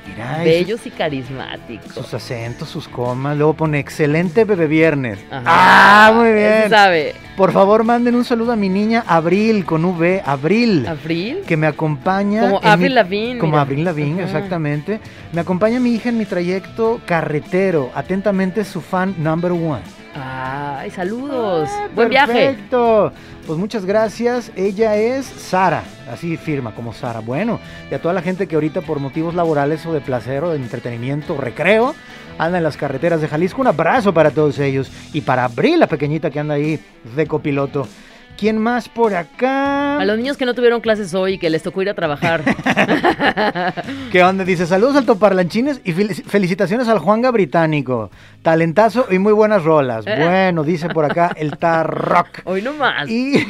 Mira, 0.07 0.39
Bellos 0.43 0.85
y 0.87 0.89
carismáticos. 0.89 1.93
sus 1.93 2.13
acentos, 2.13 2.67
sus 2.67 2.87
comas. 2.87 3.37
Luego 3.37 3.53
pone 3.53 3.79
excelente 3.79 4.43
bebé 4.43 4.65
viernes. 4.67 5.19
Ajá. 5.29 5.43
Ah, 5.45 6.11
muy 6.13 6.33
bien. 6.33 6.69
sabe. 6.69 7.15
Por 7.37 7.53
favor, 7.53 7.83
manden 7.83 8.15
un 8.15 8.25
saludo 8.25 8.51
a 8.51 8.55
mi 8.55 8.67
niña 8.67 9.05
Abril 9.07 9.63
con 9.63 9.85
V, 9.85 10.21
Abril, 10.25 10.85
¿Abril? 10.87 11.39
que 11.47 11.55
me 11.55 11.67
acompaña. 11.67 12.41
Como 12.41 12.59
mi- 12.77 12.89
Lavigne, 12.89 13.37
Como 13.39 13.51
mira. 13.53 13.61
Abril 13.61 13.87
Ajá. 13.87 14.23
exactamente. 14.25 14.99
Me 15.31 15.41
acompaña 15.41 15.79
mi 15.79 15.93
hija 15.93 16.09
en 16.09 16.17
mi 16.17 16.25
trayecto 16.25 16.99
carretero. 17.05 17.91
Atentamente 17.95 18.65
su 18.65 18.81
fan 18.81 19.15
number 19.19 19.51
one. 19.51 19.81
Ay, 20.13 20.91
saludos. 20.91 21.69
Ah, 21.71 21.87
Buen 21.95 22.09
viaje. 22.09 22.33
Perfecto. 22.33 23.13
Pues 23.47 23.57
muchas 23.57 23.85
gracias. 23.85 24.51
Ella 24.55 24.95
es 24.95 25.25
Sara, 25.25 25.83
así 26.11 26.37
firma 26.37 26.75
como 26.75 26.93
Sara. 26.93 27.21
Bueno, 27.21 27.59
y 27.89 27.95
a 27.95 28.01
toda 28.01 28.13
la 28.13 28.21
gente 28.21 28.47
que 28.47 28.55
ahorita 28.55 28.81
por 28.81 28.99
motivos 28.99 29.33
laborales 29.35 29.85
o 29.85 29.93
de 29.93 30.01
placer 30.01 30.43
o 30.43 30.51
de 30.51 30.57
entretenimiento, 30.57 31.37
recreo, 31.37 31.95
anda 32.37 32.57
en 32.57 32.63
las 32.63 32.77
carreteras 32.77 33.21
de 33.21 33.27
Jalisco. 33.27 33.61
Un 33.61 33.67
abrazo 33.67 34.13
para 34.13 34.31
todos 34.31 34.59
ellos. 34.59 34.91
Y 35.13 35.21
para 35.21 35.45
Abril, 35.45 35.79
la 35.79 35.87
pequeñita 35.87 36.29
que 36.29 36.39
anda 36.39 36.55
ahí 36.55 36.79
de 37.15 37.27
copiloto. 37.27 37.87
¿Quién 38.37 38.57
más 38.57 38.89
por 38.89 39.13
acá? 39.13 39.99
A 39.99 40.05
los 40.05 40.17
niños 40.17 40.35
que 40.35 40.45
no 40.45 40.53
tuvieron 40.55 40.81
clases 40.81 41.13
hoy 41.13 41.33
y 41.33 41.37
que 41.37 41.49
les 41.51 41.61
tocó 41.61 41.81
ir 41.83 41.89
a 41.89 41.93
trabajar. 41.93 42.43
¿Qué 44.11 44.23
onda? 44.23 44.43
Dice, 44.43 44.65
saludos 44.65 44.95
altoparlanchines 44.95 45.81
y 45.83 45.93
fel- 45.93 46.23
felicitaciones 46.23 46.87
al 46.87 46.99
Juanga 46.99 47.29
Británico. 47.31 48.09
Talentazo 48.41 49.05
y 49.11 49.19
muy 49.19 49.33
buenas 49.33 49.63
rolas. 49.63 50.05
Eh. 50.07 50.15
Bueno, 50.31 50.63
dice 50.63 50.89
por 50.89 51.05
acá 51.05 51.31
el 51.35 51.57
Tar 51.57 51.87
Rock. 51.89 52.27
hoy 52.45 52.61
no 52.61 52.73
más. 52.73 53.07
Y 53.09 53.45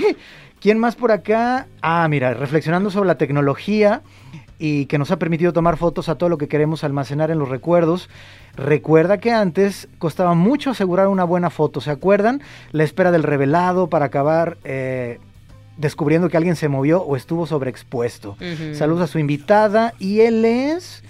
quién 0.59 0.77
más 0.77 0.95
por 0.95 1.11
acá? 1.11 1.67
Ah, 1.81 2.07
mira, 2.09 2.33
reflexionando 2.33 2.89
sobre 2.91 3.07
la 3.07 3.15
tecnología 3.15 4.01
y 4.59 4.85
que 4.87 4.97
nos 4.97 5.09
ha 5.11 5.17
permitido 5.17 5.53
tomar 5.53 5.77
fotos 5.77 6.09
a 6.09 6.15
todo 6.15 6.29
lo 6.29 6.37
que 6.37 6.47
queremos 6.47 6.83
almacenar 6.83 7.31
en 7.31 7.39
los 7.39 7.47
recuerdos. 7.49 8.09
Recuerda 8.55 9.17
que 9.17 9.31
antes 9.31 9.87
costaba 9.97 10.33
mucho 10.33 10.71
asegurar 10.71 11.07
una 11.07 11.23
buena 11.23 11.49
foto, 11.49 11.81
¿se 11.81 11.91
acuerdan? 11.91 12.41
La 12.71 12.83
espera 12.83 13.11
del 13.11 13.23
revelado 13.23 13.87
para 13.87 14.05
acabar 14.05 14.57
eh, 14.63 15.19
descubriendo 15.77 16.29
que 16.29 16.37
alguien 16.37 16.55
se 16.55 16.67
movió 16.67 17.01
o 17.01 17.15
estuvo 17.15 17.45
sobreexpuesto. 17.47 18.37
Saludos 18.73 19.03
a 19.03 19.07
su 19.07 19.19
invitada 19.19 19.93
y 19.99 20.21
él 20.21 20.43
es 20.45 21.03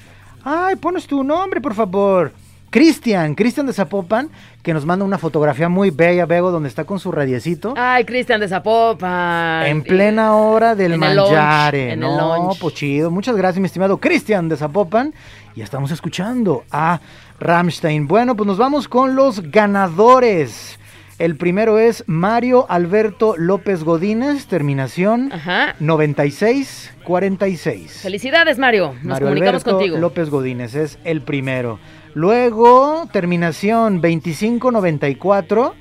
Ay, 0.44 0.76
pones 0.76 1.06
tu 1.06 1.24
nombre, 1.24 1.62
por 1.62 1.74
favor. 1.76 2.32
Cristian, 2.72 3.36
Cristian 3.36 3.66
de 3.68 3.74
Zapopan, 3.74 4.30
que 4.64 4.74
nos 4.74 4.86
manda 4.86 5.04
una 5.04 5.18
fotografía 5.18 5.68
muy 5.68 5.90
bella, 5.90 6.26
Bego, 6.26 6.52
donde 6.52 6.70
está 6.70 6.86
con 6.86 7.00
su 7.00 7.12
radiecito. 7.12 7.74
Ay, 7.76 8.06
Cristian 8.06 8.40
de 8.40 8.48
Zapopan. 8.48 9.66
En 9.66 9.84
plena 9.84 10.36
hora 10.36 10.74
del 10.74 10.94
En 10.94 11.04
el 11.04 11.18
lunch, 11.18 11.74
en 11.74 11.92
el 11.92 12.00
no, 12.00 12.48
lunch. 12.48 12.60
pues 12.60 12.74
chido. 12.76 13.12
Muchas 13.12 13.36
gracias, 13.36 13.60
mi 13.60 13.66
estimado 13.66 13.98
Cristian 13.98 14.48
de 14.48 14.56
Zapopan. 14.56 15.14
Y 15.54 15.62
estamos 15.62 15.92
escuchando 15.92 16.64
a 16.72 17.02
Rammstein. 17.42 18.08
Bueno, 18.08 18.36
pues 18.36 18.48
nos 18.48 18.58
vamos 18.58 18.88
con 18.88 19.16
los 19.16 19.52
ganadores. 19.52 20.78
El 21.18 21.36
primero 21.36 21.78
es 21.80 22.04
Mario 22.08 22.66
Alberto 22.70 23.36
López 23.38 23.84
Godínez, 23.84 24.48
terminación 24.48 25.32
Ajá. 25.34 25.76
9646. 25.80 28.02
Felicidades, 28.02 28.58
Mario. 28.58 28.94
Nos 28.96 29.04
Mario 29.06 29.28
comunicamos 29.28 29.64
Alberto 29.64 29.78
contigo. 29.78 29.98
López 29.98 30.30
Godínez 30.30 30.76
es 30.76 30.98
el 31.04 31.22
primero. 31.22 31.80
Luego, 32.14 33.08
terminación 33.12 34.02
2594. 34.02 35.76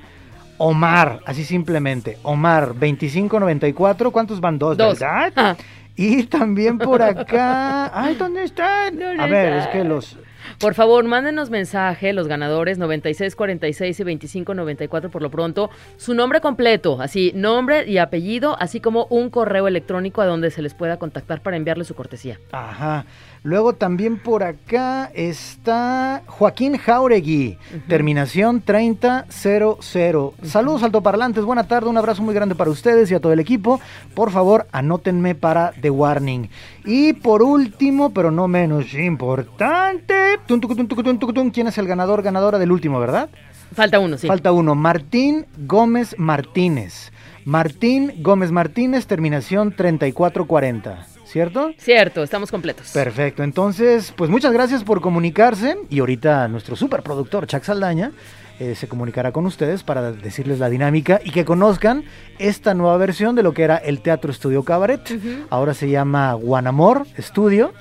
Omar, 0.59 1.21
así 1.25 1.45
simplemente. 1.45 2.19
Omar, 2.23 2.69
2594. 2.69 4.11
¿Cuántos 4.11 4.41
van? 4.41 4.59
Dos, 4.59 4.77
Dos. 4.77 4.99
¿verdad? 4.99 5.33
Ah. 5.37 5.57
Y 5.97 6.25
también 6.25 6.79
por 6.79 7.03
acá. 7.03 7.91
Ay, 7.99 8.15
¿dónde 8.15 8.45
están? 8.45 8.99
¿Dónde 8.99 9.23
A 9.23 9.27
ver, 9.27 9.55
es 9.55 9.67
que 9.69 9.85
los. 9.85 10.19
Por 10.61 10.75
favor, 10.75 11.03
mándenos 11.05 11.49
mensaje, 11.49 12.13
los 12.13 12.29
ganadores 12.29 12.77
9646 12.77 13.99
y 13.99 14.05
2594 14.05 15.11
por 15.11 15.23
lo 15.23 15.31
pronto, 15.31 15.71
su 15.97 16.13
nombre 16.13 16.43
completo, 16.43 17.01
así, 17.01 17.33
nombre 17.35 17.89
y 17.89 17.97
apellido, 17.97 18.61
así 18.61 18.79
como 18.79 19.07
un 19.07 19.31
correo 19.31 19.69
electrónico 19.69 20.21
a 20.21 20.27
donde 20.27 20.51
se 20.51 20.61
les 20.61 20.75
pueda 20.75 20.99
contactar 20.99 21.41
para 21.41 21.57
enviarle 21.57 21.85
su 21.85 21.95
cortesía. 21.95 22.39
Ajá. 22.53 23.07
Luego 23.43 23.72
también 23.72 24.18
por 24.18 24.43
acá 24.43 25.11
está 25.14 26.22
Joaquín 26.26 26.76
Jauregui, 26.76 27.57
terminación 27.88 28.61
3000. 28.61 29.24
Saludos 30.43 30.82
altoparlantes, 30.82 31.45
buena 31.45 31.66
tarde, 31.66 31.88
un 31.88 31.97
abrazo 31.97 32.22
muy 32.22 32.34
grande 32.34 32.55
para 32.55 32.70
ustedes 32.70 33.11
y 33.11 33.14
a 33.14 33.20
todo 33.20 33.32
el 33.32 33.41
equipo. 33.41 33.80
Por 34.14 34.30
favor, 34.30 34.66
anótenme 34.72 35.34
para 35.34 35.72
The 35.80 35.88
Warning. 35.88 36.51
Y 36.84 37.14
por 37.14 37.43
último, 37.43 38.11
pero 38.11 38.30
no 38.30 38.47
menos 38.47 38.93
importante, 38.93 40.38
¿quién 41.53 41.66
es 41.66 41.78
el 41.78 41.86
ganador, 41.86 42.22
ganadora 42.22 42.59
del 42.59 42.72
último, 42.72 43.01
verdad? 43.01 43.30
Falta 43.74 44.01
uno, 44.01 44.18
sí. 44.18 44.26
Falta 44.26 44.53
uno, 44.53 44.74
Martín 44.74 45.47
Gómez 45.66 46.14
Martínez. 46.18 47.11
Martín 47.47 48.12
Gómez 48.18 48.53
Martínez, 48.53 49.07
terminación 49.07 49.74
3440, 49.74 51.07
¿cierto? 51.31 51.72
Cierto, 51.78 52.22
estamos 52.22 52.51
completos. 52.51 52.91
Perfecto, 52.93 53.43
entonces, 53.43 54.12
pues 54.16 54.31
muchas 54.31 54.53
gracias 54.53 54.85
por 54.85 55.01
comunicarse 55.01 55.76
y 55.89 56.01
ahorita 56.01 56.49
nuestro 56.49 56.76
superproductor 56.76 57.47
Chuck 57.47 57.62
Saldaña 57.62 58.12
eh, 58.59 58.74
se 58.74 58.89
comunicará 58.89 59.33
con 59.33 59.47
ustedes 59.47 59.83
para 59.83 60.12
decirles 60.12 60.59
la 60.59 60.68
dinámica 60.68 61.20
y 61.24 61.31
que 61.31 61.47
conozcan 61.47 62.05
esta 62.39 62.74
nueva 62.74 62.99
versión 62.99 63.35
de 63.35 63.43
lo 63.43 63.55
que 63.55 63.62
era 63.62 63.76
el 63.76 64.01
Teatro 64.01 64.31
Estudio 64.31 64.64
Cabaret. 64.64 65.01
Ahora 65.49 65.72
se 65.72 65.89
llama 65.89 66.35
Guanamor 66.35 67.07
Estudio. 67.16 67.72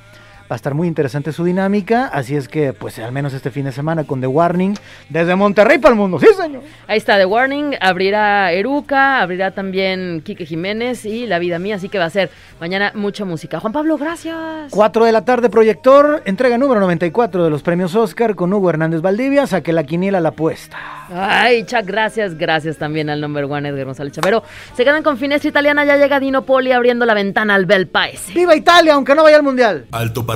Va 0.49 0.55
a 0.55 0.57
estar 0.57 0.73
muy 0.73 0.87
interesante 0.87 1.31
su 1.31 1.43
dinámica, 1.43 2.07
así 2.07 2.35
es 2.35 2.47
que 2.47 2.73
pues 2.73 2.97
al 2.97 3.11
menos 3.11 3.33
este 3.33 3.51
fin 3.51 3.65
de 3.65 3.71
semana 3.71 4.05
con 4.05 4.19
The 4.19 4.25
Warning 4.25 4.73
desde 5.09 5.35
Monterrey 5.35 5.77
para 5.77 5.93
el 5.93 5.99
mundo. 5.99 6.19
Sí, 6.19 6.25
señor. 6.35 6.63
Ahí 6.87 6.97
está 6.97 7.19
The 7.19 7.25
Warning, 7.25 7.75
abrirá 7.79 8.51
Eruca, 8.51 9.21
abrirá 9.21 9.51
también 9.51 10.21
Quique 10.25 10.47
Jiménez 10.47 11.05
y 11.05 11.27
La 11.27 11.37
Vida 11.37 11.59
Mía, 11.59 11.75
así 11.75 11.87
que 11.87 11.99
va 11.99 12.05
a 12.05 12.09
ser 12.09 12.31
mañana 12.59 12.91
mucha 12.95 13.25
música. 13.25 13.59
Juan 13.59 13.73
Pablo, 13.73 13.99
gracias. 13.99 14.71
4 14.71 15.05
de 15.05 15.11
la 15.11 15.23
tarde, 15.23 15.51
proyector, 15.51 16.23
entrega 16.25 16.57
número 16.57 16.79
94 16.79 17.43
de 17.43 17.49
los 17.51 17.61
premios 17.61 17.93
Oscar 17.93 18.33
con 18.33 18.51
Hugo 18.51 18.71
Hernández 18.71 19.01
Valdivia, 19.01 19.45
saque 19.45 19.71
la 19.71 19.83
quiniela 19.83 20.19
la 20.19 20.29
apuesta. 20.29 20.77
Ay, 21.13 21.63
Chuck, 21.65 21.85
gracias, 21.85 22.37
gracias 22.37 22.77
también 22.77 23.09
al 23.09 23.21
number 23.21 23.45
one 23.45 23.69
Edgar 23.69 23.85
González 23.85 24.13
Chavero. 24.13 24.43
Se 24.75 24.83
quedan 24.83 25.03
con 25.03 25.17
Finestra 25.17 25.49
Italiana, 25.49 25.85
ya 25.85 25.97
llega 25.97 26.19
Dino 26.19 26.43
Poli 26.43 26.71
abriendo 26.71 27.05
la 27.05 27.13
ventana 27.13 27.55
al 27.55 27.65
Bel 27.65 27.87
Paese. 27.87 28.33
¡Viva 28.33 28.55
Italia, 28.55 28.95
aunque 28.95 29.13
no 29.13 29.23
vaya 29.23 29.37
al 29.37 29.43
Mundial! 29.43 29.85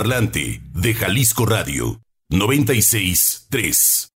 Altoparlante 0.03 0.61
de 0.73 0.93
Jalisco 0.93 1.45
Radio 1.45 2.01
96.3. 2.29 4.09